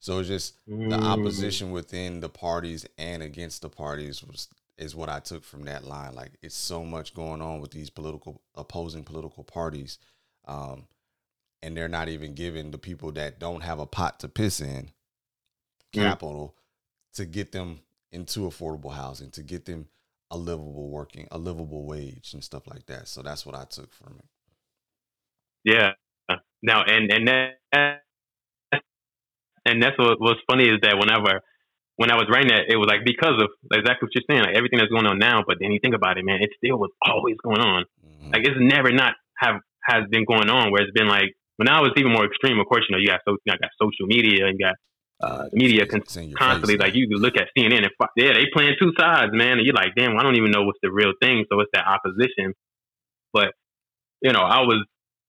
So 0.00 0.18
it's 0.18 0.28
just 0.28 0.54
the 0.66 0.96
Mm. 0.96 1.02
opposition 1.02 1.70
within 1.70 2.20
the 2.20 2.28
parties 2.28 2.86
and 2.98 3.22
against 3.22 3.62
the 3.62 3.70
parties 3.70 4.22
was 4.22 4.48
is 4.78 4.94
what 4.96 5.08
I 5.08 5.20
took 5.20 5.44
from 5.44 5.64
that 5.64 5.84
line. 5.84 6.14
Like 6.14 6.32
it's 6.42 6.56
so 6.56 6.84
much 6.84 7.14
going 7.14 7.42
on 7.42 7.60
with 7.60 7.70
these 7.72 7.90
political 7.90 8.42
opposing 8.54 9.04
political 9.04 9.44
parties, 9.44 9.98
um, 10.46 10.86
and 11.62 11.76
they're 11.76 11.88
not 11.88 12.08
even 12.08 12.34
giving 12.34 12.70
the 12.70 12.78
people 12.78 13.12
that 13.12 13.38
don't 13.40 13.62
have 13.62 13.78
a 13.80 13.86
pot 13.86 14.20
to 14.20 14.28
piss 14.28 14.60
in 14.60 14.90
Mm. 15.96 16.16
capital 16.18 16.56
to 17.14 17.24
get 17.26 17.52
them 17.52 17.80
into 18.12 18.40
affordable 18.40 18.92
housing, 18.94 19.30
to 19.32 19.42
get 19.42 19.64
them 19.66 19.88
a 20.30 20.36
livable 20.38 20.88
working, 20.90 21.28
a 21.30 21.38
livable 21.38 21.84
wage 21.86 22.32
and 22.34 22.44
stuff 22.44 22.66
like 22.66 22.86
that. 22.86 23.08
So 23.08 23.22
that's 23.22 23.46
what 23.46 23.54
I 23.56 23.64
took 23.64 23.92
from 23.94 24.16
it. 24.18 24.26
Yeah. 25.64 25.92
Now, 26.62 26.84
and 26.84 27.10
and 27.12 27.28
that 27.28 28.00
and 29.64 29.82
that's 29.82 29.98
what 29.98 30.20
was 30.20 30.36
funny 30.50 30.64
is 30.64 30.80
that 30.82 30.96
whenever 30.98 31.40
when 31.96 32.10
I 32.10 32.16
was 32.16 32.28
writing 32.28 32.48
that, 32.48 32.68
it 32.68 32.76
was 32.76 32.88
like 32.88 33.04
because 33.04 33.40
of 33.40 33.48
exactly 33.72 34.06
what 34.06 34.14
you're 34.14 34.28
saying, 34.28 34.44
like 34.44 34.56
everything 34.56 34.78
that's 34.78 34.92
going 34.92 35.06
on 35.06 35.18
now. 35.18 35.42
But 35.46 35.56
then 35.60 35.72
you 35.72 35.80
think 35.80 35.94
about 35.94 36.18
it, 36.18 36.24
man, 36.24 36.42
it 36.42 36.50
still 36.56 36.78
was 36.78 36.90
always 37.02 37.36
going 37.42 37.60
on. 37.60 37.84
Mhm. 38.04 38.32
Like 38.32 38.44
it's 38.44 38.60
never 38.60 38.92
not 38.92 39.14
have 39.38 39.60
has 39.82 40.04
been 40.10 40.24
going 40.24 40.50
on. 40.50 40.70
Where 40.72 40.82
it's 40.82 40.92
been 40.92 41.08
like 41.08 41.32
when 41.56 41.68
I 41.68 41.80
was 41.80 41.92
even 41.96 42.12
more 42.12 42.24
extreme. 42.24 42.60
Of 42.60 42.66
course, 42.66 42.84
you 42.88 42.94
know, 42.94 43.00
you 43.00 43.08
got 43.08 43.20
so 43.24 43.36
you 43.44 43.52
got 43.52 43.70
social 43.80 44.06
media, 44.06 44.46
you 44.46 44.58
got 44.58 44.76
uh, 45.20 45.48
media 45.52 45.86
con- 45.86 46.02
it's 46.02 46.16
in 46.16 46.30
your 46.30 46.38
constantly. 46.38 46.74
face 46.74 46.84
Like 46.84 46.94
you 46.94 47.08
look 47.16 47.36
at 47.36 47.48
CNN 47.56 47.88
and 47.88 47.90
yeah, 48.16 48.34
they 48.34 48.44
playing 48.52 48.76
two 48.78 48.92
sides, 48.98 49.32
man. 49.32 49.58
And 49.58 49.64
you're 49.64 49.74
like, 49.74 49.94
damn, 49.96 50.16
I 50.18 50.22
don't 50.22 50.36
even 50.36 50.50
know 50.50 50.64
what's 50.64 50.78
the 50.82 50.92
real 50.92 51.12
thing. 51.22 51.44
So 51.50 51.60
it's 51.60 51.70
that 51.72 51.86
opposition. 51.86 52.52
But 53.32 53.52
you 54.20 54.32
know, 54.32 54.44
I 54.44 54.60
was 54.60 54.84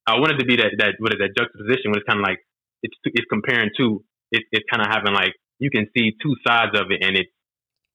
I 0.05 0.19
wanted 0.19 0.39
to 0.39 0.45
be 0.45 0.57
that 0.57 0.75
that 0.79 0.95
what 0.99 1.13
is 1.13 1.19
that 1.19 1.31
juxtaposition 1.37 1.91
when 1.91 1.99
it's 1.99 2.07
kind 2.07 2.19
of 2.19 2.23
like 2.27 2.39
it's 2.83 2.95
it's 3.05 3.27
comparing 3.31 3.69
to 3.77 4.03
it, 4.31 4.43
it's 4.51 4.65
kind 4.69 4.81
of 4.81 4.91
having 4.91 5.13
like 5.13 5.33
you 5.59 5.69
can 5.69 5.87
see 5.95 6.13
two 6.21 6.35
sides 6.47 6.71
of 6.79 6.91
it 6.91 7.03
and 7.03 7.17
it's 7.17 7.31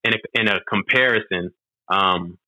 in 0.05 0.12
a, 0.14 0.40
in 0.40 0.48
a 0.48 0.61
comparison 0.68 1.51
um 1.88 2.38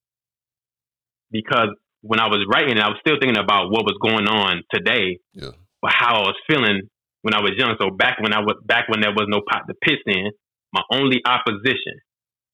because 1.31 1.69
when 2.03 2.21
I 2.21 2.27
was 2.27 2.45
writing 2.53 2.77
it, 2.77 2.83
I 2.83 2.89
was 2.89 2.99
still 3.01 3.17
thinking 3.19 3.39
about 3.43 3.71
what 3.71 3.85
was 3.85 3.97
going 4.01 4.29
on 4.29 4.63
today 4.73 5.19
Yeah. 5.33 5.51
but 5.81 5.93
how 5.93 6.17
I 6.17 6.27
was 6.29 6.37
feeling 6.47 6.83
when 7.23 7.35
I 7.35 7.41
was 7.41 7.53
young. 7.57 7.75
So 7.81 7.91
back 7.91 8.21
when 8.21 8.35
I 8.35 8.41
was 8.41 8.57
back 8.65 8.89
when 8.89 9.01
there 9.01 9.11
was 9.13 9.27
no 9.29 9.41
pot 9.49 9.63
to 9.69 9.75
piss 9.83 10.01
in, 10.07 10.31
my 10.73 10.83
only 10.93 11.23
opposition, 11.25 11.97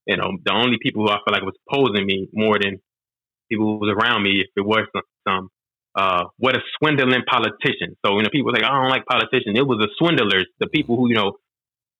you 0.06 0.16
know, 0.16 0.30
the 0.44 0.52
only 0.52 0.78
people 0.80 1.02
who 1.02 1.10
I 1.10 1.18
felt 1.24 1.32
like 1.32 1.42
was 1.42 1.56
opposing 1.68 2.06
me 2.06 2.28
more 2.32 2.58
than 2.60 2.80
people 3.50 3.66
who 3.66 3.76
was 3.78 3.90
around 3.98 4.22
me, 4.22 4.40
if 4.40 4.46
it 4.56 4.64
was 4.64 4.86
some, 4.94 5.02
some 5.26 5.48
uh, 5.96 6.24
what 6.38 6.56
a 6.56 6.60
swindling 6.78 7.24
politician. 7.26 7.96
So 8.06 8.16
you 8.16 8.22
know, 8.22 8.30
people 8.30 8.52
like 8.52 8.62
I 8.62 8.68
don't 8.70 8.88
like 8.88 9.04
politicians. 9.06 9.58
It 9.58 9.66
was 9.66 9.78
the 9.78 9.90
swindlers, 9.98 10.46
the 10.60 10.68
people 10.68 10.96
who 10.96 11.08
you 11.08 11.16
know, 11.16 11.32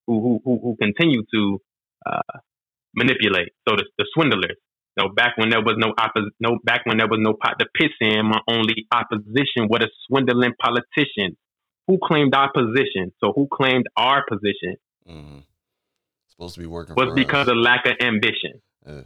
who 0.07 0.21
who 0.21 0.41
who, 0.45 0.61
who 0.63 0.77
continue 0.77 1.23
to 1.35 1.61
uh, 2.07 2.39
manipulate. 2.95 3.51
So 3.69 3.77
the, 3.77 3.85
the 3.99 4.07
swindlers. 4.15 4.57
So 4.99 5.09
back 5.15 5.37
when 5.39 5.51
there 5.51 5.63
was 5.63 5.77
no 5.79 5.93
oppos- 5.99 6.31
no 6.41 6.59
back 6.65 6.85
when 6.87 6.99
there 6.99 7.09
was 7.09 7.21
no 7.23 7.35
pot 7.35 7.59
to 7.61 7.67
piss 7.75 7.91
in, 8.01 8.27
my 8.27 8.41
only 8.49 8.87
opposition 8.93 9.69
was 9.69 9.83
a 9.83 9.89
swindling 10.07 10.53
politician 10.61 11.37
who 11.87 11.99
claimed 12.03 12.35
our 12.35 12.51
position. 12.53 13.13
So 13.21 13.33
who 13.35 13.49
claimed 13.51 13.87
our 13.97 14.25
position 14.29 14.77
Mm-hmm. 15.09 15.39
Supposed 16.29 16.55
to 16.55 16.61
be 16.61 16.67
working 16.67 16.95
was 16.95 17.13
because 17.15 17.49
us. 17.49 17.53
of 17.53 17.57
lack 17.57 17.85
of 17.87 17.93
ambition. 18.01 18.61
Uh, 18.87 19.03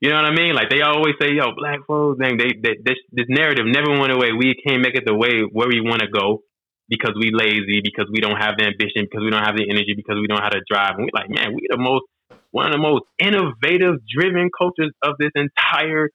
You 0.00 0.10
know 0.10 0.16
what 0.16 0.26
I 0.26 0.34
mean? 0.34 0.54
Like 0.54 0.70
they 0.70 0.82
always 0.82 1.14
say, 1.20 1.32
"Yo, 1.34 1.46
black 1.56 1.80
folks, 1.86 2.20
dang, 2.20 2.36
they, 2.36 2.50
they 2.62 2.76
this 2.84 2.98
this 3.10 3.26
narrative 3.28 3.66
never 3.66 3.90
went 3.98 4.12
away. 4.12 4.30
We 4.32 4.54
can't 4.64 4.80
make 4.80 4.94
it 4.94 5.04
the 5.06 5.14
way 5.14 5.40
where 5.42 5.66
we 5.68 5.80
want 5.80 6.02
to 6.02 6.08
go 6.08 6.42
because 6.88 7.12
we 7.18 7.30
lazy, 7.32 7.80
because 7.82 8.06
we 8.10 8.20
don't 8.20 8.36
have 8.36 8.56
the 8.58 8.64
ambition, 8.64 9.04
because 9.04 9.22
we 9.22 9.30
don't 9.30 9.44
have 9.44 9.56
the 9.56 9.68
energy, 9.68 9.94
because 9.94 10.16
we 10.20 10.26
don't 10.26 10.38
know 10.38 10.42
how 10.42 10.50
to 10.50 10.62
drive." 10.68 10.96
And 10.96 11.04
we're 11.04 11.20
like, 11.20 11.30
man, 11.30 11.54
we 11.54 11.66
the 11.68 11.78
most 11.78 12.04
one 12.50 12.66
of 12.66 12.72
the 12.72 12.78
most 12.78 13.04
innovative, 13.18 14.00
driven 14.08 14.50
cultures 14.56 14.92
of 15.02 15.16
this 15.18 15.30
entire 15.34 16.10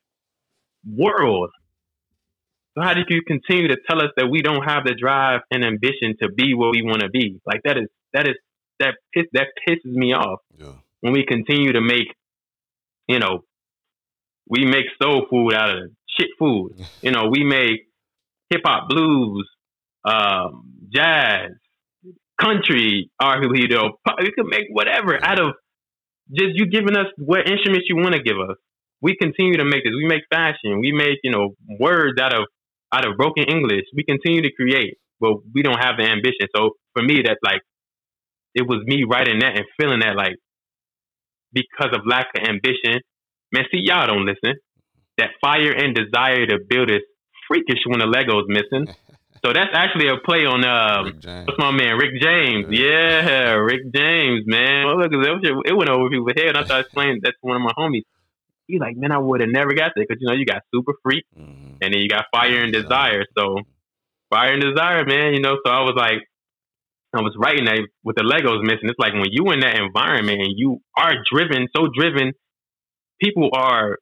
world. 0.86 1.52
So 2.76 2.84
how 2.84 2.94
do 2.94 3.02
you 3.08 3.22
continue 3.26 3.68
to 3.68 3.78
tell 3.88 4.02
us 4.02 4.10
that 4.18 4.28
we 4.28 4.42
don't 4.42 4.64
have 4.64 4.84
the 4.84 4.96
drive 4.96 5.42
and 5.52 5.64
ambition 5.64 6.16
to 6.22 6.30
be 6.30 6.56
where 6.56 6.72
we 6.72 6.82
want 6.82 7.02
to 7.02 7.10
be? 7.10 7.40
Like 7.46 7.62
that 7.66 7.78
is 7.78 7.88
that 8.14 8.28
is 8.28 8.36
that 8.80 8.96
piss 9.14 9.26
that 9.34 9.48
pisses 9.68 9.94
me 9.94 10.14
off 10.14 10.40
yeah. 10.58 10.74
when 11.02 11.14
we 11.14 11.24
continue 11.26 11.74
to 11.74 11.82
make, 11.82 12.08
you 13.08 13.20
know, 13.20 13.44
we 14.50 14.66
make 14.66 14.86
soul 15.02 15.28
food 15.30 15.54
out 15.54 15.70
of 15.70 15.92
shit 16.08 16.30
food. 16.40 16.72
You 17.02 17.12
know, 17.12 17.28
we 17.30 17.44
make 17.44 17.88
hip 18.50 18.62
hop, 18.66 18.90
blues, 18.90 19.48
um, 20.06 20.74
jazz, 20.94 21.52
country, 22.40 23.10
arguably, 23.22 23.62
you 23.62 23.68
know, 23.68 23.98
pop- 24.06 24.20
we 24.20 24.32
can 24.32 24.48
make 24.48 24.66
whatever 24.72 25.18
out 25.24 25.40
of 25.40 25.54
just 26.32 26.52
you 26.56 26.66
giving 26.68 26.96
us 26.96 27.08
what 27.18 27.50
instruments 27.50 27.88
you 27.90 27.98
want 27.98 28.14
to 28.14 28.22
give 28.22 28.38
us. 28.38 28.58
We 29.02 29.16
continue 29.20 29.58
to 29.58 29.66
make 29.66 29.84
this. 29.84 29.94
We 29.96 30.08
make 30.08 30.24
fashion. 30.32 30.80
We 30.80 30.92
make, 30.94 31.20
you 31.24 31.32
know, 31.32 31.56
words 31.80 32.20
out 32.20 32.34
of 32.34 32.46
out 32.94 33.06
of 33.08 33.18
broken 33.18 33.44
English. 33.44 33.84
We 33.96 34.04
continue 34.04 34.42
to 34.44 34.52
create, 34.52 34.96
but 35.20 35.36
we 35.54 35.62
don't 35.62 35.80
have 35.80 35.98
the 35.98 36.06
ambition. 36.06 36.48
So 36.56 36.72
for 36.94 37.04
me, 37.04 37.22
that's 37.26 37.40
like 37.44 37.62
it 38.56 38.68
was 38.68 38.84
me 38.86 39.04
writing 39.10 39.40
that 39.40 39.58
and 39.58 39.66
feeling 39.80 40.00
that 40.00 40.16
like 40.16 40.36
because 41.52 41.90
of 41.94 42.02
lack 42.06 42.28
of 42.38 42.48
ambition. 42.48 43.02
Man, 43.52 43.66
see, 43.72 43.82
y'all 43.84 44.08
don't 44.08 44.26
listen. 44.26 44.58
That 45.18 45.30
fire 45.42 45.72
and 45.72 45.94
desire 45.94 46.46
to 46.48 46.58
build 46.68 46.90
is 46.90 47.02
freakish 47.48 47.84
when 47.86 48.00
the 48.00 48.08
Lego's 48.08 48.46
missing. 48.48 48.88
So 49.46 49.52
that's 49.52 49.72
actually 49.74 50.08
a 50.08 50.18
play 50.24 50.46
on 50.46 50.64
um, 50.64 51.20
what's 51.46 51.58
my 51.60 51.72
man, 51.72 51.98
Rick 51.98 52.22
James. 52.22 52.68
Yeah, 52.72 53.52
Rick 53.60 53.94
James, 53.94 54.44
man. 54.46 54.86
Well, 54.88 55.00
look, 55.00 55.12
it 55.12 55.76
went 55.76 55.90
over 55.90 56.10
people's 56.10 56.32
head. 56.38 56.48
And 56.48 56.58
I 56.58 56.64
started 56.64 56.86
explaining 56.86 57.20
that 57.24 57.32
to 57.32 57.38
one 57.42 57.58
of 57.58 57.62
my 57.64 57.74
homies. 57.78 58.04
He's 58.68 58.80
like, 58.80 58.96
man, 58.96 59.12
I 59.12 59.18
would 59.18 59.42
have 59.42 59.50
never 59.50 59.74
got 59.74 59.92
there 59.96 60.06
because 60.08 60.22
you 60.22 60.28
know 60.28 60.34
you 60.34 60.46
got 60.46 60.62
Super 60.74 60.94
Freak 61.04 61.26
Mhm. 61.38 61.78
and 61.82 61.94
then 61.94 62.00
you 62.00 62.08
got 62.08 62.26
Fire 62.34 62.64
and 62.64 62.72
Desire. 62.72 63.26
So 63.38 63.58
Fire 64.30 64.54
and 64.54 64.62
Desire, 64.62 65.06
man. 65.06 65.34
You 65.34 65.42
know, 65.42 65.58
so 65.66 65.70
I 65.72 65.82
was 65.82 65.96
like, 65.98 66.24
I 67.14 67.22
was 67.22 67.36
writing 67.38 67.66
that 67.66 67.80
with 68.04 68.16
the 68.16 68.24
Legos 68.24 68.64
missing. 68.64 68.90
It's 68.90 68.98
like 68.98 69.14
when 69.14 69.28
you 69.30 69.52
in 69.52 69.60
that 69.60 69.76
environment 69.78 70.40
and 70.42 70.54
you 70.56 70.80
are 70.98 71.16
driven, 71.30 71.68
so 71.76 71.88
driven, 71.94 72.32
people 73.22 73.50
are 73.54 74.00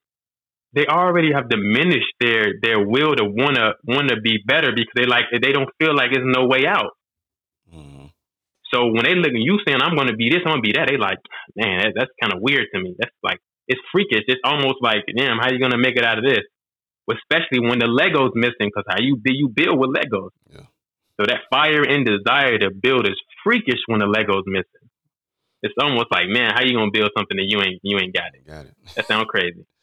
they 0.73 0.87
already 0.87 1.31
have 1.33 1.49
diminished 1.49 2.13
their 2.19 2.53
their 2.61 2.79
will 2.79 3.15
to 3.15 3.25
wanna 3.25 3.73
wanna 3.83 4.19
be 4.21 4.39
better 4.45 4.71
because 4.73 4.93
they 4.95 5.05
like 5.05 5.25
they 5.31 5.51
don't 5.51 5.69
feel 5.79 5.95
like 5.95 6.11
there's 6.13 6.25
no 6.25 6.47
way 6.47 6.65
out. 6.65 6.95
Mhm. 7.73 8.11
So 8.73 8.85
when 8.87 9.03
they 9.03 9.15
look 9.15 9.35
at 9.35 9.47
you 9.47 9.59
saying 9.67 9.81
I'm 9.81 9.95
gonna 9.95 10.15
be 10.15 10.29
this, 10.29 10.41
I'm 10.45 10.53
gonna 10.53 10.61
be 10.61 10.73
that, 10.73 10.87
they 10.87 10.97
like, 10.97 11.19
man, 11.55 11.79
that, 11.83 11.93
that's 11.95 12.11
kind 12.21 12.33
of 12.33 12.39
weird 12.41 12.67
to 12.73 12.79
me. 12.79 12.95
That's 12.97 13.15
like 13.21 13.39
it's 13.67 13.81
freakish. 13.91 14.23
It's 14.27 14.41
almost 14.43 14.81
like, 14.81 15.03
damn, 15.15 15.37
how 15.37 15.51
you 15.51 15.59
gonna 15.59 15.77
make 15.77 15.97
it 15.97 16.05
out 16.05 16.17
of 16.17 16.23
this? 16.23 16.43
Especially 17.11 17.59
when 17.59 17.79
the 17.79 17.87
Legos 17.91 18.31
missing, 18.35 18.71
because 18.71 18.85
how 18.87 18.99
you 18.99 19.17
do 19.17 19.33
you 19.33 19.49
build 19.49 19.77
with 19.77 19.89
Legos? 19.91 20.31
Yeah. 20.49 20.67
So 21.19 21.25
that 21.27 21.41
fire 21.51 21.83
and 21.83 22.05
desire 22.05 22.57
to 22.59 22.71
build 22.71 23.05
is 23.05 23.19
freakish 23.43 23.81
when 23.87 23.99
the 23.99 24.05
Legos 24.07 24.43
missing. 24.45 24.87
It's 25.61 25.75
almost 25.79 26.07
like, 26.09 26.27
man, 26.27 26.51
how 26.55 26.63
you 26.63 26.73
gonna 26.73 26.91
build 26.91 27.11
something 27.15 27.37
that 27.37 27.45
you 27.47 27.59
ain't 27.61 27.79
you 27.83 27.99
ain't 27.99 28.15
got 28.15 28.33
it? 28.33 28.47
Got 28.47 28.65
it. 28.65 28.73
That 28.95 29.07
sounds 29.07 29.25
crazy. 29.29 29.65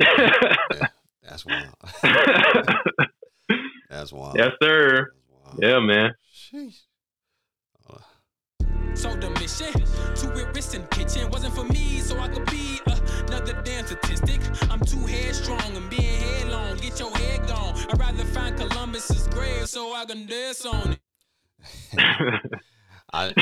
Yeah, 0.00 0.56
that's 1.22 1.44
wild. 1.46 1.74
That's 3.90 4.12
wild. 4.12 4.36
yes, 4.38 4.52
sir. 4.62 5.12
Wild. 5.28 5.58
Yeah, 5.60 5.80
man. 5.80 6.14
Sheesh. 6.32 6.82
So 8.94 9.14
the 9.16 9.30
mission 9.40 9.72
to 9.72 10.40
it 10.40 10.54
wrist 10.54 10.74
in 10.74 10.84
kitchen 10.88 11.30
wasn't 11.30 11.54
for 11.54 11.64
me, 11.64 12.00
so 12.00 12.18
I 12.18 12.28
could 12.28 12.44
be 12.50 12.78
another 12.86 13.60
damn 13.64 13.86
statistic. 13.86 14.40
I'm 14.70 14.80
too 14.80 15.06
headstrong 15.06 15.76
and 15.76 15.88
being 15.88 16.20
headlong. 16.20 16.76
Get 16.76 16.98
your 16.98 17.10
head 17.16 17.46
gone. 17.46 17.74
I'd 17.88 17.98
rather 17.98 18.24
find 18.24 18.56
Columbus's 18.56 19.28
grave 19.28 19.68
so 19.68 19.94
I 19.94 20.04
can 20.04 20.26
dance 20.26 20.66
on 20.66 20.92
it. 20.92 21.00
I 23.12 23.32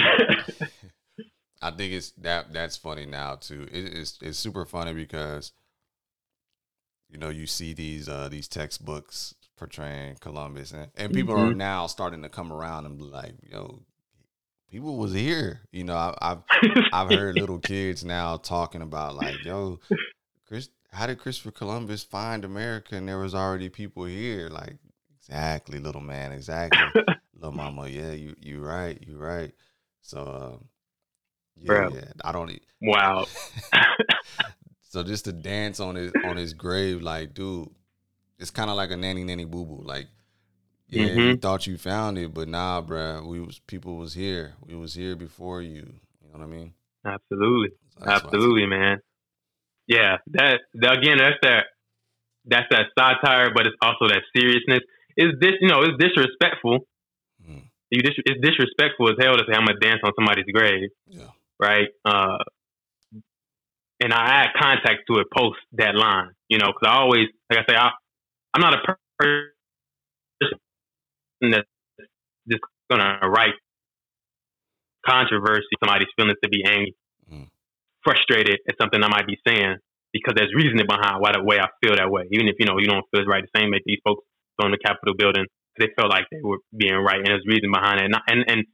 I 1.61 1.70
think 1.72 1.93
it's 1.93 2.12
that 2.18 2.53
that's 2.53 2.76
funny 2.76 3.07
now 3.07 3.37
too. 3.37 3.66
It's 3.72 4.18
it's 4.22 4.39
super 4.39 4.64
funny 4.64 4.93
because 4.93 5.53
you 7.11 7.18
know 7.18 7.28
you 7.28 7.46
see 7.46 7.72
these 7.74 8.09
uh 8.09 8.28
these 8.28 8.48
textbooks 8.48 9.34
portraying 9.56 10.16
Columbus 10.20 10.72
and, 10.72 10.88
and 10.96 11.12
people 11.12 11.34
are 11.34 11.52
Mhm. 11.52 11.56
now 11.56 11.86
starting 11.86 12.22
to 12.22 12.28
come 12.28 12.52
around 12.52 12.86
and 12.86 12.96
be 12.96 13.04
like, 13.04 13.34
yo, 13.50 13.82
people 14.70 14.96
was 14.96 15.12
here. 15.12 15.62
You 15.72 15.84
know, 15.84 15.96
I, 15.96 16.14
I've 16.20 16.42
I've 16.92 17.09
heard 17.09 17.36
little 17.36 17.59
kids 17.59 18.04
now 18.04 18.36
talking 18.36 18.82
about 18.82 19.16
like, 19.16 19.44
yo, 19.44 19.80
Chris, 20.46 20.70
how 20.92 21.06
did 21.06 21.18
Christopher 21.18 21.50
Columbus 21.50 22.02
find 22.04 22.44
America 22.44 22.96
and 22.96 23.09
there 23.09 23.18
was 23.18 23.34
already 23.34 23.68
people 23.68 24.04
here? 24.04 24.48
Like, 24.48 24.76
exactly, 25.18 25.78
little 25.80 26.00
man, 26.00 26.32
exactly, 26.32 26.94
little 27.34 27.52
mama. 27.52 27.88
Yeah, 27.88 28.12
you 28.12 28.34
you 28.40 28.61
right, 28.61 28.98
you 29.06 29.16
right. 29.18 29.52
So, 30.02 30.59
um, 30.61 30.68
yeah, 31.56 31.88
yeah, 31.92 32.04
I 32.24 32.32
don't. 32.32 32.59
wow. 32.80 33.26
So 34.89 35.03
just 35.03 35.26
to 35.26 35.32
dance 35.32 35.80
on 35.80 35.95
his 35.97 36.12
on 36.24 36.36
his 36.36 36.55
grave, 36.55 37.03
like, 37.03 37.34
dude, 37.34 37.68
it's 38.39 38.51
kind 38.51 38.70
of 38.70 38.76
like 38.76 38.91
a 38.91 38.97
nanny 38.97 39.22
nanny 39.24 39.45
boo 39.45 39.64
boo. 39.66 39.82
Like, 39.84 40.07
yeah, 40.89 41.07
you 41.12 41.36
Mhm. 41.36 41.43
thought 41.43 41.66
you 41.66 41.76
found 41.76 42.16
it, 42.18 42.32
but 42.32 42.49
nah, 42.49 42.80
bruh. 42.82 43.26
We 43.26 43.41
was 43.41 43.59
people 43.61 43.97
was 43.97 44.14
here. 44.14 44.55
We 44.66 44.74
was 44.74 44.95
here 44.95 45.14
before 45.14 45.61
you. 45.62 45.74
You 46.22 46.32
know 46.32 46.39
what 46.39 46.43
I 46.43 46.47
mean? 46.47 46.72
Absolutely. 47.05 47.76
I 48.01 48.12
Absolutely, 48.12 48.66
man. 48.66 49.01
Yeah, 49.86 50.18
that, 50.32 50.61
that 50.74 50.99
again, 50.99 51.18
that's 51.18 51.36
that 51.43 51.64
that's 52.47 52.66
that 52.70 52.86
satire, 52.99 53.51
but 53.55 53.66
it's 53.66 53.76
also 53.82 54.09
that 54.09 54.22
seriousness. 54.34 54.80
Is 55.16 55.32
this 55.41 55.53
you 55.61 55.68
know, 55.68 55.82
it's 55.82 55.99
disrespectful. 56.03 56.86
Mhm. 57.47 57.68
You 57.91 58.01
dis- 58.03 58.22
it's 58.24 58.41
disrespectful 58.41 59.11
as 59.11 59.16
hell 59.20 59.36
to 59.36 59.45
say 59.47 59.53
I'm 59.55 59.66
gonna 59.66 59.78
dance 59.80 60.01
on 60.03 60.12
somebody's 60.16 60.47
grave. 60.53 60.89
Yeah. 61.07 61.28
right? 61.61 61.89
Uh, 62.05 62.39
and 64.01 64.12
I 64.12 64.44
add 64.44 64.49
context 64.61 65.05
to 65.11 65.20
it 65.20 65.26
post 65.36 65.59
that 65.72 65.94
line, 65.94 66.30
you 66.49 66.59
know, 66.59 66.68
because 66.68 66.86
I 66.88 66.99
always 67.01 67.26
like 67.51 67.61
I 67.61 67.72
say 67.72 67.76
I 67.76 67.90
I'm 68.55 68.61
not 68.62 68.74
a 68.74 68.96
person 69.18 69.51
that's 71.42 71.68
just 72.49 72.62
gonna 72.90 73.18
write 73.28 73.55
controversy, 75.07 75.66
somebody's 75.82 76.09
feelings 76.16 76.38
to 76.42 76.49
be 76.49 76.64
angry, 76.64 76.94
Mhm. 77.30 77.49
frustrated 78.03 78.61
at 78.68 78.76
something 78.80 79.03
I 79.03 79.09
might 79.09 79.26
be 79.26 79.38
saying 79.46 79.76
because 80.12 80.34
there's 80.36 80.55
reasoning 80.55 80.86
behind 80.86 81.20
why 81.20 81.32
the 81.32 81.42
way 81.42 81.59
I 81.61 81.68
feel 81.82 81.96
that 81.96 82.11
way. 82.11 82.24
Even 82.32 82.49
if 82.49 82.57
you 82.59 82.66
know 82.66 82.78
you 82.78 82.86
don't 82.86 83.05
feel 83.11 83.20
it's 83.20 83.28
right, 83.28 83.44
the 83.44 83.61
same 83.61 83.70
way 83.70 83.80
these 83.84 84.01
folks 84.05 84.24
on 84.62 84.70
the 84.70 84.78
Capitol 84.78 85.14
building, 85.14 85.46
they 85.78 85.88
felt 85.99 86.11
like 86.11 86.24
they 86.30 86.40
were 86.42 86.59
being 86.76 86.94
right, 86.96 87.18
and 87.18 87.26
there's 87.26 87.44
reason 87.46 87.70
behind 87.72 88.01
it. 88.01 88.05
And 88.07 88.16
and, 88.28 88.44
and 88.51 88.66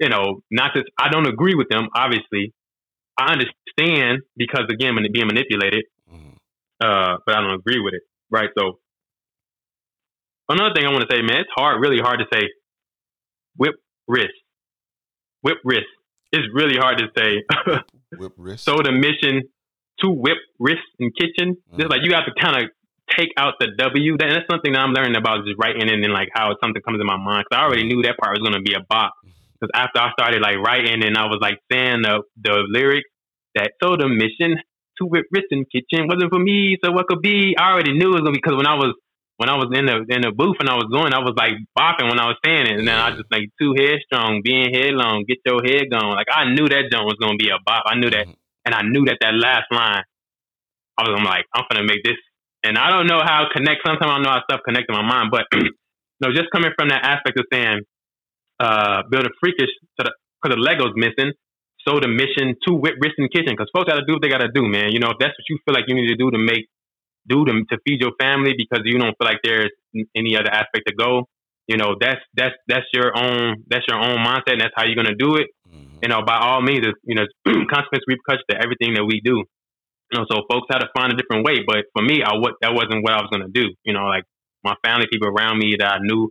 you 0.00 0.08
know, 0.08 0.40
not 0.50 0.74
just 0.74 0.86
I 0.98 1.08
don't 1.08 1.26
agree 1.26 1.54
with 1.54 1.68
them. 1.68 1.88
Obviously, 1.94 2.52
I 3.18 3.32
understand 3.32 4.22
because 4.36 4.64
again, 4.70 4.94
when 4.94 5.04
it 5.04 5.12
being 5.12 5.26
manipulated, 5.26 5.84
Mhm. 6.12 6.36
uh, 6.80 7.18
but 7.24 7.34
I 7.36 7.40
don't 7.40 7.54
agree 7.54 7.80
with 7.80 7.94
it. 7.94 8.02
Right. 8.30 8.50
So 8.58 8.80
another 10.48 10.74
thing 10.74 10.86
I 10.86 10.90
want 10.92 11.08
to 11.08 11.14
say, 11.16 11.22
man, 11.22 11.38
it's 11.38 11.50
hard, 11.56 11.80
really 11.80 11.98
hard 12.00 12.20
to 12.20 12.26
say 12.32 12.48
whip 13.56 13.74
wrist. 14.06 14.34
Whip 15.42 15.58
wrist. 15.64 15.86
It's 16.32 16.46
really 16.52 16.76
hard 16.76 16.98
to 16.98 17.06
say. 17.16 17.42
Whip 18.18 18.32
wrist. 18.36 18.64
so 18.64 18.76
the 18.82 18.92
mission 18.92 19.42
to 20.00 20.10
whip 20.10 20.38
wrist 20.58 20.82
in 20.98 21.10
kitchen, 21.12 21.56
just 21.78 21.88
like 21.90 22.00
you 22.02 22.14
have 22.14 22.24
to 22.26 22.32
kind 22.40 22.64
of 22.64 22.70
take 23.16 23.28
out 23.36 23.54
the 23.60 23.68
W. 23.78 24.16
That, 24.18 24.28
that's 24.30 24.46
something 24.50 24.72
that 24.72 24.80
I'm 24.80 24.92
learning 24.92 25.16
about 25.16 25.44
just 25.46 25.56
writing 25.58 25.88
and 25.90 26.02
then 26.02 26.10
like 26.12 26.28
how 26.34 26.54
something 26.62 26.82
comes 26.82 27.00
in 27.00 27.06
my 27.06 27.16
mind. 27.16 27.44
Cause 27.50 27.58
I 27.58 27.64
already 27.64 27.84
knew 27.84 28.02
that 28.02 28.16
part 28.18 28.38
was 28.38 28.40
going 28.46 28.54
to 28.58 28.60
be 28.62 28.74
a 28.74 28.80
bop. 28.88 29.14
Cause 29.60 29.70
after 29.74 30.00
I 30.00 30.10
started 30.12 30.42
like 30.42 30.58
writing 30.58 31.04
and 31.04 31.16
I 31.16 31.26
was 31.26 31.38
like 31.40 31.58
saying 31.72 32.02
the, 32.02 32.22
the 32.40 32.64
lyrics 32.68 33.08
that 33.54 33.72
so 33.82 33.96
the 33.96 34.08
mission 34.08 34.58
to 34.98 35.08
wrist 35.10 35.48
kitchen 35.72 36.08
wasn't 36.08 36.30
for 36.32 36.38
me. 36.38 36.76
So 36.82 36.92
what 36.92 37.06
could 37.06 37.20
be? 37.20 37.54
I 37.58 37.72
already 37.72 37.92
knew 37.92 38.10
it 38.12 38.20
was 38.20 38.22
going 38.22 38.34
to 38.34 38.38
be 38.38 38.42
because 38.42 38.56
when 38.56 38.66
I 38.66 38.74
was 38.74 38.94
when 39.36 39.50
I 39.50 39.56
was 39.56 39.68
in 39.76 39.84
the 39.84 40.00
in 40.08 40.24
the 40.24 40.32
booth 40.32 40.56
and 40.60 40.68
I 40.68 40.76
was 40.80 40.88
going, 40.88 41.12
I 41.12 41.20
was 41.20 41.36
like 41.36 41.52
bopping 41.76 42.08
when 42.08 42.18
I 42.18 42.26
was 42.26 42.36
saying 42.44 42.66
it, 42.72 42.78
and 42.80 42.88
then 42.88 42.96
I 42.96 43.10
was 43.10 43.20
just 43.20 43.32
like 43.32 43.52
too 43.60 43.76
headstrong, 43.76 44.40
being 44.42 44.72
headlong, 44.72 45.24
get 45.28 45.38
your 45.44 45.60
head 45.60 45.92
going. 45.92 46.16
Like 46.16 46.32
I 46.32 46.48
knew 46.56 46.64
that 46.68 46.88
joint 46.88 47.04
was 47.04 47.20
gonna 47.20 47.36
be 47.36 47.52
a 47.52 47.60
bop. 47.64 47.84
I 47.84 47.96
knew 48.00 48.08
that, 48.08 48.26
Mhm. 48.26 48.36
and 48.64 48.74
I 48.74 48.80
knew 48.82 49.04
that 49.04 49.18
that 49.20 49.34
last 49.36 49.68
line, 49.70 50.04
I 50.96 51.02
was 51.04 51.12
I'm 51.20 51.24
like 51.24 51.44
I'm 51.52 51.64
gonna 51.70 51.84
make 51.84 52.02
this, 52.02 52.16
and 52.64 52.78
I 52.78 52.88
don't 52.90 53.06
know 53.06 53.20
how 53.20 53.44
it 53.44 53.52
connect. 53.52 53.84
Sometimes 53.84 54.08
I 54.10 54.18
know 54.24 54.30
how 54.30 54.42
stuff 54.48 54.60
connect 54.64 54.88
in 54.88 54.96
my 54.96 55.04
mind, 55.04 55.28
but 55.30 55.44
no, 56.20 56.32
just 56.32 56.48
coming 56.50 56.72
from 56.72 56.88
that 56.88 57.04
aspect 57.04 57.38
of 57.38 57.44
saying, 57.52 57.80
uh, 58.60 59.02
build 59.10 59.26
a 59.26 59.32
freakish 59.40 59.70
because 59.96 60.12
the 60.42 60.56
Legos 60.56 60.94
missing. 60.96 61.32
So 61.86 62.00
the 62.00 62.08
mission 62.08 62.58
to 62.66 62.74
whip 62.74 62.98
wrist 62.98 63.14
in 63.18 63.28
kitchen 63.28 63.54
because 63.54 63.70
folks 63.70 63.86
got 63.86 63.94
to 63.94 64.06
do 64.06 64.18
what 64.18 64.22
they 64.22 64.28
got 64.28 64.42
to 64.42 64.50
do, 64.50 64.66
man. 64.66 64.90
You 64.90 64.98
know, 64.98 65.14
if 65.14 65.18
that's 65.22 65.38
what 65.38 65.46
you 65.48 65.58
feel 65.62 65.74
like 65.74 65.86
you 65.86 65.94
need 65.94 66.10
to 66.10 66.18
do 66.18 66.30
to 66.30 66.38
make 66.38 66.66
do 67.28 67.44
to, 67.44 67.52
to 67.70 67.78
feed 67.86 68.00
your 68.00 68.12
family 68.18 68.54
because 68.56 68.82
you 68.84 68.98
don't 68.98 69.14
feel 69.18 69.26
like 69.26 69.38
there's 69.42 69.70
any 70.14 70.36
other 70.36 70.50
aspect 70.50 70.86
to 70.86 70.94
go. 70.94 71.28
You 71.66 71.76
know, 71.76 71.94
that's 71.98 72.22
that's 72.34 72.54
that's 72.66 72.86
your 72.92 73.10
own 73.16 73.62
that's 73.66 73.84
your 73.88 73.98
own 73.98 74.18
mindset, 74.18 74.58
and 74.58 74.60
that's 74.60 74.74
how 74.74 74.84
you're 74.84 74.98
gonna 74.98 75.18
do 75.18 75.36
it. 75.36 75.46
Mhm. 75.66 76.02
You 76.02 76.08
know, 76.08 76.22
by 76.22 76.38
all 76.38 76.62
means, 76.62 76.86
it's, 76.86 76.98
you 77.02 77.14
know, 77.14 77.26
consequence 77.70 78.06
repercussions 78.06 78.46
to 78.50 78.56
everything 78.62 78.94
that 78.94 79.04
we 79.04 79.20
do. 79.22 79.42
You 80.10 80.14
know, 80.14 80.26
so 80.30 80.46
folks 80.50 80.70
had 80.70 80.78
to 80.78 80.88
find 80.96 81.12
a 81.12 81.16
different 81.16 81.44
way. 81.44 81.66
But 81.66 81.86
for 81.92 82.02
me, 82.02 82.22
I 82.22 82.38
what 82.38 82.54
that 82.62 82.74
wasn't 82.74 83.02
what 83.02 83.14
I 83.14 83.22
was 83.22 83.30
gonna 83.32 83.50
do. 83.50 83.74
You 83.82 83.94
know, 83.94 84.06
like 84.06 84.22
my 84.62 84.74
family, 84.84 85.06
people 85.10 85.28
around 85.28 85.58
me 85.58 85.74
that 85.78 85.86
I 85.86 85.98
knew, 86.00 86.30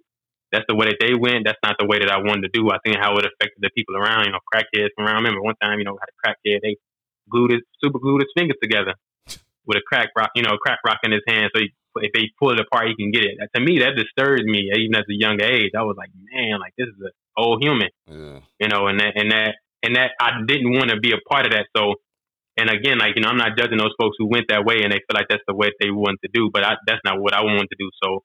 that's 0.55 0.65
the 0.71 0.75
way 0.75 0.87
that 0.87 0.97
they 1.03 1.13
went. 1.13 1.43
That's 1.43 1.59
not 1.63 1.75
the 1.77 1.85
way 1.85 1.99
that 1.99 2.09
I 2.09 2.23
wanted 2.23 2.47
to 2.47 2.53
do. 2.55 2.71
I 2.71 2.79
think 2.83 2.95
how 2.95 3.11
it 3.19 3.27
affected 3.27 3.59
the 3.59 3.69
people 3.75 3.97
around. 3.99 4.25
You 4.25 4.31
know, 4.31 4.39
crackheads 4.47 4.95
from 4.95 5.03
around. 5.05 5.19
I 5.19 5.27
remember 5.27 5.43
one 5.43 5.55
time, 5.61 5.79
you 5.79 5.85
know, 5.85 5.97
had 5.99 6.07
a 6.07 6.17
crackhead. 6.23 6.61
They 6.63 6.77
glued 7.29 7.51
his 7.51 7.61
super 7.83 7.99
glued 7.99 8.21
his 8.23 8.31
fingers 8.37 8.55
together 8.63 8.95
with 9.65 9.77
a 9.77 9.81
crack 9.85 10.09
rock, 10.15 10.31
you 10.35 10.43
know, 10.43 10.55
crack 10.57 10.79
rock 10.85 10.99
in 11.03 11.11
his 11.11 11.21
hand. 11.27 11.51
So 11.53 11.59
he, 11.61 11.73
if 11.97 12.13
they 12.13 12.31
pull 12.39 12.51
it 12.51 12.59
apart, 12.59 12.87
he 12.87 12.95
can 12.95 13.11
get 13.11 13.23
it. 13.25 13.37
To 13.55 13.59
me, 13.61 13.79
that 13.79 13.95
disturbed 13.95 14.45
me 14.45 14.71
even 14.77 14.95
at 14.95 15.03
a 15.09 15.13
young 15.13 15.41
age. 15.41 15.71
I 15.77 15.83
was 15.83 15.95
like, 15.97 16.11
man, 16.31 16.59
like 16.59 16.73
this 16.77 16.87
is 16.87 16.99
an 17.01 17.11
old 17.37 17.63
human, 17.63 17.89
Yeah. 18.07 18.39
you 18.59 18.67
know, 18.69 18.87
and 18.87 18.99
that 18.99 19.13
and 19.15 19.31
that 19.31 19.55
and 19.83 19.95
that 19.95 20.11
I 20.19 20.41
didn't 20.45 20.71
want 20.71 20.89
to 20.91 20.99
be 20.99 21.11
a 21.11 21.21
part 21.29 21.45
of 21.45 21.51
that. 21.51 21.67
So, 21.75 21.95
and 22.57 22.69
again, 22.69 22.99
like 22.99 23.15
you 23.15 23.21
know, 23.23 23.29
I'm 23.29 23.37
not 23.37 23.57
judging 23.57 23.77
those 23.77 23.95
folks 23.99 24.15
who 24.19 24.27
went 24.27 24.45
that 24.49 24.65
way 24.65 24.83
and 24.83 24.91
they 24.91 25.01
feel 25.03 25.15
like 25.15 25.27
that's 25.29 25.43
the 25.47 25.55
way 25.55 25.71
they 25.81 25.89
want 25.91 26.19
to 26.23 26.29
do, 26.33 26.49
but 26.53 26.63
I, 26.63 26.75
that's 26.85 27.01
not 27.03 27.19
what 27.19 27.33
I 27.33 27.41
wanted 27.41 27.67
to 27.71 27.77
do. 27.79 27.89
So, 28.03 28.23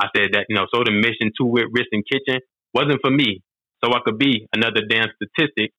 I 0.00 0.06
said 0.16 0.30
that 0.32 0.46
you 0.48 0.56
know, 0.56 0.66
so 0.72 0.82
the 0.84 0.92
mission 0.92 1.32
to 1.40 1.44
with 1.44 1.66
wrist 1.72 1.88
and 1.92 2.04
kitchen 2.06 2.40
wasn't 2.74 3.00
for 3.02 3.10
me. 3.10 3.42
So 3.84 3.92
I 3.92 4.00
could 4.04 4.18
be 4.18 4.46
another 4.52 4.82
damn 4.88 5.08
statistic. 5.16 5.72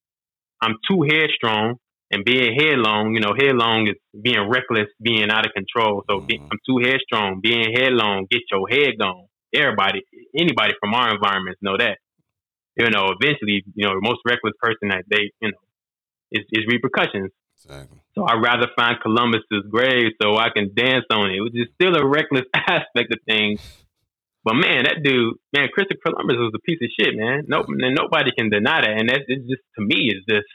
I'm 0.61 0.75
too 0.87 1.03
headstrong 1.03 1.75
and 2.11 2.25
being 2.25 2.57
headlong, 2.57 3.13
you 3.13 3.21
know, 3.21 3.33
headlong 3.37 3.87
is 3.87 3.95
being 4.19 4.49
reckless, 4.49 4.87
being 5.01 5.29
out 5.29 5.45
of 5.45 5.53
control. 5.53 6.03
So 6.09 6.21
be, 6.21 6.39
Mhm. 6.39 6.47
I'm 6.51 6.59
too 6.65 6.79
headstrong, 6.83 7.39
being 7.41 7.73
headlong, 7.73 8.25
get 8.29 8.41
your 8.51 8.67
head 8.69 8.97
gone. 8.97 9.27
Everybody, 9.53 10.01
anybody 10.35 10.73
from 10.79 10.93
our 10.93 11.13
environments 11.13 11.61
know 11.61 11.77
that. 11.77 11.99
You 12.77 12.89
know, 12.89 13.13
eventually, 13.19 13.63
you 13.75 13.85
know, 13.85 13.93
the 13.93 14.01
most 14.01 14.21
reckless 14.25 14.53
person 14.61 14.89
that 14.89 15.03
they, 15.09 15.31
you 15.41 15.51
know, 15.51 15.57
is, 16.31 16.45
is 16.51 16.65
repercussions. 16.67 17.31
Exactly. 17.55 17.99
So 18.15 18.23
I'd 18.23 18.41
rather 18.41 18.67
find 18.75 18.99
Columbus's 19.01 19.65
grave 19.69 20.13
so 20.21 20.37
I 20.37 20.49
can 20.49 20.73
dance 20.73 21.05
on 21.11 21.29
it, 21.31 21.41
which 21.41 21.55
is 21.55 21.67
still 21.75 21.95
a 21.95 22.05
reckless 22.05 22.45
aspect 22.55 23.11
of 23.11 23.19
things. 23.27 23.59
But 24.49 24.55
man, 24.55 24.83
that 24.85 25.03
dude, 25.03 25.35
man, 25.53 25.69
Christopher 25.71 26.01
Columbus 26.07 26.37
was 26.41 26.51
a 26.55 26.59
piece 26.65 26.79
of 26.81 26.89
shit, 26.99 27.13
man. 27.15 27.43
Nope, 27.47 27.67
and 27.69 27.93
nobody 27.93 28.31
can 28.35 28.49
deny 28.49 28.81
that. 28.81 28.97
And 28.97 29.07
that's 29.07 29.21
it's 29.27 29.45
just 29.47 29.61
to 29.77 29.85
me 29.85 30.09
is 30.09 30.25
just, 30.27 30.49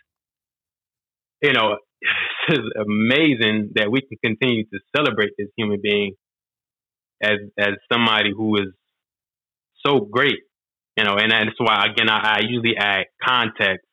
you 1.41 1.53
know, 1.53 1.79
it's 2.03 2.59
just 2.59 2.75
amazing 2.75 3.71
that 3.77 3.93
we 3.93 4.01
can 4.03 4.19
continue 4.19 4.65
to 4.65 4.81
celebrate 4.97 5.31
this 5.39 5.47
human 5.57 5.79
being 5.81 6.15
as 7.23 7.39
as 7.57 7.75
somebody 7.93 8.33
who 8.37 8.57
is 8.57 8.75
so 9.87 10.01
great, 10.01 10.43
you 10.97 11.05
know. 11.05 11.15
And 11.15 11.31
that's 11.31 11.55
why 11.59 11.87
again 11.87 12.09
I, 12.09 12.39
I 12.39 12.41
usually 12.41 12.75
add 12.77 13.05
context 13.23 13.87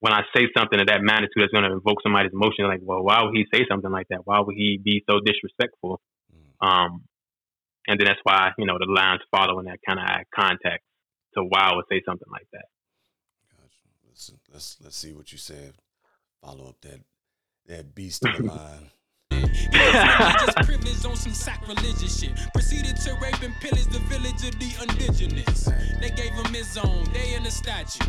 when 0.00 0.14
I 0.14 0.22
say 0.34 0.48
something 0.56 0.80
of 0.80 0.86
that 0.86 1.02
magnitude 1.02 1.36
that's 1.36 1.52
going 1.52 1.68
to 1.68 1.72
invoke 1.76 2.00
somebody's 2.02 2.32
emotion, 2.32 2.64
like, 2.64 2.80
well, 2.82 3.04
why 3.04 3.22
would 3.22 3.36
he 3.36 3.44
say 3.52 3.66
something 3.68 3.90
like 3.90 4.06
that? 4.08 4.20
Why 4.24 4.40
would 4.40 4.56
he 4.56 4.80
be 4.82 5.04
so 5.06 5.20
disrespectful? 5.20 6.00
Mhm. 6.32 6.66
Um, 6.66 7.04
and 7.88 7.98
then 7.98 8.06
that's 8.06 8.20
why 8.22 8.52
you 8.58 8.66
know 8.66 8.78
the 8.78 8.90
lines 8.90 9.20
follow 9.30 9.58
and 9.58 9.68
that 9.68 9.78
kind 9.86 9.98
of 9.98 10.06
add 10.06 10.24
context 10.34 10.86
to 11.34 11.42
why 11.42 11.70
I 11.70 11.76
would 11.76 11.84
say 11.90 12.02
something 12.04 12.28
like 12.30 12.48
that. 12.52 12.66
Gotcha. 13.56 13.88
Let's 14.06 14.32
let's 14.52 14.76
let's 14.82 14.96
see 14.96 15.12
what 15.12 15.32
you 15.32 15.38
said. 15.38 15.74
Follow 16.42 16.68
up 16.68 16.80
that 16.82 17.00
that 17.66 17.94
beast 17.94 18.24
of 18.24 18.36
the 18.36 18.42
mind. 18.44 18.90
Religious 19.30 20.54
privilege 20.64 21.04
on 21.04 21.16
some 21.16 21.32
sacrilegious 21.32 22.20
shit. 22.20 22.30
Proceeded 22.52 22.96
to 22.96 23.14
rape 23.20 23.42
and 23.42 23.54
pillage 23.60 23.86
the 23.86 23.98
village 24.08 24.42
of 24.46 24.58
the 24.58 24.70
indigenous. 24.82 25.64
They 26.00 26.10
gave 26.10 26.32
him 26.32 26.54
his 26.54 26.78
own, 26.78 27.04
they 27.12 27.34
in 27.34 27.42
the 27.42 27.50
statue. 27.50 28.04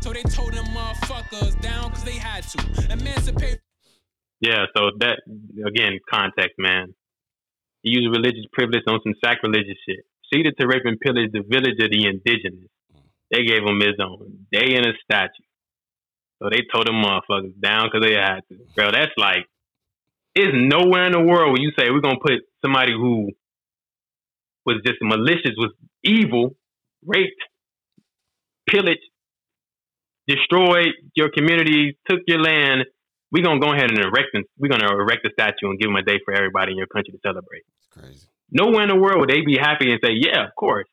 So 0.00 0.12
they 0.12 0.22
told 0.22 0.54
them 0.54 0.64
motherfuckers 0.66 1.60
down 1.60 1.90
because 1.90 2.04
they 2.04 2.16
had 2.16 2.42
to. 2.44 2.92
Emancipate 2.92 3.60
Yeah, 4.40 4.66
so 4.74 4.90
that 4.98 5.20
again, 5.66 6.00
context, 6.10 6.58
man. 6.58 6.94
He 7.82 7.90
used 7.90 8.10
religious 8.14 8.46
privilege 8.52 8.82
on 8.88 9.00
some 9.02 9.14
sacrilegious 9.24 9.78
shit. 9.86 10.06
Proceeded 10.30 10.54
to 10.58 10.66
rape 10.66 10.82
and 10.84 11.00
pillage 11.00 11.30
the 11.32 11.42
village 11.42 11.78
of 11.80 11.90
the 11.90 12.06
indigenous. 12.06 12.70
They 13.30 13.44
gave 13.44 13.62
him 13.62 13.80
his 13.80 13.98
own. 14.00 14.46
They 14.52 14.74
in 14.74 14.86
a 14.86 14.92
statue. 15.04 15.44
So 16.42 16.48
they 16.50 16.62
told 16.72 16.86
them 16.86 17.02
motherfuckers 17.02 17.58
down 17.60 17.88
because 17.88 18.06
they 18.06 18.14
had 18.14 18.40
to. 18.50 18.58
Bro, 18.74 18.90
that's 18.92 19.12
like, 19.16 19.46
it's 20.34 20.52
nowhere 20.54 21.06
in 21.06 21.12
the 21.12 21.20
world 21.20 21.52
where 21.52 21.62
you 21.62 21.72
say 21.78 21.90
we're 21.90 22.00
gonna 22.00 22.18
put 22.20 22.40
somebody 22.64 22.92
who 22.92 23.30
was 24.66 24.76
just 24.86 24.98
malicious, 25.02 25.52
was 25.56 25.72
evil, 26.04 26.56
raped, 27.04 27.42
pillaged, 28.68 29.00
destroyed 30.26 30.92
your 31.14 31.30
community, 31.30 31.98
took 32.08 32.20
your 32.26 32.40
land. 32.40 32.84
We're 33.32 33.42
gonna 33.42 33.60
go 33.60 33.72
ahead 33.72 33.90
and 33.90 33.98
erect. 33.98 34.36
We're 34.58 34.68
gonna 34.68 34.92
erect 34.92 35.24
a 35.26 35.30
statue 35.32 35.70
and 35.70 35.78
give 35.80 35.88
them 35.88 35.96
a 35.96 36.02
day 36.02 36.20
for 36.24 36.32
everybody 36.34 36.72
in 36.72 36.78
your 36.78 36.86
country 36.86 37.12
to 37.12 37.18
celebrate. 37.22 37.62
It's 37.78 37.88
crazy. 37.88 38.26
Nowhere 38.50 38.82
in 38.82 38.88
the 38.90 38.96
world 38.96 39.20
would 39.20 39.30
they 39.30 39.40
be 39.40 39.56
happy 39.56 39.90
and 39.90 39.98
say, 40.04 40.12
"Yeah, 40.12 40.44
of 40.46 40.54
course." 40.54 40.86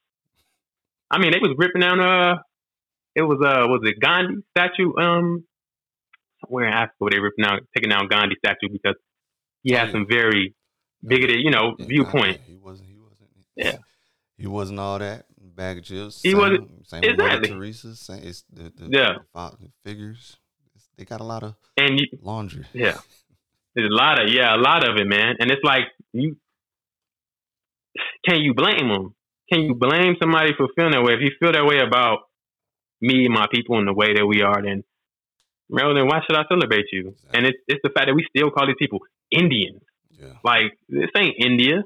I 1.11 1.19
mean, 1.19 1.31
they 1.31 1.39
was 1.39 1.53
ripping 1.57 1.81
down. 1.81 1.99
Uh, 1.99 2.37
it 3.15 3.23
was 3.23 3.39
uh, 3.41 3.67
was 3.67 3.81
it 3.83 3.99
Gandhi 3.99 4.41
statue? 4.51 4.95
Um, 4.97 5.43
somewhere 6.41 6.67
in 6.67 6.73
Africa, 6.73 6.95
where 6.99 7.11
they 7.11 7.19
ripping 7.19 7.43
down, 7.43 7.59
taking 7.75 7.89
down 7.89 8.07
Gandhi 8.07 8.35
statue 8.37 8.69
because 8.71 8.95
he 9.61 9.73
had 9.73 9.89
Oh, 9.89 9.91
some 9.91 10.07
very 10.07 10.55
bigoted, 11.05 11.41
you 11.41 11.51
know, 11.51 11.75
Yeah, 11.77 11.85
viewpoint. 11.85 12.39
He 12.47 12.55
wasn't. 12.55 12.87
He 12.87 12.95
wasn't. 12.95 13.29
Yeah. 13.57 13.77
He 14.37 14.47
wasn't 14.47 14.79
all 14.79 14.97
that 14.99 15.25
bag 15.37 15.79
of 15.79 15.83
chips. 15.83 16.21
He 16.21 16.29
same, 16.31 16.37
wasn't- 16.39 16.87
same 16.87 17.01
with 17.01 17.09
exactly. 17.09 17.49
Teresa. 17.49 17.95
Same, 17.97 18.23
it's 18.23 18.43
the, 18.49 18.71
the, 18.73 18.87
Yeah. 18.89 19.17
the 19.35 19.69
figures. 19.83 20.37
They 21.00 21.06
got 21.06 21.22
a 21.22 21.24
lot 21.24 21.43
of 21.43 21.56
and 21.78 21.97
you, 21.97 22.08
laundry. 22.22 22.66
Yeah. 22.74 22.97
There's 23.74 23.89
a 23.89 23.95
lot 23.95 24.22
of 24.22 24.30
yeah, 24.34 24.54
a 24.54 24.60
lot 24.60 24.84
of 24.84 24.97
it, 24.97 25.08
man. 25.08 25.36
And 25.39 25.50
it's 25.50 25.64
like 25.64 25.84
you 26.12 26.36
can 28.28 28.41
you 28.41 28.54
blame 28.54 28.89
them? 28.89 29.16
Can 29.52 29.62
you 29.62 29.76
blame 29.76 30.18
somebody 30.22 30.52
for 30.58 30.68
feeling 30.76 30.91
that 30.91 31.02
way? 31.02 31.14
If 31.14 31.22
you 31.22 31.32
feel 31.39 31.54
that 31.54 31.66
way 31.66 31.80
about 31.80 32.20
me 33.00 33.26
and 33.26 33.34
my 33.34 33.47
people 33.50 33.80
and 33.80 33.88
the 33.88 33.93
way 33.93 34.14
that 34.14 34.26
we 34.26 34.41
are, 34.41 34.62
then 34.62 34.84
well, 35.70 35.95
then 35.95 36.06
why 36.06 36.20
should 36.28 36.38
I 36.38 36.43
celebrate 36.50 36.88
you? 36.91 37.16
And 37.34 37.45
it's 37.45 37.58
it's 37.70 37.80
the 37.82 37.91
fact 37.91 38.08
that 38.08 38.14
we 38.14 38.26
still 38.36 38.52
call 38.52 38.68
these 38.68 38.76
people 38.78 39.00
Indians. 39.32 39.82
Yeah. 40.20 40.34
Like 40.43 40.78
this 40.89 41.12
ain't 41.18 41.36
India. 41.39 41.82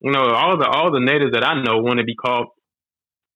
You 0.00 0.10
know, 0.10 0.24
all 0.30 0.56
the 0.56 0.66
all 0.66 0.90
the 0.90 1.00
natives 1.00 1.32
that 1.32 1.44
I 1.44 1.62
know 1.62 1.82
want 1.82 1.98
to 1.98 2.04
be 2.04 2.14
called 2.14 2.46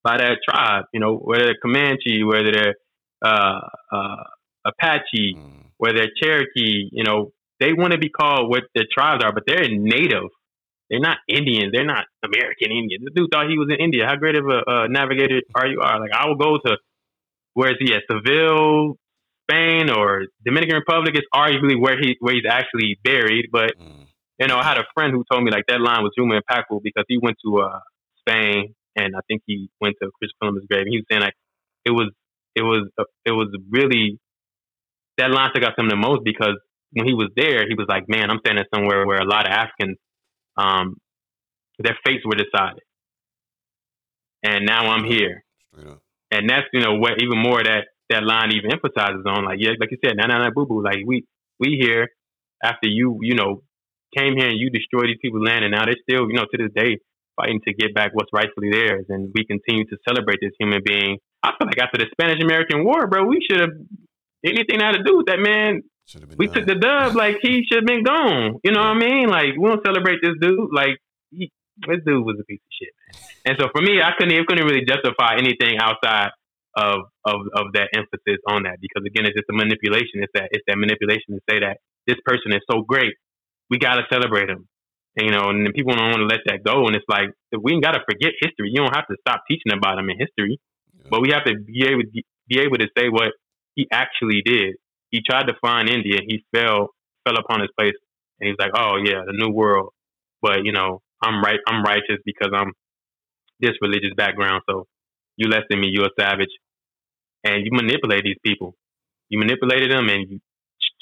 by 0.02 0.16
that 0.16 0.38
tribe. 0.48 0.86
You 0.94 1.00
know, 1.00 1.16
whether 1.16 1.44
they're 1.44 1.60
Comanche, 1.60 2.24
whether 2.24 2.50
they're 2.50 2.74
uh, 3.22 3.60
uh, 3.92 4.24
Apache, 4.64 5.36
Mm, 5.36 5.64
where 5.78 5.92
they're 5.92 6.12
Cherokee, 6.22 6.88
you 6.92 7.04
know, 7.04 7.32
they 7.60 7.72
want 7.72 7.92
to 7.92 7.98
be 7.98 8.08
called 8.08 8.50
what 8.50 8.64
their 8.74 8.86
tribes 8.92 9.24
are, 9.24 9.32
but 9.32 9.44
they're 9.46 9.68
native. 9.68 10.30
They're 10.90 11.00
not 11.00 11.18
Indians. 11.28 11.72
They're 11.72 11.86
not 11.86 12.04
American 12.22 12.70
Indians. 12.70 13.04
The 13.04 13.10
dude 13.14 13.30
thought 13.32 13.48
he 13.48 13.56
was 13.56 13.68
in 13.70 13.82
India. 13.82 14.06
How 14.06 14.16
great 14.16 14.36
of 14.36 14.46
a 14.46 14.70
uh, 14.70 14.86
navigator 14.88 15.40
are 15.54 15.66
you? 15.66 15.80
Are 15.80 15.98
like 15.98 16.12
I 16.12 16.26
will 16.28 16.36
go 16.36 16.58
to 16.58 16.76
where 17.54 17.70
is 17.70 17.76
he 17.80 17.94
at? 17.94 18.02
Seville, 18.10 18.96
Spain, 19.44 19.90
or 19.90 20.26
Dominican 20.44 20.76
Republic? 20.76 21.14
Is 21.16 21.24
arguably 21.34 21.80
where 21.80 21.98
he 21.98 22.16
where 22.20 22.34
he's 22.34 22.44
actually 22.48 22.98
buried. 23.02 23.46
But 23.50 23.78
mm, 23.80 24.06
you 24.38 24.48
know, 24.48 24.58
I 24.58 24.64
had 24.64 24.78
a 24.78 24.84
friend 24.92 25.12
who 25.12 25.24
told 25.30 25.44
me 25.44 25.50
like 25.50 25.64
that 25.68 25.80
line 25.80 26.02
was 26.02 26.12
human 26.16 26.40
impactful 26.42 26.82
because 26.82 27.04
he 27.08 27.18
went 27.18 27.38
to 27.44 27.60
uh, 27.60 27.80
Spain 28.20 28.74
and 28.96 29.16
I 29.16 29.20
think 29.26 29.42
he 29.46 29.70
went 29.80 29.96
to 30.02 30.10
Chris 30.18 30.30
Columbus' 30.40 30.64
grave. 30.68 30.82
And 30.82 30.90
he 30.90 30.98
was 30.98 31.06
saying 31.10 31.22
like 31.22 31.34
it 31.84 31.90
was 31.90 32.10
it 32.54 32.62
was 32.62 32.88
it 33.24 33.32
was 33.32 33.48
really 33.70 34.18
that 35.18 35.30
line 35.30 35.50
stuck 35.50 35.64
out 35.64 35.74
to 35.76 35.82
him 35.82 35.90
the 35.90 35.96
most 35.96 36.22
because 36.24 36.56
when 36.92 37.06
he 37.06 37.14
was 37.14 37.30
there, 37.36 37.66
he 37.66 37.74
was 37.74 37.86
like, 37.88 38.04
"Man, 38.08 38.30
I'm 38.30 38.40
standing 38.44 38.64
somewhere 38.74 39.06
where 39.06 39.18
a 39.18 39.24
lot 39.24 39.46
of 39.46 39.52
Africans, 39.52 39.98
um, 40.56 40.96
their 41.78 41.96
fates 42.04 42.24
were 42.24 42.36
decided, 42.36 42.82
and 44.42 44.66
now 44.66 44.90
I'm 44.90 45.04
here." 45.04 45.44
up. 45.78 46.02
and 46.32 46.48
that's 46.48 46.66
you 46.72 46.80
know 46.80 46.94
what 46.96 47.20
even 47.22 47.38
more 47.38 47.62
that 47.62 47.92
that 48.10 48.24
line 48.24 48.52
even 48.52 48.72
emphasizes 48.72 49.24
on 49.26 49.44
like 49.44 49.58
yeah 49.60 49.72
like 49.78 49.90
you 49.90 49.98
said 50.04 50.16
nah 50.16 50.26
nah 50.26 50.38
nah 50.38 50.50
boo 50.50 50.66
boo 50.66 50.82
like 50.82 50.98
we 51.06 51.24
we 51.60 51.78
here 51.80 52.08
after 52.62 52.88
you 52.88 53.18
you 53.22 53.34
know 53.34 53.62
came 54.16 54.36
here 54.36 54.48
and 54.48 54.58
you 54.58 54.68
destroyed 54.70 55.08
these 55.08 55.22
people's 55.22 55.46
land 55.46 55.64
and 55.64 55.72
now 55.72 55.84
they're 55.84 56.02
still 56.08 56.28
you 56.28 56.34
know 56.34 56.44
to 56.44 56.56
this 56.58 56.72
day 56.74 56.98
fighting 57.36 57.60
to 57.66 57.72
get 57.72 57.94
back 57.94 58.10
what's 58.12 58.32
rightfully 58.32 58.70
theirs 58.70 59.06
and 59.08 59.32
we 59.34 59.44
continue 59.44 59.84
to 59.84 59.96
celebrate 60.06 60.38
this 60.40 60.52
human 60.58 60.80
being 60.84 61.18
I 61.42 61.52
feel 61.56 61.66
like 61.66 61.80
after 61.80 61.98
the 61.98 62.08
Spanish 62.12 62.42
American 62.42 62.84
War 62.84 63.06
bro 63.06 63.24
we 63.24 63.40
should 63.48 63.60
have 63.60 63.76
anything 64.44 64.78
that 64.78 64.94
had 64.94 64.98
to 64.98 65.04
do 65.04 65.18
with 65.18 65.26
that 65.26 65.38
man 65.38 65.82
we 66.36 66.46
done. 66.46 66.54
took 66.54 66.66
the 66.66 66.74
dub 66.74 67.14
like 67.22 67.36
he 67.42 67.64
should 67.66 67.82
have 67.82 67.86
been 67.86 68.02
gone. 68.02 68.58
You 68.64 68.72
know 68.72 68.80
what 68.80 68.96
I 68.96 68.98
mean? 68.98 69.28
Like 69.28 69.54
we 69.58 69.68
don't 69.68 69.84
celebrate 69.84 70.18
this 70.22 70.34
dude. 70.40 70.70
Like 70.72 70.98
he, 71.30 71.50
this 71.88 72.00
dude 72.04 72.24
was 72.24 72.36
a 72.40 72.44
piece 72.44 72.60
of 72.60 72.72
shit. 72.74 72.92
And 73.46 73.56
so 73.58 73.68
for 73.74 73.80
me, 73.82 74.00
I 74.02 74.12
couldn't 74.18 74.34
it 74.34 74.46
couldn't 74.46 74.66
really 74.66 74.84
justify 74.84 75.36
anything 75.38 75.78
outside 75.78 76.30
of 76.76 77.06
of 77.24 77.40
of 77.54 77.72
that 77.74 77.88
emphasis 77.94 78.40
on 78.48 78.64
that 78.64 78.78
because 78.80 79.04
again, 79.06 79.26
it's 79.26 79.36
just 79.36 79.48
a 79.50 79.56
manipulation. 79.56 80.20
It's 80.24 80.32
that 80.34 80.48
it's 80.50 80.64
that 80.66 80.76
manipulation 80.76 81.34
to 81.36 81.40
say 81.48 81.60
that 81.60 81.78
this 82.06 82.16
person 82.24 82.52
is 82.52 82.60
so 82.70 82.82
great, 82.82 83.14
we 83.70 83.78
gotta 83.78 84.02
celebrate 84.10 84.50
him. 84.50 84.66
And, 85.14 85.26
you 85.28 85.32
know, 85.32 85.50
and 85.50 85.64
then 85.66 85.72
people 85.72 85.94
don't 85.94 86.08
want 86.08 86.24
to 86.24 86.26
let 86.26 86.40
that 86.46 86.64
go. 86.64 86.86
And 86.86 86.96
it's 86.96 87.04
like 87.08 87.28
we 87.52 87.72
ain't 87.74 87.84
gotta 87.84 88.00
forget 88.08 88.32
history. 88.40 88.70
You 88.72 88.82
don't 88.82 88.94
have 88.96 89.06
to 89.06 89.16
stop 89.20 89.42
teaching 89.48 89.72
about 89.72 89.98
him 89.98 90.08
in 90.10 90.18
history, 90.18 90.58
Yeah. 90.98 91.08
but 91.10 91.20
we 91.22 91.30
have 91.30 91.44
to 91.44 91.54
be 91.54 91.84
able 91.86 92.02
be 92.48 92.58
able 92.60 92.78
to 92.78 92.88
say 92.96 93.08
what 93.08 93.32
he 93.74 93.86
actually 93.90 94.42
did 94.44 94.76
he 95.12 95.20
tried 95.20 95.46
to 95.46 95.54
find 95.60 95.88
India. 95.88 96.18
He 96.26 96.42
fell 96.52 96.88
fell 97.24 97.36
upon 97.38 97.60
his 97.60 97.70
place, 97.78 97.94
and 98.40 98.48
he's 98.48 98.56
like, 98.58 98.72
"Oh 98.74 98.96
yeah, 98.96 99.22
the 99.24 99.34
new 99.34 99.50
world." 99.50 99.90
But 100.40 100.64
you 100.64 100.72
know, 100.72 101.02
I'm 101.22 101.40
right. 101.44 101.60
I'm 101.68 101.84
righteous 101.84 102.18
because 102.24 102.50
I'm 102.52 102.72
this 103.60 103.76
religious 103.80 104.14
background. 104.16 104.62
So 104.68 104.86
you 105.36 105.48
less 105.48 105.62
than 105.70 105.80
me. 105.80 105.88
You're 105.92 106.06
a 106.06 106.18
savage, 106.18 106.50
and 107.44 107.64
you 107.64 107.70
manipulate 107.72 108.24
these 108.24 108.40
people. 108.44 108.74
You 109.28 109.38
manipulated 109.38 109.92
them, 109.92 110.08
and 110.08 110.28
you 110.28 110.40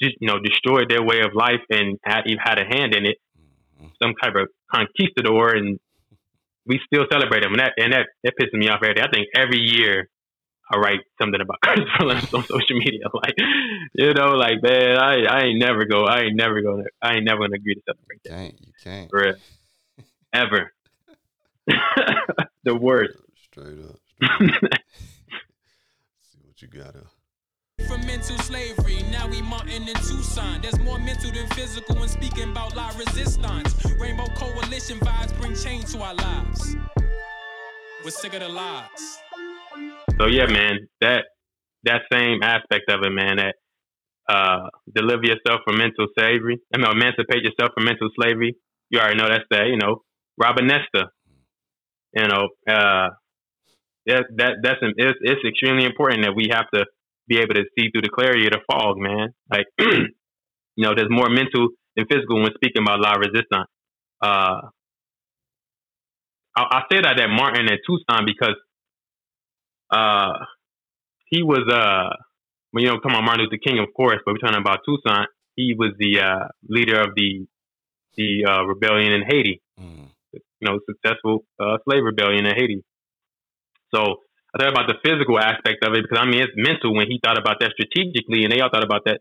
just 0.01 0.15
you 0.19 0.27
know 0.27 0.39
destroyed 0.39 0.89
their 0.89 1.01
way 1.01 1.21
of 1.21 1.33
life, 1.33 1.63
and 1.69 1.97
had, 2.03 2.23
you 2.25 2.37
had 2.37 2.59
a 2.59 2.65
hand 2.65 2.93
in 2.93 3.05
it. 3.05 3.17
Mhm. 3.79 3.91
Some 4.03 4.13
type 4.21 4.35
of 4.35 4.49
conquistador, 4.69 5.55
and 5.55 5.79
we 6.65 6.79
still 6.85 7.05
celebrate 7.09 7.43
him, 7.45 7.53
and 7.53 7.61
that 7.61 7.73
and 7.77 7.93
that 7.93 8.07
that 8.25 8.33
pisses 8.37 8.59
me 8.59 8.67
off 8.67 8.81
every 8.83 8.95
day. 8.95 9.03
I 9.03 9.09
think 9.09 9.27
every 9.33 9.59
year 9.59 10.09
I 10.73 10.77
write 10.77 11.01
something 11.19 11.41
about 11.41 11.59
Chris 11.63 11.79
Columbus 11.97 12.33
on 12.33 12.43
social 12.45 12.77
media. 12.77 13.01
Like, 13.13 13.35
you 13.93 14.13
know, 14.13 14.31
like 14.35 14.63
man, 14.63 14.97
I 14.97 15.25
I 15.25 15.41
ain't 15.43 15.59
never 15.59 15.85
go, 15.85 16.05
I 16.05 16.21
ain't 16.21 16.35
never 16.35 16.61
gonna, 16.61 16.83
I 17.01 17.15
ain't 17.15 17.25
never 17.25 17.41
gonna 17.41 17.55
agree 17.55 17.75
to 17.75 17.81
celebrate 17.85 18.21
You 18.23 18.31
that 18.31 18.37
can't. 18.37 18.61
You 18.65 18.73
can't. 18.83 19.09
for 19.09 19.21
real, 19.21 19.35
ever. 20.33 20.71
the 22.63 22.75
worst. 22.75 23.17
Straight 23.51 23.79
up. 23.83 23.97
Straight 24.23 24.63
up. 24.63 24.79
See 26.21 26.39
what 26.45 26.61
you 26.61 26.67
got. 26.69 26.95
Uh, 26.95 27.85
From 27.87 28.05
mental 28.05 28.37
slavery, 28.39 29.03
now 29.11 29.27
we 29.27 29.41
Martin 29.41 29.87
in 29.87 29.95
Toussaint. 29.95 30.63
There's 30.63 30.79
more 30.79 30.99
mental 30.99 31.31
than 31.31 31.47
physical 31.49 31.95
when 31.95 32.07
speaking 32.09 32.51
about 32.51 32.75
la 32.75 32.89
resistance. 32.97 33.75
Rainbow 33.99 34.27
coalition 34.35 34.99
vibes 34.99 35.35
bring 35.39 35.55
change 35.55 35.91
to 35.91 36.01
our 36.01 36.13
lives. 36.15 36.75
We're 38.03 38.11
sick 38.11 38.33
of 38.33 38.39
the 38.39 38.49
lies. 38.49 39.20
So 40.21 40.27
yeah, 40.27 40.45
man, 40.45 40.87
that 41.01 41.23
that 41.83 42.01
same 42.13 42.43
aspect 42.43 42.91
of 42.91 43.01
it, 43.03 43.09
man, 43.09 43.37
that 43.37 43.55
uh, 44.29 44.69
deliver 44.93 45.23
yourself 45.23 45.61
from 45.65 45.79
mental 45.79 46.05
slavery. 46.17 46.59
I 46.73 46.77
mean, 46.77 46.91
emancipate 46.91 47.41
yourself 47.41 47.71
from 47.73 47.85
mental 47.85 48.09
slavery. 48.15 48.55
You 48.91 48.99
already 48.99 49.17
know 49.17 49.29
that's 49.29 49.45
that. 49.49 49.65
You 49.65 49.77
know, 49.77 50.03
Robert 50.37 50.63
Nesta. 50.65 51.09
You 52.13 52.27
know, 52.27 52.49
uh, 52.69 53.09
that 54.05 54.25
that 54.37 54.53
that's 54.61 54.79
it's, 54.97 55.17
it's 55.21 55.41
extremely 55.47 55.85
important 55.85 56.23
that 56.23 56.35
we 56.35 56.49
have 56.51 56.69
to 56.75 56.85
be 57.27 57.39
able 57.39 57.55
to 57.55 57.63
see 57.73 57.89
through 57.89 58.03
the 58.03 58.13
clarity 58.13 58.45
of 58.45 58.51
the 58.51 58.61
fog, 58.69 58.97
man. 58.97 59.29
Like, 59.49 59.65
you 59.79 60.83
know, 60.85 60.93
there's 60.95 61.09
more 61.09 61.29
mental 61.29 61.69
than 61.95 62.05
physical 62.05 62.41
when 62.43 62.53
speaking 62.53 62.83
about 62.83 62.99
la 62.99 63.13
resistance. 63.13 63.69
Uh, 64.21 64.69
I, 66.55 66.61
I 66.61 66.81
say 66.91 67.01
that 67.01 67.19
at 67.19 67.29
Martin 67.29 67.67
and 67.69 67.79
Toussaint 67.87 68.27
because 68.27 68.55
uh, 69.91 70.33
he 71.25 71.43
was 71.43 71.67
uh, 71.71 72.15
when 72.71 72.83
you 72.83 72.89
know, 72.89 72.99
come 72.99 73.15
on, 73.15 73.25
Martin 73.25 73.45
Luther 73.45 73.61
King, 73.63 73.79
of 73.79 73.93
course, 73.93 74.17
but 74.25 74.33
we're 74.33 74.39
talking 74.39 74.59
about 74.59 74.79
Toussaint. 74.87 75.27
He 75.55 75.75
was 75.77 75.91
the 75.99 76.19
uh, 76.19 76.47
leader 76.67 77.01
of 77.01 77.15
the 77.15 77.45
the 78.15 78.45
uh, 78.45 78.63
rebellion 78.63 79.13
in 79.13 79.23
Haiti. 79.27 79.61
mm, 79.79 80.07
You 80.33 80.41
know, 80.61 80.79
successful 80.87 81.45
uh, 81.59 81.77
slave 81.85 82.03
rebellion 82.03 82.45
in 82.45 82.55
Haiti. 82.55 82.83
So 83.93 84.23
I 84.55 84.59
thought 84.59 84.71
about 84.71 84.87
the 84.87 84.99
physical 85.03 85.39
aspect 85.39 85.83
of 85.83 85.93
it 85.93 86.03
because 86.03 86.19
I 86.19 86.25
mean 86.25 86.41
it's 86.41 86.53
mental 86.55 86.95
when 86.95 87.07
he 87.07 87.19
thought 87.23 87.37
about 87.37 87.59
that 87.59 87.71
strategically, 87.71 88.43
and 88.43 88.51
they 88.51 88.61
all 88.61 88.69
thought 88.71 88.83
about 88.83 89.03
that 89.05 89.19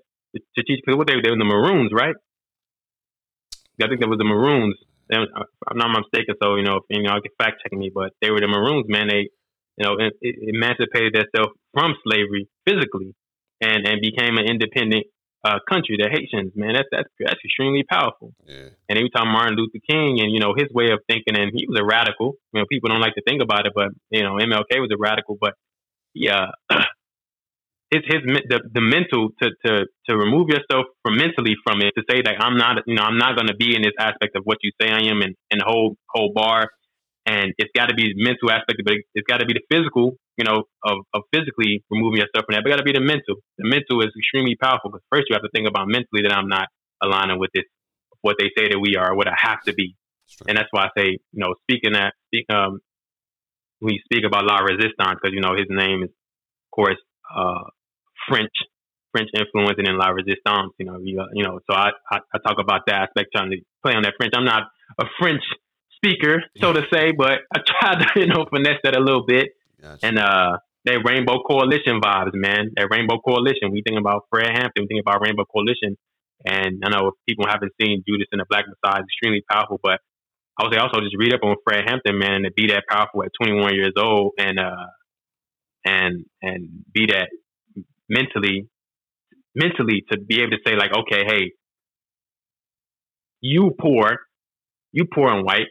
strategically. 0.53 0.95
What 0.95 1.07
they 1.09 1.17
were 1.17 1.23
they 1.23 1.31
were 1.31 1.39
the 1.39 1.45
Maroons, 1.45 1.91
right? 1.93 2.15
I 3.83 3.89
think 3.89 4.01
that 4.01 4.09
was 4.09 4.19
the 4.19 4.29
Maroons. 4.29 4.77
I'm 5.13 5.79
not 5.79 5.91
mistaken, 5.91 6.37
so 6.41 6.55
you 6.55 6.63
know, 6.63 6.77
if 6.77 6.85
you 6.89 7.03
know, 7.03 7.11
I 7.11 7.21
can 7.21 7.33
fact 7.37 7.63
check 7.63 7.73
me, 7.73 7.91
but 7.93 8.13
they 8.23 8.31
were 8.31 8.41
the 8.41 8.47
Maroons, 8.47 8.87
man. 8.89 9.09
They, 9.09 9.31
you 9.81 9.87
know, 9.87 9.97
emancipated 10.21 11.15
themselves 11.17 11.57
from 11.73 11.95
slavery 12.05 12.49
physically, 12.69 13.15
and 13.61 13.87
and 13.89 14.03
became 14.03 14.37
an 14.37 14.45
independent 14.45 15.07
uh, 15.45 15.59
country. 15.69 15.97
The 15.97 16.09
Haitians, 16.13 16.53
man, 16.55 16.75
that's 16.75 16.89
that's 16.93 17.09
that's 17.19 17.41
extremely 17.45 17.83
powerful. 17.83 18.35
yeah. 18.47 18.77
And 18.89 18.99
every 18.99 19.09
time 19.11 19.29
Martin 19.29 19.57
Luther 19.57 19.81
King 19.89 20.21
and, 20.21 20.31
you 20.33 20.41
know, 20.41 20.53
his 20.57 20.69
way 20.73 20.93
of 20.93 21.01
thinking, 21.09 21.37
and 21.37 21.51
he 21.55 21.67
was 21.67 21.81
a 21.81 21.85
radical. 21.85 22.35
You 22.53 22.61
know, 22.61 22.67
people 22.69 22.91
don't 22.91 23.01
like 23.01 23.15
to 23.15 23.23
think 23.23 23.41
about 23.43 23.67
it, 23.67 23.73
but, 23.75 23.89
you 24.11 24.23
know, 24.23 24.35
MLK 24.37 24.81
was 24.81 24.91
a 24.93 24.99
radical, 24.99 25.39
but 25.41 25.55
yeah, 26.13 26.51
his, 27.91 28.03
his, 28.05 28.21
the, 28.49 28.61
the 28.73 28.81
mental 28.81 29.31
to, 29.41 29.51
to, 29.65 29.87
to 30.09 30.17
remove 30.17 30.49
yourself 30.49 30.87
from 31.03 31.17
mentally 31.17 31.55
from 31.65 31.81
it, 31.81 31.93
to 31.97 32.03
say 32.11 32.21
that 32.23 32.35
I'm 32.41 32.57
not, 32.57 32.83
you 32.87 32.95
know, 32.95 33.03
I'm 33.03 33.19
not 33.19 33.37
going 33.37 33.49
to 33.49 33.57
be 33.57 33.75
in 33.75 33.83
this 33.83 33.97
aspect 33.99 34.37
of 34.37 34.43
what 34.45 34.59
you 34.63 34.73
say 34.81 34.91
I 34.91 35.09
am 35.09 35.23
and, 35.23 35.35
and 35.51 35.63
whole, 35.65 35.97
whole 36.09 36.33
bar. 36.35 36.69
And 37.27 37.53
it's 37.59 37.71
got 37.77 37.87
to 37.87 37.95
be 37.95 38.15
the 38.15 38.23
mental 38.23 38.51
aspect, 38.51 38.81
but 38.85 38.95
it's 39.15 39.27
got 39.29 39.39
to 39.39 39.47
be 39.47 39.53
the 39.53 39.65
physical, 39.69 40.17
you 40.37 40.45
know, 40.45 40.65
of, 40.85 41.05
of 41.13 41.23
physically 41.33 41.85
removing 41.91 42.21
yourself 42.21 42.49
from 42.49 42.57
that. 42.57 42.65
But 42.65 42.71
got 42.71 42.83
to 42.83 42.89
be 42.89 42.97
the 42.97 43.05
mental. 43.05 43.45
The 43.59 43.69
mental 43.69 44.01
is 44.01 44.11
extremely 44.17 44.57
powerful 44.57 44.91
because 44.91 45.05
first 45.13 45.29
you 45.29 45.35
have 45.37 45.45
to 45.45 45.53
think 45.55 45.69
about 45.69 45.87
mentally 45.87 46.25
that 46.25 46.33
I'm 46.33 46.49
not 46.49 46.69
aligning 47.03 47.39
with 47.39 47.51
this 47.55 47.65
what 48.23 48.37
they 48.39 48.51
say 48.57 48.69
that 48.69 48.79
we 48.79 48.97
are, 48.97 49.15
what 49.15 49.29
I 49.29 49.37
have 49.37 49.61
to 49.65 49.73
be. 49.73 49.97
And 50.47 50.57
that's 50.57 50.69
why 50.71 50.85
I 50.85 50.91
say, 50.97 51.19
you 51.33 51.41
know, 51.41 51.55
speaking 51.63 51.93
that, 51.93 52.15
speak, 52.29 52.47
um, 52.51 52.81
you 53.81 53.99
speak 54.05 54.25
about 54.27 54.45
La 54.45 54.59
Resistance, 54.59 55.19
because, 55.21 55.33
you 55.33 55.41
know, 55.41 55.55
his 55.57 55.67
name 55.69 56.05
is, 56.05 56.11
of 56.11 56.71
course, 56.71 57.01
uh, 57.35 57.65
French, 58.29 58.53
French 59.13 59.31
influence 59.35 59.77
and 59.79 59.87
then 59.87 59.99
La 59.99 60.09
Resistance, 60.09 60.73
you 60.79 60.87
know, 60.87 61.01
you, 61.03 61.21
uh, 61.21 61.33
you 61.33 61.45
know, 61.45 61.61
so 61.69 61.75
I, 61.75 61.91
I, 62.11 62.19
I 62.35 62.39
talk 62.47 62.59
about 62.61 62.83
that 62.87 63.09
aspect, 63.09 63.31
trying 63.35 63.51
to 63.51 63.57
play 63.85 63.95
on 63.95 64.03
that 64.03 64.15
French. 64.17 64.35
I'm 64.37 64.45
not 64.45 64.65
a 65.01 65.05
French 65.19 65.43
speaker, 66.01 66.43
so 66.59 66.73
to 66.73 66.83
say, 66.93 67.13
but 67.13 67.41
I 67.55 67.61
tried 67.65 68.01
to, 68.01 68.07
you 68.21 68.27
know, 68.27 68.47
finesse 68.51 68.81
that 68.85 68.97
a 68.97 69.01
little 69.01 69.25
bit. 69.27 69.51
Gotcha. 69.81 70.07
And 70.07 70.19
uh 70.19 70.59
that 70.87 71.05
Rainbow 71.05 71.43
Coalition 71.47 72.01
vibes, 72.01 72.33
man. 72.33 72.73
That 72.77 72.89
Rainbow 72.91 73.19
Coalition. 73.19 73.71
We 73.71 73.83
think 73.87 74.01
about 74.01 74.25
Fred 74.31 74.51
Hampton, 74.53 74.85
we 74.85 74.87
think 74.87 75.05
about 75.07 75.21
Rainbow 75.21 75.45
Coalition. 75.45 75.97
And 76.45 76.83
I 76.85 76.89
know 76.89 77.09
if 77.09 77.15
people 77.29 77.45
haven't 77.47 77.73
seen 77.81 78.03
Judas 78.09 78.29
and 78.33 78.41
the 78.41 78.47
Black 78.49 78.65
Messiah, 78.65 79.03
extremely 79.03 79.45
powerful, 79.51 79.79
but 79.83 80.01
I 80.59 80.65
would 80.65 80.73
say 80.73 80.81
also 80.81 81.01
just 81.01 81.17
read 81.19 81.35
up 81.35 81.43
on 81.43 81.57
Fred 81.65 81.85
Hampton, 81.87 82.19
man, 82.19 82.43
to 82.45 82.51
be 82.51 82.69
that 82.69 82.85
powerful 82.89 83.23
at 83.25 83.31
21 83.43 83.75
years 83.75 83.93
old 83.99 84.33
and 84.39 84.59
uh 84.59 84.89
and 85.85 86.25
and 86.43 86.85
be 86.93 87.07
that 87.07 87.29
mentally 88.09 88.69
mentally 89.55 90.05
to 90.11 90.19
be 90.19 90.41
able 90.41 90.51
to 90.51 90.59
say 90.67 90.77
like, 90.77 90.93
okay, 90.93 91.25
hey, 91.27 91.53
you 93.41 93.73
poor, 93.79 94.21
you 94.93 95.07
poor 95.13 95.33
and 95.33 95.45
white, 95.45 95.69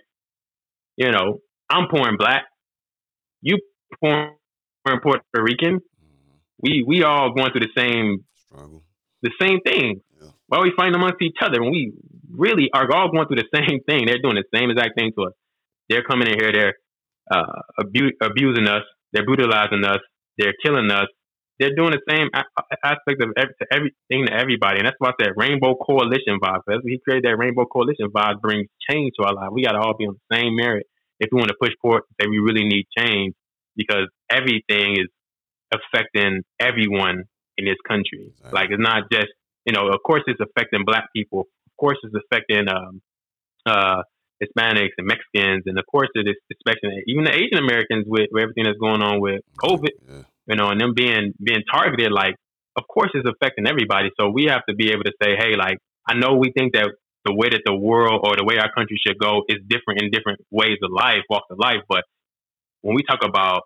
you 0.99 1.11
know, 1.15 1.27
I'm 1.73 1.87
poor 1.93 2.07
and 2.07 2.17
black, 2.23 2.43
you 3.41 3.57
poor 4.01 4.15
and 4.85 5.01
Puerto 5.01 5.23
Rican. 5.49 5.75
Mhm. 5.79 6.39
We 6.63 6.83
we 6.91 7.03
all 7.03 7.33
going 7.37 7.51
through 7.51 7.65
the 7.69 7.75
same 7.81 8.25
Struggle. 8.45 8.83
the 9.25 9.31
same 9.41 9.59
thing. 9.69 10.01
Yeah. 10.21 10.31
Why 10.47 10.57
are 10.59 10.63
we 10.63 10.73
fighting 10.77 10.95
amongst 10.95 11.21
each 11.27 11.37
other 11.41 11.61
when 11.61 11.71
we 11.71 11.93
really 12.45 12.67
are 12.73 12.87
all 12.95 13.09
going 13.11 13.27
through 13.27 13.41
the 13.45 13.51
same 13.57 13.79
thing? 13.89 14.01
They're 14.07 14.21
doing 14.25 14.35
the 14.41 14.49
same 14.55 14.69
exact 14.71 14.93
thing 14.97 15.11
to 15.17 15.21
us. 15.29 15.33
They're 15.89 16.03
coming 16.03 16.27
in 16.31 16.35
here, 16.41 16.51
they're 16.57 16.75
uh, 17.35 17.61
abu- 17.83 18.17
abusing 18.21 18.67
us, 18.67 18.83
they're 19.13 19.25
brutalizing 19.25 19.83
us, 19.85 20.01
they're 20.37 20.55
killing 20.63 20.91
us. 20.91 21.07
They're 21.59 21.75
doing 21.75 21.91
the 21.91 22.01
same 22.09 22.29
a- 22.33 22.87
aspect 22.87 23.21
of 23.21 23.29
every, 23.35 23.53
to 23.59 23.65
everything 23.71 24.25
to 24.27 24.33
everybody, 24.33 24.79
and 24.79 24.87
that's 24.87 24.95
why 24.99 25.09
I 25.09 25.13
said 25.21 25.33
Rainbow 25.35 25.75
Coalition 25.75 26.39
vibe. 26.41 26.61
That's 26.65 26.81
he 26.85 26.99
created 27.03 27.25
that 27.25 27.37
Rainbow 27.37 27.65
Coalition 27.65 28.07
vibe 28.09 28.41
brings 28.41 28.67
change 28.89 29.13
to 29.19 29.25
our 29.25 29.33
life. 29.33 29.49
We 29.51 29.63
got 29.63 29.73
to 29.73 29.79
all 29.79 29.95
be 29.97 30.05
on 30.07 30.15
the 30.15 30.35
same 30.35 30.55
merit 30.55 30.87
if 31.19 31.29
we 31.31 31.37
want 31.37 31.49
to 31.49 31.57
push 31.59 31.73
forward. 31.81 32.03
and 32.07 32.15
Say 32.21 32.29
we 32.29 32.39
really 32.39 32.63
need 32.63 32.87
change 32.97 33.35
because 33.75 34.07
everything 34.31 34.97
is 34.99 35.07
affecting 35.71 36.43
everyone 36.59 37.25
in 37.57 37.65
this 37.65 37.77
country. 37.85 38.31
Exactly. 38.31 38.55
Like 38.55 38.69
it's 38.71 38.81
not 38.81 39.11
just 39.11 39.27
you 39.65 39.73
know, 39.73 39.89
of 39.89 40.01
course 40.03 40.23
it's 40.27 40.39
affecting 40.39 40.83
black 40.85 41.09
people. 41.15 41.41
Of 41.41 41.77
course 41.77 41.97
it's 42.03 42.15
affecting 42.15 42.67
um, 42.69 43.01
uh, 43.65 44.01
Hispanics 44.41 44.95
and 44.97 45.07
Mexicans, 45.07 45.63
and 45.65 45.77
of 45.77 45.85
course 45.85 46.09
it 46.15 46.27
is 46.27 46.35
affecting 46.65 47.03
even 47.07 47.25
the 47.25 47.33
Asian 47.33 47.59
Americans 47.59 48.05
with, 48.07 48.29
with 48.31 48.41
everything 48.41 48.63
that's 48.63 48.79
going 48.79 49.01
on 49.01 49.19
with 49.19 49.41
COVID. 49.61 49.93
Yeah. 50.07 50.23
You 50.49 50.57
know, 50.57 50.69
and 50.69 50.81
them 50.81 50.93
being 50.95 51.33
being 51.43 51.63
targeted. 51.71 52.11
Like, 52.11 52.35
of 52.77 52.85
course 52.87 53.11
it's 53.13 53.29
affecting 53.29 53.67
everybody. 53.67 54.09
So 54.19 54.29
we 54.29 54.45
have 54.45 54.63
to 54.69 54.75
be 54.75 54.91
able 54.91 55.03
to 55.03 55.13
say, 55.23 55.35
hey, 55.37 55.55
like 55.57 55.77
I 56.09 56.15
know 56.15 56.35
we 56.35 56.51
think 56.57 56.73
that 56.73 56.89
the 57.25 57.35
way 57.35 57.49
that 57.49 57.61
the 57.65 57.75
world 57.75 58.21
or 58.23 58.35
the 58.37 58.45
way 58.45 58.57
our 58.57 58.71
country 58.73 58.99
should 59.05 59.19
go 59.19 59.43
is 59.49 59.57
different 59.67 60.01
in 60.01 60.11
different 60.11 60.41
ways 60.51 60.77
of 60.83 60.91
life, 60.91 61.23
walks 61.29 61.47
of 61.51 61.59
life, 61.59 61.81
but 61.89 62.03
when 62.81 62.95
we 62.95 63.03
talk 63.03 63.19
about 63.23 63.63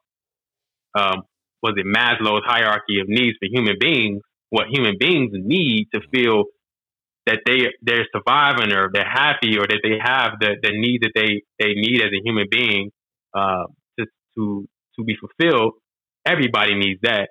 um, 0.96 1.24
was 1.62 1.74
it 1.78 1.86
Maslow's 1.86 2.44
hierarchy 2.46 3.00
of 3.00 3.08
needs 3.08 3.38
for 3.40 3.48
human 3.52 3.78
beings, 3.80 4.22
what 4.50 4.68
human 4.70 4.96
beings 5.00 5.32
need 5.34 5.88
to 5.94 6.02
feel 6.14 6.46
that 7.26 7.40
they 7.46 7.68
they're 7.82 8.06
surviving 8.16 8.74
or 8.74 8.90
they're 8.94 9.10
happy 9.10 9.58
or 9.58 9.68
that 9.68 9.80
they 9.84 9.98
have 10.02 10.34
the, 10.40 10.56
the 10.62 10.72
need 10.72 11.02
that 11.04 11.12
they, 11.16 11.42
they 11.60 11.74
need 11.74 12.02
as 12.02 12.12
a 12.12 12.22
human 12.24 12.48
being 12.52 12.92
uh, 13.34 13.66
to 14.00 14.06
to 14.36 14.68
to 14.98 15.04
be 15.06 15.16
fulfilled. 15.16 15.74
Everybody 16.26 16.76
needs 16.76 17.02
that. 17.04 17.30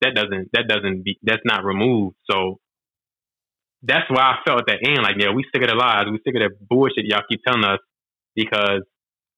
That 0.00 0.14
doesn't 0.14 0.50
that 0.52 0.66
doesn't 0.68 1.04
be 1.04 1.18
that's 1.22 1.42
not 1.44 1.64
removed. 1.64 2.16
So 2.30 2.58
that's 3.82 4.08
why 4.10 4.22
I 4.22 4.36
felt 4.46 4.60
at 4.60 4.66
the 4.66 4.78
end 4.88 5.02
like 5.02 5.16
yeah 5.18 5.30
we 5.30 5.44
sick 5.52 5.62
of 5.62 5.68
the 5.68 5.74
lies 5.74 6.06
we 6.10 6.18
sick 6.24 6.34
of 6.36 6.42
that 6.42 6.68
bullshit 6.68 7.04
y'all 7.04 7.22
keep 7.28 7.40
telling 7.44 7.64
us 7.64 7.78
because 8.36 8.82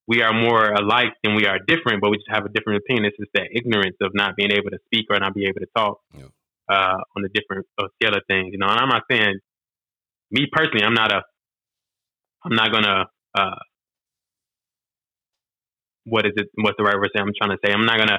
we 0.06 0.22
are 0.22 0.32
more 0.32 0.66
alike 0.72 1.14
than 1.22 1.34
we 1.34 1.46
are 1.46 1.58
different, 1.66 2.02
but 2.02 2.10
we 2.10 2.18
just 2.18 2.28
have 2.28 2.44
a 2.44 2.48
different 2.50 2.82
opinion. 2.84 3.06
It's 3.06 3.16
just 3.16 3.30
that 3.34 3.48
ignorance 3.52 3.96
of 4.02 4.10
not 4.14 4.36
being 4.36 4.52
able 4.52 4.70
to 4.70 4.78
speak 4.86 5.06
or 5.10 5.18
not 5.18 5.34
be 5.34 5.46
able 5.46 5.60
to 5.60 5.68
talk 5.74 6.00
Yeah. 6.12 6.26
uh, 6.68 6.98
on 7.16 7.22
the 7.22 7.30
different 7.32 7.66
uh, 7.78 7.88
scale 7.96 8.14
of 8.14 8.22
things. 8.28 8.52
You 8.52 8.58
know, 8.58 8.66
and 8.66 8.78
I'm 8.78 8.88
not 8.88 9.04
saying 9.10 9.38
me 10.30 10.46
personally, 10.52 10.84
I'm 10.84 10.94
not 10.94 11.10
a, 11.12 11.22
I'm 12.44 12.54
not 12.54 12.70
gonna, 12.70 13.06
uh, 13.34 13.58
what 16.04 16.26
is 16.26 16.32
it? 16.36 16.48
What's 16.56 16.76
the 16.76 16.84
right 16.84 16.96
word? 16.96 17.10
I'm 17.16 17.32
trying 17.40 17.56
to 17.56 17.58
say 17.64 17.72
I'm 17.72 17.86
not 17.86 17.98
gonna 17.98 18.18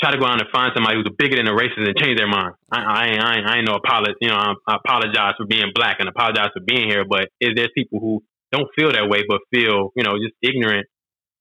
try 0.00 0.12
to 0.12 0.18
go 0.18 0.26
out 0.26 0.40
and 0.40 0.50
find 0.52 0.72
somebody 0.74 0.96
who's 0.96 1.08
bigger 1.16 1.36
than 1.36 1.46
the 1.46 1.54
races 1.54 1.80
and 1.80 1.96
change 1.96 2.18
their 2.18 2.28
mind. 2.28 2.54
I, 2.70 2.80
I, 2.80 3.04
I, 3.16 3.32
I 3.40 3.52
ain't 3.58 3.68
no 3.68 3.76
apology. 3.76 4.14
You 4.20 4.28
know, 4.28 4.36
I, 4.36 4.52
I 4.68 4.76
apologize 4.76 5.34
for 5.36 5.46
being 5.46 5.72
black 5.74 5.96
and 6.00 6.08
apologize 6.08 6.50
for 6.52 6.60
being 6.60 6.88
here. 6.88 7.04
But 7.08 7.28
is 7.40 7.56
there 7.56 7.68
people 7.74 8.00
who 8.00 8.22
don't 8.52 8.68
feel 8.76 8.92
that 8.92 9.08
way, 9.08 9.24
but 9.28 9.40
feel 9.50 9.92
you 9.96 10.04
know 10.04 10.18
just 10.20 10.36
ignorant 10.42 10.86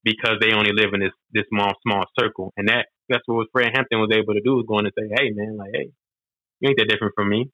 because 0.04 0.38
they 0.40 0.54
only 0.54 0.72
live 0.72 0.94
in 0.94 1.02
this 1.02 1.16
this 1.32 1.46
small 1.52 1.74
small 1.84 2.06
circle, 2.18 2.54
and 2.56 2.70
that 2.70 2.88
that's 3.10 3.24
what 3.26 3.48
Fred 3.52 3.72
Hampton 3.74 4.00
was 4.00 4.12
able 4.14 4.34
to 4.34 4.42
do 4.42 4.56
was 4.56 4.66
going 4.68 4.86
to 4.86 4.92
say, 4.98 5.10
hey 5.12 5.32
man, 5.32 5.58
like 5.58 5.72
hey, 5.74 5.92
you 6.60 6.70
ain't 6.70 6.78
that 6.78 6.90
different 6.90 7.14
from 7.16 7.30
me. 7.30 7.52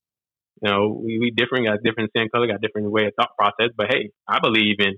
You 0.61 0.69
know, 0.69 1.01
we, 1.03 1.17
we 1.17 1.31
different, 1.31 1.65
got 1.65 1.81
different 1.83 2.11
skin 2.11 2.29
color, 2.29 2.45
got 2.45 2.61
different 2.61 2.91
way 2.91 3.07
of 3.07 3.13
thought 3.15 3.35
process, 3.37 3.73
but 3.75 3.87
hey, 3.89 4.11
I 4.27 4.39
believe 4.39 4.75
in 4.79 4.93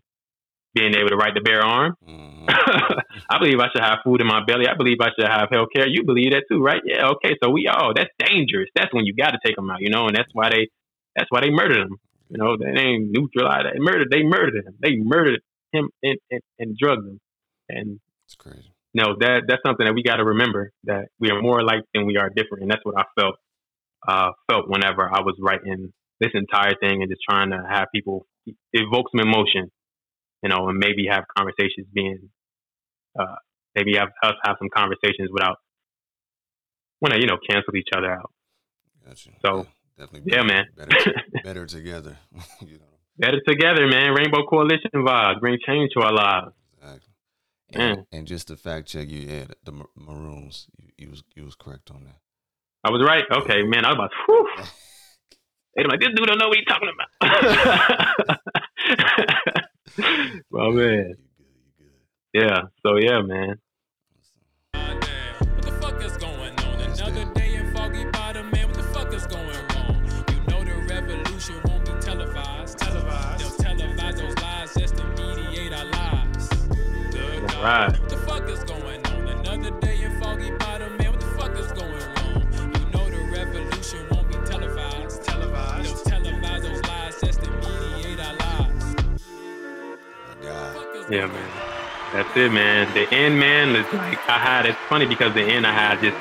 being 0.73 0.95
able 0.95 1.09
to 1.09 1.15
ride 1.15 1.33
the 1.35 1.41
bare 1.41 1.61
arm. 1.61 1.95
Mhm. 2.07 2.45
I 3.29 3.37
believe 3.39 3.59
I 3.59 3.67
should 3.71 3.83
have 3.83 3.99
food 4.03 4.21
in 4.21 4.27
my 4.27 4.43
belly. 4.45 4.67
I 4.67 4.75
believe 4.75 4.97
I 5.01 5.09
should 5.17 5.27
have 5.27 5.49
health 5.51 5.69
care. 5.75 5.87
You 5.87 6.03
believe 6.03 6.31
that 6.31 6.43
too, 6.51 6.61
right? 6.61 6.81
Yeah, 6.85 7.09
okay. 7.15 7.35
So 7.43 7.49
we 7.49 7.67
all 7.67 7.93
that's 7.95 8.09
dangerous. 8.19 8.69
That's 8.75 8.93
when 8.93 9.05
you 9.05 9.13
got 9.15 9.31
to 9.31 9.39
take 9.45 9.55
them 9.55 9.69
out, 9.69 9.81
you 9.81 9.89
know, 9.89 10.07
and 10.07 10.15
that's 10.15 10.29
why 10.33 10.49
they 10.49 10.69
that's 11.15 11.29
why 11.29 11.41
they 11.41 11.49
murdered 11.51 11.77
him. 11.87 11.97
You 12.29 12.37
know, 12.37 12.57
they 12.57 12.81
ain't 12.81 13.11
neutralized. 13.11 13.67
They 13.73 13.79
murdered. 13.79 14.07
They 14.11 14.23
murdered 14.23 14.65
him. 14.65 14.73
They 14.81 14.95
murdered 14.97 15.41
him 15.71 15.89
and, 16.01 16.17
and, 16.31 16.41
and 16.59 16.77
drugged 16.77 17.07
him. 17.07 17.19
And 17.69 17.99
It's 18.25 18.35
crazy. 18.35 18.71
no, 18.93 19.15
that 19.19 19.43
that's 19.47 19.61
something 19.65 19.85
that 19.85 19.93
we 19.93 20.03
got 20.03 20.17
to 20.17 20.25
remember 20.25 20.71
that 20.85 21.09
we 21.19 21.29
are 21.29 21.41
more 21.41 21.59
alike 21.59 21.83
than 21.93 22.05
we 22.05 22.17
are 22.17 22.29
different, 22.29 22.63
and 22.63 22.71
that's 22.71 22.83
what 22.83 22.95
I 22.97 23.03
felt 23.19 23.35
uh, 24.07 24.31
felt 24.49 24.67
whenever 24.67 25.03
I 25.03 25.21
was 25.21 25.35
writing 25.39 25.93
this 26.19 26.31
entire 26.33 26.73
thing 26.79 27.01
and 27.01 27.09
just 27.09 27.21
trying 27.29 27.51
to 27.51 27.63
have 27.69 27.87
people 27.93 28.25
evoke 28.73 29.07
some 29.11 29.21
emotion, 29.21 29.71
you 30.43 30.49
know, 30.49 30.67
and 30.69 30.77
maybe 30.77 31.07
have 31.09 31.23
conversations 31.35 31.87
being, 31.93 32.29
uh, 33.19 33.35
maybe 33.75 33.95
have 33.95 34.09
us 34.23 34.33
have 34.43 34.55
some 34.59 34.69
conversations 34.75 35.29
without, 35.31 35.57
want 37.01 37.13
to 37.13 37.19
you 37.19 37.27
know 37.27 37.37
cancel 37.49 37.75
each 37.75 37.89
other 37.95 38.11
out. 38.11 38.31
Gotcha. 39.05 39.29
So, 39.45 39.57
yeah, 39.57 40.05
definitely. 40.05 40.33
yeah, 40.33 40.43
man. 40.43 40.65
Better, 40.75 41.11
better 41.43 41.65
together. 41.65 42.17
you 42.61 42.77
know. 42.77 42.85
Better 43.17 43.41
together, 43.47 43.87
man. 43.87 44.13
Rainbow 44.13 44.45
Coalition 44.47 44.89
vibes 44.95 45.39
bring 45.39 45.57
change 45.65 45.91
to 45.95 46.01
our 46.01 46.13
lives. 46.13 46.51
Exactly. 46.81 47.13
Yeah. 47.69 47.81
And, 47.81 48.05
and 48.11 48.27
just 48.27 48.47
to 48.47 48.55
fact 48.55 48.87
check 48.87 49.09
you, 49.09 49.21
yeah, 49.21 49.45
the 49.63 49.71
Ma- 49.71 49.85
Maroons, 49.95 50.67
you, 50.77 50.89
you 50.97 51.09
was 51.09 51.23
you 51.35 51.43
was 51.43 51.55
correct 51.55 51.91
on 51.91 52.03
that. 52.05 52.17
I 52.83 52.91
was 52.91 53.01
right. 53.05 53.23
Okay, 53.31 53.63
man. 53.63 53.85
I 53.85 53.89
was 53.89 53.95
about, 53.95 54.11
whew. 54.25 54.47
They're 55.75 55.87
like, 55.87 56.01
this 56.01 56.09
dude 56.15 56.27
don't 56.27 56.37
know 56.37 56.49
what 56.49 56.57
he's 56.57 56.67
talking 56.67 56.89
about. 57.19 58.39
Well, 60.51 60.71
man. 60.71 61.13
You 61.13 61.17
good? 61.21 61.67
You 61.77 61.77
good? 61.77 62.49
Yeah. 62.49 62.61
So 62.85 62.97
yeah, 62.97 63.21
man. 63.21 63.59
What 77.63 77.93
the 77.93 78.02
Yeah, 91.09 91.27
man. 91.27 91.49
That's 92.13 92.37
it, 92.37 92.51
man. 92.51 92.93
The 92.93 93.11
end, 93.13 93.39
man, 93.39 93.75
is 93.75 93.91
like 93.93 94.19
I 94.29 94.37
had. 94.37 94.65
It's 94.65 94.77
funny 94.87 95.05
because 95.05 95.33
the 95.33 95.41
end 95.41 95.65
I 95.65 95.73
had 95.73 95.99
just 95.99 96.17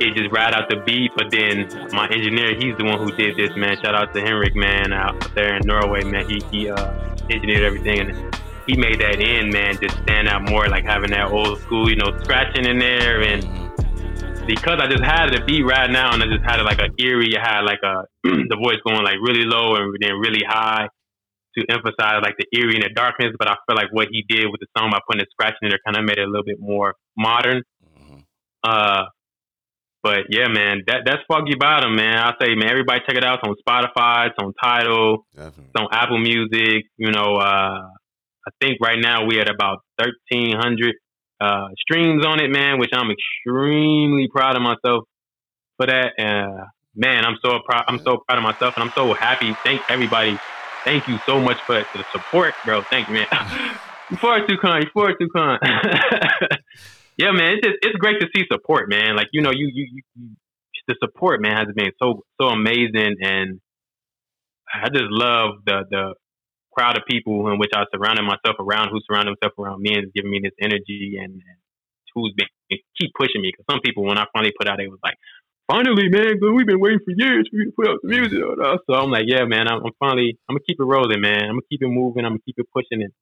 it 0.00 0.14
just 0.14 0.30
right 0.32 0.52
out 0.52 0.68
the 0.68 0.76
beat, 0.76 1.12
but 1.16 1.30
then 1.30 1.68
my 1.92 2.08
engineer, 2.08 2.54
he's 2.54 2.76
the 2.76 2.84
one 2.84 2.98
who 2.98 3.10
did 3.16 3.36
this, 3.36 3.56
man. 3.56 3.76
Shout 3.82 3.94
out 3.94 4.12
to 4.14 4.20
Henrik, 4.20 4.54
man, 4.54 4.92
out 4.92 5.34
there 5.34 5.56
in 5.56 5.66
Norway, 5.66 6.04
man. 6.04 6.28
He 6.28 6.42
he 6.50 6.70
uh, 6.70 6.92
engineered 7.30 7.62
everything, 7.62 8.00
and 8.00 8.36
he 8.66 8.76
made 8.76 9.00
that 9.00 9.20
end, 9.20 9.52
man, 9.52 9.76
just 9.80 9.96
stand 10.02 10.28
out 10.28 10.48
more, 10.48 10.68
like 10.68 10.84
having 10.84 11.10
that 11.10 11.30
old 11.30 11.60
school, 11.60 11.88
you 11.88 11.96
know, 11.96 12.16
scratching 12.22 12.66
in 12.66 12.78
there, 12.78 13.22
and 13.22 13.42
because 14.46 14.78
I 14.80 14.88
just 14.88 15.02
had 15.02 15.30
the 15.32 15.42
beat 15.46 15.62
right 15.62 15.90
now, 15.90 16.12
and 16.12 16.22
I 16.22 16.26
just 16.26 16.44
had 16.44 16.60
it 16.60 16.64
like 16.64 16.80
a 16.80 16.90
eerie. 17.02 17.36
I 17.36 17.40
had 17.40 17.60
like 17.62 17.80
a 17.82 18.04
the 18.22 18.56
voice 18.56 18.78
going 18.86 19.02
like 19.02 19.16
really 19.20 19.44
low 19.44 19.76
and 19.76 19.96
then 20.00 20.18
really 20.18 20.44
high 20.46 20.88
to 21.58 21.64
emphasize 21.70 22.20
like 22.22 22.36
the 22.38 22.46
eerie 22.56 22.74
and 22.74 22.84
the 22.84 22.90
darkness. 22.94 23.32
But 23.38 23.48
I 23.48 23.56
feel 23.66 23.76
like 23.76 23.92
what 23.92 24.08
he 24.10 24.24
did 24.28 24.46
with 24.50 24.60
the 24.60 24.66
song 24.76 24.90
by 24.90 25.00
putting 25.06 25.20
the 25.20 25.26
scratch 25.30 25.54
in 25.62 25.68
there 25.68 25.78
kind 25.84 25.96
of 25.96 26.04
made 26.04 26.18
it 26.18 26.26
a 26.26 26.30
little 26.30 26.44
bit 26.44 26.58
more 26.60 26.94
modern. 27.16 27.62
Mhm. 27.84 28.24
Uh, 28.64 29.04
but 30.02 30.26
yeah, 30.30 30.48
man, 30.48 30.82
that 30.88 31.02
that's 31.06 31.22
Foggy 31.28 31.54
Bottom, 31.54 31.94
man. 31.94 32.18
I'll 32.18 32.34
say, 32.40 32.54
man, 32.54 32.68
everybody 32.68 33.00
check 33.06 33.16
it 33.16 33.24
out. 33.24 33.38
It's 33.44 33.48
on 33.48 33.54
Spotify, 33.66 34.28
it's 34.28 34.36
on 34.42 34.52
Tidal, 34.62 35.26
Definitely. 35.34 35.64
it's 35.74 35.80
on 35.80 35.88
Apple 35.92 36.18
Music. 36.18 36.86
You 36.96 37.12
know, 37.12 37.36
uh, 37.36 37.86
I 38.46 38.50
think 38.60 38.78
right 38.82 38.98
now 39.00 39.24
we 39.26 39.38
at 39.40 39.48
about 39.48 39.78
thirteen 39.98 40.56
hundred 40.56 40.94
uh, 41.40 41.68
streams 41.78 42.24
on 42.26 42.40
it, 42.42 42.50
man, 42.50 42.78
which 42.80 42.90
I'm 42.92 43.10
extremely 43.10 44.28
proud 44.28 44.56
of 44.56 44.62
myself 44.62 45.04
for 45.76 45.86
that. 45.86 46.12
Uh, 46.18 46.64
man, 46.96 47.24
I'm 47.24 47.36
so 47.44 47.60
proud. 47.64 47.84
I'm 47.86 48.00
so 48.04 48.18
proud 48.26 48.38
of 48.38 48.42
myself, 48.42 48.74
and 48.76 48.82
I'm 48.84 48.92
so 48.96 49.14
happy. 49.20 49.56
Thank 49.64 49.82
everybody. 49.88 50.40
Thank 50.84 51.06
you 51.08 51.18
so 51.26 51.40
much 51.40 51.58
for, 51.66 51.84
the 51.94 52.04
support, 52.12 52.54
bro. 52.64 52.82
Thank 52.90 53.08
you, 53.08 53.14
man. 53.14 53.26
you 54.10 54.16
far 54.16 54.46
too 54.46 54.56
kind, 54.60 54.84
You 54.84 54.90
far 54.92 55.14
too 55.16 55.28
kind. 55.34 55.60
yeah, 57.16 57.30
man, 57.30 57.54
it's 57.54 57.66
just 57.66 57.78
it's 57.82 57.96
great 57.96 58.20
to 58.20 58.26
see 58.34 58.44
support, 58.50 58.88
man. 58.88 59.16
Like 59.16 59.28
you 59.32 59.42
know, 59.42 59.50
you 59.50 59.70
you, 59.72 60.02
you 60.16 60.30
the 60.88 60.96
support, 61.00 61.40
man, 61.40 61.56
has 61.56 61.74
been 61.74 61.92
so 62.02 62.24
so 62.40 62.48
amazing, 62.48 63.16
and 63.20 63.60
I 64.74 64.88
just 64.88 65.10
love 65.10 65.62
the 65.64 65.84
the 65.88 66.14
crowd 66.72 66.96
of 66.96 67.04
people 67.08 67.52
in 67.52 67.58
which 67.58 67.70
I 67.74 67.84
surrounded 67.94 68.22
myself 68.22 68.56
around, 68.58 68.88
who 68.90 69.00
surrounded 69.06 69.36
themselves 69.36 69.54
around 69.58 69.82
me 69.82 69.94
and 69.94 70.12
giving 70.12 70.30
me 70.30 70.40
this 70.42 70.56
energy 70.60 71.18
and, 71.20 71.40
who's 72.14 72.34
been 72.36 72.48
keep 72.68 73.10
pushing 73.16 73.40
me. 73.40 73.52
Because 73.52 73.64
some 73.70 73.80
people, 73.80 74.04
when 74.04 74.18
I 74.18 74.26
finally 74.32 74.52
put 74.58 74.68
out, 74.68 74.80
it 74.80 74.88
was 74.88 75.00
like, 75.02 75.16
finally, 75.72 76.08
man, 76.08 76.36
we've 76.54 76.66
been 76.66 76.80
waiting 76.80 77.00
for 77.04 77.14
years 77.16 77.48
for 77.50 77.56
you 77.56 77.66
to 77.66 77.72
put 77.72 77.88
out 77.88 77.98
some 78.02 78.10
music. 78.10 78.38
So 78.38 78.94
I'm 78.94 79.10
like, 79.10 79.24
yeah, 79.26 79.44
man, 79.44 79.68
I'm, 79.68 79.80
I'm 79.84 79.92
finally, 79.98 80.38
I'm 80.48 80.54
gonna 80.54 80.64
keep 80.68 80.78
it 80.78 80.84
rolling, 80.84 81.20
man. 81.20 81.44
I'm 81.44 81.56
gonna 81.56 81.70
keep 81.70 81.82
it 81.82 81.88
moving. 81.88 82.24
I'm 82.24 82.32
gonna 82.32 82.44
keep 82.44 82.56
it 82.58 82.66
pushing 82.74 83.00
it. 83.00 83.12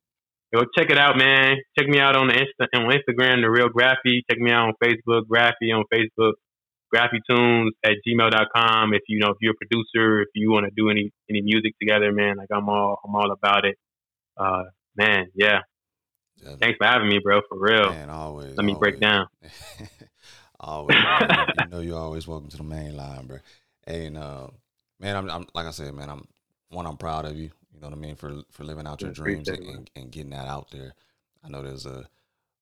Go 0.52 0.64
check 0.76 0.90
it 0.90 0.98
out, 0.98 1.16
man. 1.16 1.58
Check 1.78 1.86
me 1.86 2.00
out 2.00 2.16
on 2.16 2.26
the 2.26 2.34
Insta, 2.34 2.66
on 2.74 2.90
Instagram, 2.90 3.42
the 3.42 3.50
real 3.50 3.68
Graffy. 3.68 4.22
Check 4.28 4.38
me 4.38 4.50
out 4.50 4.66
on 4.66 4.74
Facebook, 4.82 5.22
Graffy 5.30 5.72
on 5.72 5.84
Facebook. 5.92 6.32
GraffyTunes 6.92 7.68
at 7.84 7.92
gmail.com. 8.04 8.94
If 8.94 9.02
you 9.06 9.20
know 9.20 9.28
if 9.28 9.36
you're 9.40 9.52
a 9.52 9.56
producer, 9.56 10.22
if 10.22 10.28
you 10.34 10.50
want 10.50 10.66
to 10.66 10.72
do 10.76 10.90
any 10.90 11.12
any 11.30 11.40
music 11.40 11.78
together, 11.80 12.10
man, 12.10 12.36
like 12.36 12.48
I'm 12.52 12.68
all 12.68 12.98
I'm 13.04 13.14
all 13.14 13.30
about 13.30 13.64
it. 13.64 13.76
Uh, 14.36 14.64
man, 14.96 15.26
yeah. 15.34 15.60
yeah 16.42 16.56
Thanks 16.60 16.78
for 16.78 16.86
having 16.88 17.08
me, 17.08 17.20
bro. 17.22 17.42
For 17.48 17.58
real. 17.58 17.90
Man, 17.90 18.10
always. 18.10 18.56
Let 18.56 18.64
me 18.64 18.72
always. 18.72 18.80
break 18.80 19.00
down. 19.00 19.28
always. 20.60 20.96
you 21.60 21.68
know 21.70 21.80
you're 21.80 21.98
always 21.98 22.28
welcome 22.28 22.48
to 22.50 22.56
the 22.56 22.62
main 22.62 22.96
line, 22.96 23.26
bro. 23.26 23.38
Hey, 23.86 24.06
and 24.06 24.18
uh, 24.18 24.48
man, 24.98 25.16
I'm, 25.16 25.30
I'm 25.30 25.46
like 25.54 25.66
I 25.66 25.70
said, 25.70 25.94
man, 25.94 26.10
I'm 26.10 26.26
one. 26.68 26.86
I'm 26.86 26.96
proud 26.96 27.24
of 27.24 27.36
you. 27.36 27.50
You 27.72 27.80
know 27.80 27.88
what 27.88 27.96
I 27.96 28.00
mean 28.00 28.16
for 28.16 28.42
for 28.50 28.64
living 28.64 28.86
out 28.86 29.00
your 29.00 29.12
dreams 29.12 29.48
and, 29.48 29.64
and, 29.64 29.90
and 29.96 30.12
getting 30.12 30.30
that 30.30 30.46
out 30.46 30.70
there. 30.70 30.94
I 31.44 31.48
know 31.48 31.62
there's 31.62 31.86
a 31.86 32.08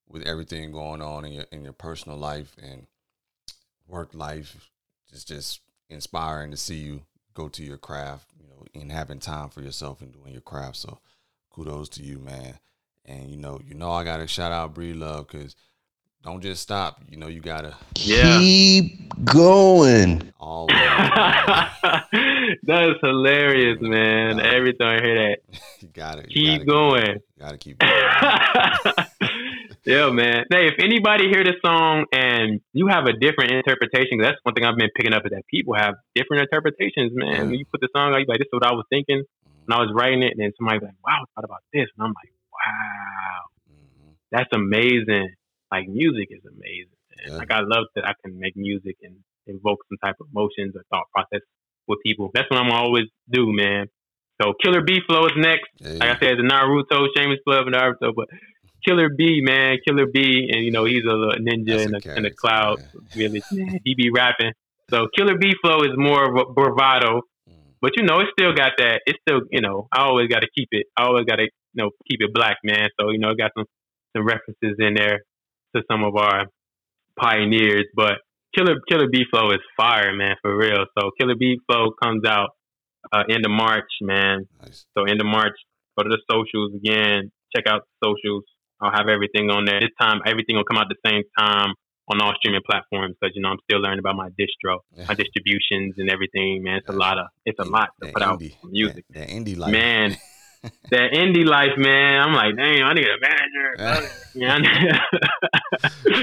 with 0.08 0.22
everything 0.22 0.72
going 0.72 1.02
on 1.02 1.24
in 1.24 1.32
your 1.32 1.46
in 1.52 1.64
your 1.64 1.72
personal 1.72 2.16
life 2.16 2.56
and 2.62 2.86
work 3.86 4.14
life. 4.14 4.70
It's 5.12 5.24
just 5.24 5.60
inspiring 5.90 6.50
to 6.50 6.56
see 6.56 6.76
you 6.76 7.02
go 7.34 7.48
to 7.48 7.62
your 7.62 7.78
craft, 7.78 8.28
you 8.38 8.46
know, 8.48 8.64
and 8.80 8.92
having 8.92 9.18
time 9.18 9.48
for 9.48 9.62
yourself 9.62 10.00
and 10.00 10.12
doing 10.12 10.32
your 10.32 10.42
craft. 10.42 10.76
So 10.76 10.98
kudos 11.50 11.88
to 11.90 12.02
you, 12.02 12.18
man. 12.18 12.58
And 13.04 13.30
you 13.30 13.36
know, 13.36 13.60
you 13.66 13.74
know, 13.74 13.90
I 13.90 14.04
gotta 14.04 14.26
shout 14.26 14.52
out 14.52 14.74
Breed 14.74 14.96
Love 14.96 15.26
because 15.28 15.56
don't 16.28 16.42
just 16.42 16.62
stop. 16.62 17.00
You 17.08 17.16
know, 17.16 17.28
you 17.28 17.40
gotta 17.40 17.74
yeah. 17.96 18.38
keep 18.38 19.24
going. 19.24 20.30
Always. 20.38 20.76
that 20.76 21.70
is 22.90 22.96
hilarious, 23.02 23.78
man. 23.80 24.38
Every 24.38 24.74
time 24.74 24.98
I 24.98 25.02
hear 25.02 25.14
that, 25.14 25.38
you 25.80 25.88
got 25.88 26.18
it. 26.18 26.28
Keep 26.28 26.66
going. 26.66 27.04
Keep, 27.04 27.14
you 27.14 27.22
gotta 27.40 27.56
keep 27.58 27.78
going. 27.78 27.92
yeah, 29.84 30.10
man. 30.10 30.44
Hey, 30.50 30.68
if 30.68 30.74
anybody 30.78 31.28
hear 31.28 31.42
this 31.44 31.56
song 31.64 32.04
and 32.12 32.60
you 32.72 32.88
have 32.88 33.06
a 33.06 33.14
different 33.14 33.52
interpretation, 33.52 34.18
that's 34.20 34.36
one 34.42 34.54
thing 34.54 34.64
I've 34.64 34.76
been 34.76 34.90
picking 34.94 35.14
up 35.14 35.24
is 35.24 35.30
that 35.30 35.46
people 35.48 35.72
have 35.74 35.94
different 36.14 36.42
interpretations, 36.42 37.12
man. 37.14 37.32
Yeah. 37.32 37.44
When 37.44 37.54
you 37.54 37.64
put 37.64 37.80
the 37.80 37.88
song 37.96 38.12
out, 38.12 38.18
you 38.18 38.26
like, 38.28 38.38
this 38.38 38.46
is 38.46 38.52
what 38.52 38.66
I 38.66 38.72
was 38.72 38.84
thinking. 38.90 39.24
And 39.66 39.74
I 39.74 39.80
was 39.80 39.90
writing 39.94 40.22
it, 40.22 40.32
and 40.32 40.40
then 40.40 40.52
somebody's 40.58 40.82
like, 40.82 40.92
wow, 41.04 41.22
I 41.22 41.24
thought 41.34 41.44
about 41.44 41.62
this. 41.72 41.88
And 41.96 42.06
I'm 42.06 42.12
like, 42.12 42.32
wow, 42.52 43.48
mm-hmm. 43.68 44.12
that's 44.30 44.52
amazing. 44.52 45.34
Like, 45.70 45.88
music 45.88 46.28
is 46.30 46.42
amazing. 46.44 46.96
Yeah. 47.26 47.36
Like, 47.36 47.50
I 47.50 47.60
love 47.60 47.86
that 47.94 48.04
I 48.06 48.12
can 48.24 48.38
make 48.38 48.56
music 48.56 48.96
and 49.02 49.16
invoke 49.46 49.78
some 49.88 49.98
type 50.04 50.16
of 50.20 50.26
emotions 50.32 50.74
or 50.76 50.82
thought 50.90 51.06
process 51.14 51.40
with 51.86 51.98
people. 52.04 52.30
That's 52.34 52.48
what 52.50 52.60
I'm 52.60 52.70
always 52.70 53.06
do, 53.30 53.46
man. 53.52 53.86
So 54.40 54.52
Killer 54.62 54.82
B 54.82 55.00
Flow 55.06 55.26
is 55.26 55.32
next. 55.36 55.66
Yeah, 55.80 55.94
Like 55.94 56.16
I 56.16 56.20
said, 56.20 56.38
the 56.38 56.42
Naruto, 56.42 57.06
Shameless 57.16 57.40
Club, 57.46 57.66
and 57.66 57.74
Naruto, 57.74 58.14
but 58.14 58.28
Killer 58.86 59.08
B, 59.08 59.40
man, 59.42 59.78
Killer 59.86 60.06
B, 60.06 60.48
and 60.52 60.64
you 60.64 60.70
know 60.70 60.84
he's 60.84 61.02
a 61.04 61.12
little 61.12 61.34
ninja 61.34 61.84
in 61.84 61.90
the, 61.90 62.14
in 62.16 62.22
the 62.22 62.30
cloud 62.30 62.80
village. 63.12 63.42
he 63.84 63.94
be 63.96 64.10
rapping. 64.14 64.52
So 64.90 65.08
Killer 65.16 65.36
B 65.36 65.54
flow 65.60 65.80
is 65.82 65.90
more 65.96 66.24
of 66.24 66.36
a 66.48 66.52
bravado, 66.52 67.22
Mm. 67.48 67.54
but 67.80 67.92
you 67.96 68.02
know 68.04 68.20
it 68.20 68.28
still 68.38 68.52
got 68.54 68.72
that. 68.78 69.00
It's 69.06 69.18
still 69.26 69.40
you 69.50 69.60
know 69.60 69.88
I 69.92 70.02
always 70.02 70.28
got 70.28 70.40
to 70.40 70.48
keep 70.56 70.68
it. 70.70 70.86
I 70.96 71.04
always 71.06 71.24
got 71.24 71.36
to 71.36 71.44
you 71.44 71.50
know 71.74 71.90
keep 72.08 72.20
it 72.20 72.32
black, 72.32 72.58
man. 72.62 72.90
So 73.00 73.10
you 73.10 73.18
know 73.18 73.34
got 73.34 73.50
some 73.56 73.64
some 74.16 74.24
references 74.24 74.76
in 74.78 74.94
there 74.94 75.22
to 75.74 75.82
some 75.90 76.04
of 76.04 76.16
our 76.16 76.46
pioneers, 77.18 77.84
but 77.94 78.18
Killer 78.56 78.76
Killer 78.88 79.08
B 79.10 79.24
flow 79.30 79.50
is 79.50 79.60
fire, 79.76 80.14
man, 80.14 80.36
for 80.42 80.56
real. 80.56 80.84
So 80.98 81.10
Killer 81.20 81.34
B 81.38 81.58
flow 81.66 81.90
comes 82.02 82.24
out 82.26 82.50
uh, 83.12 83.22
end 83.30 83.44
of 83.44 83.50
March, 83.50 83.90
man. 84.00 84.46
Nice. 84.62 84.86
So 84.96 85.04
end 85.04 85.20
of 85.20 85.26
March, 85.26 85.52
go 85.96 86.04
to 86.04 86.08
the 86.08 86.20
socials 86.30 86.72
again. 86.74 87.30
Check 87.54 87.66
out 87.66 87.82
the 88.00 88.08
socials. 88.08 88.44
I'll 88.80 88.92
have 88.92 89.08
everything 89.08 89.50
on 89.50 89.64
there. 89.64 89.80
This 89.80 89.90
time, 90.00 90.20
everything 90.26 90.56
will 90.56 90.64
come 90.64 90.78
out 90.78 90.86
the 90.88 91.10
same 91.10 91.22
time 91.38 91.74
on 92.10 92.22
all 92.22 92.32
streaming 92.38 92.60
platforms 92.68 93.14
because 93.20 93.34
you 93.36 93.42
know 93.42 93.50
I'm 93.50 93.58
still 93.68 93.80
learning 93.80 93.98
about 93.98 94.16
my 94.16 94.28
distro, 94.30 94.78
Yeah. 94.96 95.04
my 95.08 95.14
distributions 95.14 95.94
and 95.98 96.08
everything. 96.10 96.62
Man, 96.62 96.76
it's 96.76 96.88
a 96.88 96.92
lot 96.92 97.18
of 97.18 97.26
it's 97.44 97.58
a 97.58 97.64
lot 97.64 97.90
to 98.00 98.06
That 98.06 98.14
put 98.14 98.22
out 98.22 98.40
music. 98.64 99.04
That, 99.10 99.26
that 99.26 99.28
indie 99.28 99.56
life. 99.58 99.72
Man, 99.72 100.16
that 100.90 101.12
indie 101.12 101.46
life, 101.46 101.76
man. 101.76 102.20
I'm 102.20 102.34
like, 102.34 102.56
damn, 102.56 102.86
I 102.86 102.94
need 102.94 103.06
a 103.06 103.20
manager. 103.20 104.08
Yeah, 104.34 104.58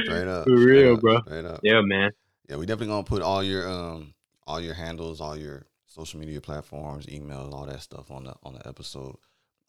Straight 0.03 0.27
up. 0.27 0.45
For 0.45 0.57
straight 0.57 0.65
real, 0.65 0.93
up, 0.95 1.01
bro. 1.01 1.21
Straight 1.21 1.45
up. 1.45 1.59
yeah, 1.63 1.81
man. 1.81 2.11
Yeah, 2.49 2.57
we 2.57 2.65
definitely 2.65 2.87
gonna 2.93 3.03
put 3.03 3.21
all 3.21 3.43
your 3.43 3.67
um 3.69 4.13
all 4.47 4.61
your 4.61 4.73
handles, 4.73 5.19
all 5.21 5.35
your 5.37 5.65
social 5.85 6.19
media 6.19 6.39
platforms, 6.39 7.07
emails, 7.07 7.51
all 7.53 7.65
that 7.65 7.81
stuff 7.81 8.11
on 8.11 8.25
the 8.25 8.33
on 8.43 8.53
the 8.53 8.65
episode, 8.67 9.15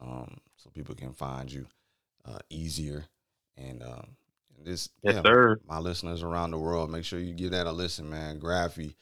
um, 0.01 0.37
so 0.57 0.71
people 0.71 0.95
can 0.95 1.13
find 1.13 1.51
you 1.51 1.67
uh, 2.25 2.39
easier. 2.51 3.07
And 3.57 3.83
um, 3.83 4.09
this, 4.63 4.91
Yes, 5.03 5.15
yeah, 5.17 5.23
sir. 5.25 5.59
my 5.67 5.79
listeners 5.79 6.23
around 6.23 6.51
the 6.51 6.59
world, 6.59 6.91
make 6.91 7.05
sure 7.05 7.19
you 7.19 7.33
give 7.33 7.53
that 7.53 7.67
a 7.67 7.73
listen, 7.73 8.09
man. 8.11 8.39
Graffy, 8.39 8.95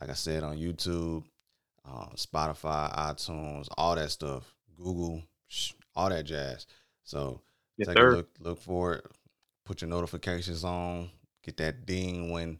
like 0.00 0.10
I 0.10 0.14
said, 0.14 0.42
on 0.42 0.56
YouTube, 0.58 1.22
uh, 1.88 2.06
Spotify, 2.16 2.92
iTunes, 2.96 3.68
all 3.78 3.94
that 3.94 4.10
stuff, 4.10 4.52
Google, 4.80 5.22
all 5.94 6.08
that 6.08 6.24
jazz. 6.24 6.66
So 7.04 7.40
Yes, 7.76 7.88
take 7.88 7.98
a 7.98 8.02
look 8.02 8.28
look 8.40 8.60
for 8.60 8.94
it. 8.94 9.04
Put 9.64 9.82
your 9.82 9.90
notifications 9.90 10.64
on. 10.64 11.10
Get 11.44 11.56
that 11.58 11.86
ding 11.86 12.30
when 12.30 12.58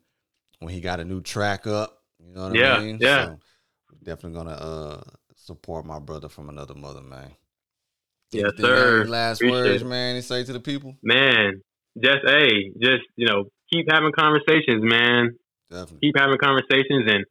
when 0.60 0.72
he 0.72 0.80
got 0.80 1.00
a 1.00 1.04
new 1.04 1.20
track 1.20 1.66
up. 1.66 2.02
You 2.18 2.34
know 2.34 2.48
what 2.48 2.52
Yeah, 2.58 2.76
I 2.76 2.80
mean? 2.80 2.98
yeah. 3.00 3.24
So 3.26 3.40
definitely 4.02 4.38
gonna 4.38 4.52
uh 4.52 5.02
support 5.36 5.84
my 5.84 5.98
brother 5.98 6.28
from 6.28 6.48
another 6.48 6.74
mother, 6.74 7.00
man. 7.00 7.32
Yes, 8.32 8.52
Anything, 8.58 8.64
sir. 8.64 9.04
Last 9.06 9.38
Appreciate 9.38 9.66
words, 9.66 9.82
it. 9.82 9.86
man. 9.86 10.16
You 10.16 10.22
say 10.22 10.44
to 10.44 10.52
the 10.52 10.60
people. 10.60 10.96
Man, 11.02 11.62
just 12.02 12.18
hey, 12.24 12.70
just 12.80 13.02
you 13.16 13.26
know, 13.26 13.44
keep 13.72 13.86
having 13.90 14.12
conversations, 14.12 14.82
man. 14.82 15.36
Definitely. 15.70 15.98
keep 16.02 16.16
having 16.16 16.38
conversations 16.38 17.10
and 17.10 17.24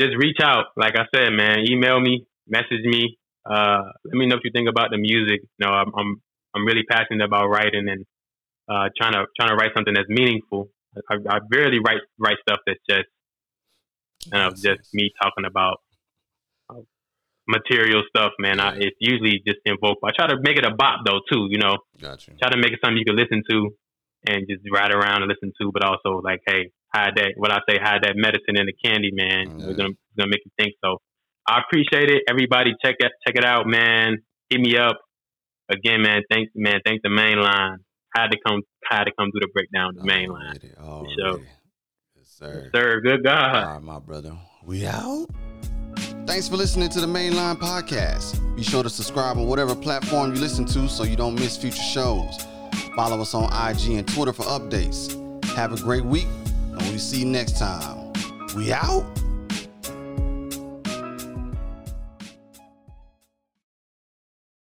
just 0.00 0.16
reach 0.16 0.38
out. 0.42 0.66
Like 0.76 0.94
I 0.96 1.04
said, 1.14 1.30
man, 1.32 1.60
email 1.68 2.00
me, 2.00 2.26
message 2.46 2.82
me. 2.84 3.18
Uh, 3.44 3.82
let 4.04 4.14
me 4.14 4.26
know 4.26 4.36
what 4.36 4.44
you 4.44 4.50
think 4.52 4.68
about 4.68 4.90
the 4.90 4.98
music. 4.98 5.40
You 5.58 5.66
know, 5.66 5.72
I'm 5.72 5.92
I'm, 5.96 6.22
I'm 6.54 6.66
really 6.66 6.84
passionate 6.88 7.24
about 7.24 7.48
writing 7.48 7.88
and 7.88 8.04
uh, 8.68 8.88
trying 8.96 9.12
to 9.12 9.26
trying 9.38 9.50
to 9.50 9.56
write 9.56 9.70
something 9.74 9.94
that's 9.94 10.08
meaningful. 10.08 10.70
I, 11.10 11.14
I 11.28 11.38
barely 11.48 11.78
write 11.78 12.00
write 12.18 12.36
stuff 12.42 12.60
that's 12.66 12.80
just 12.88 13.08
you 14.26 14.32
know 14.32 14.50
just 14.50 14.92
me 14.92 15.10
talking 15.22 15.44
about 15.46 15.80
uh, 16.70 16.80
material 17.46 18.02
stuff, 18.08 18.32
man. 18.38 18.60
I, 18.60 18.76
it's 18.76 18.96
usually 19.00 19.42
just 19.46 19.58
invoke. 19.64 19.98
I 20.04 20.10
try 20.16 20.28
to 20.28 20.36
make 20.40 20.58
it 20.58 20.64
a 20.66 20.74
bop 20.74 21.00
though 21.06 21.20
too. 21.30 21.48
You 21.50 21.58
know, 21.58 21.78
Got 22.00 22.26
you. 22.28 22.34
try 22.40 22.50
to 22.50 22.58
make 22.58 22.72
it 22.72 22.80
something 22.84 22.98
you 22.98 23.04
can 23.04 23.16
listen 23.16 23.42
to 23.50 23.70
and 24.26 24.46
just 24.48 24.62
ride 24.72 24.92
around 24.92 25.22
and 25.22 25.28
listen 25.30 25.52
to, 25.60 25.70
but 25.72 25.84
also 25.84 26.20
like, 26.22 26.40
hey, 26.46 26.70
hide 26.92 27.14
that 27.16 27.32
what 27.36 27.52
I 27.52 27.60
say, 27.68 27.78
hide 27.80 28.02
that 28.02 28.16
medicine 28.16 28.56
in 28.56 28.66
the 28.66 28.74
candy, 28.84 29.10
man. 29.12 29.58
Yeah. 29.58 29.66
We're 29.66 29.74
gonna 29.74 29.90
it's 29.90 30.16
gonna 30.18 30.30
make 30.30 30.44
you 30.44 30.52
think. 30.58 30.74
So 30.84 31.00
I 31.48 31.60
appreciate 31.60 32.10
it. 32.10 32.22
Everybody 32.28 32.74
check 32.84 32.96
it 32.98 33.10
check 33.26 33.36
it 33.36 33.44
out, 33.44 33.66
man. 33.66 34.18
Hit 34.50 34.60
me 34.60 34.76
up. 34.76 34.98
Again, 35.70 36.02
man, 36.02 36.22
thank 36.30 36.50
man, 36.54 36.80
thank 36.84 37.02
the 37.02 37.10
main 37.10 37.40
line. 37.40 37.78
Had 38.14 38.28
to 38.28 38.38
come 38.46 38.62
had 38.84 39.04
to 39.04 39.12
come 39.18 39.30
do 39.32 39.40
the 39.40 39.48
breakdown, 39.52 39.94
the 39.96 40.04
main 40.04 40.28
line. 40.28 40.58
Sure. 40.60 41.40
Yes, 42.16 42.26
sir. 42.26 42.70
Sir, 42.74 43.00
good 43.00 43.24
God. 43.24 43.64
All 43.64 43.72
right, 43.74 43.82
my 43.82 43.98
brother. 43.98 44.36
We 44.64 44.86
out. 44.86 45.26
Thanks 46.26 46.48
for 46.48 46.56
listening 46.56 46.90
to 46.90 47.00
the 47.00 47.06
Mainline 47.06 47.56
Podcast. 47.56 48.38
Be 48.54 48.62
sure 48.62 48.82
to 48.82 48.90
subscribe 48.90 49.38
on 49.38 49.46
whatever 49.46 49.74
platform 49.74 50.34
you 50.34 50.40
listen 50.40 50.66
to 50.66 50.88
so 50.88 51.04
you 51.04 51.16
don't 51.16 51.34
miss 51.34 51.56
future 51.56 51.82
shows. 51.82 52.46
Follow 52.94 53.20
us 53.22 53.32
on 53.32 53.44
IG 53.44 53.92
and 53.92 54.06
Twitter 54.06 54.34
for 54.34 54.42
updates. 54.42 55.14
Have 55.54 55.72
a 55.72 55.82
great 55.82 56.04
week, 56.04 56.28
and 56.54 56.82
we'll 56.82 56.98
see 56.98 57.20
you 57.20 57.24
next 57.24 57.58
time. 57.58 58.12
We 58.54 58.72
out. 58.72 59.06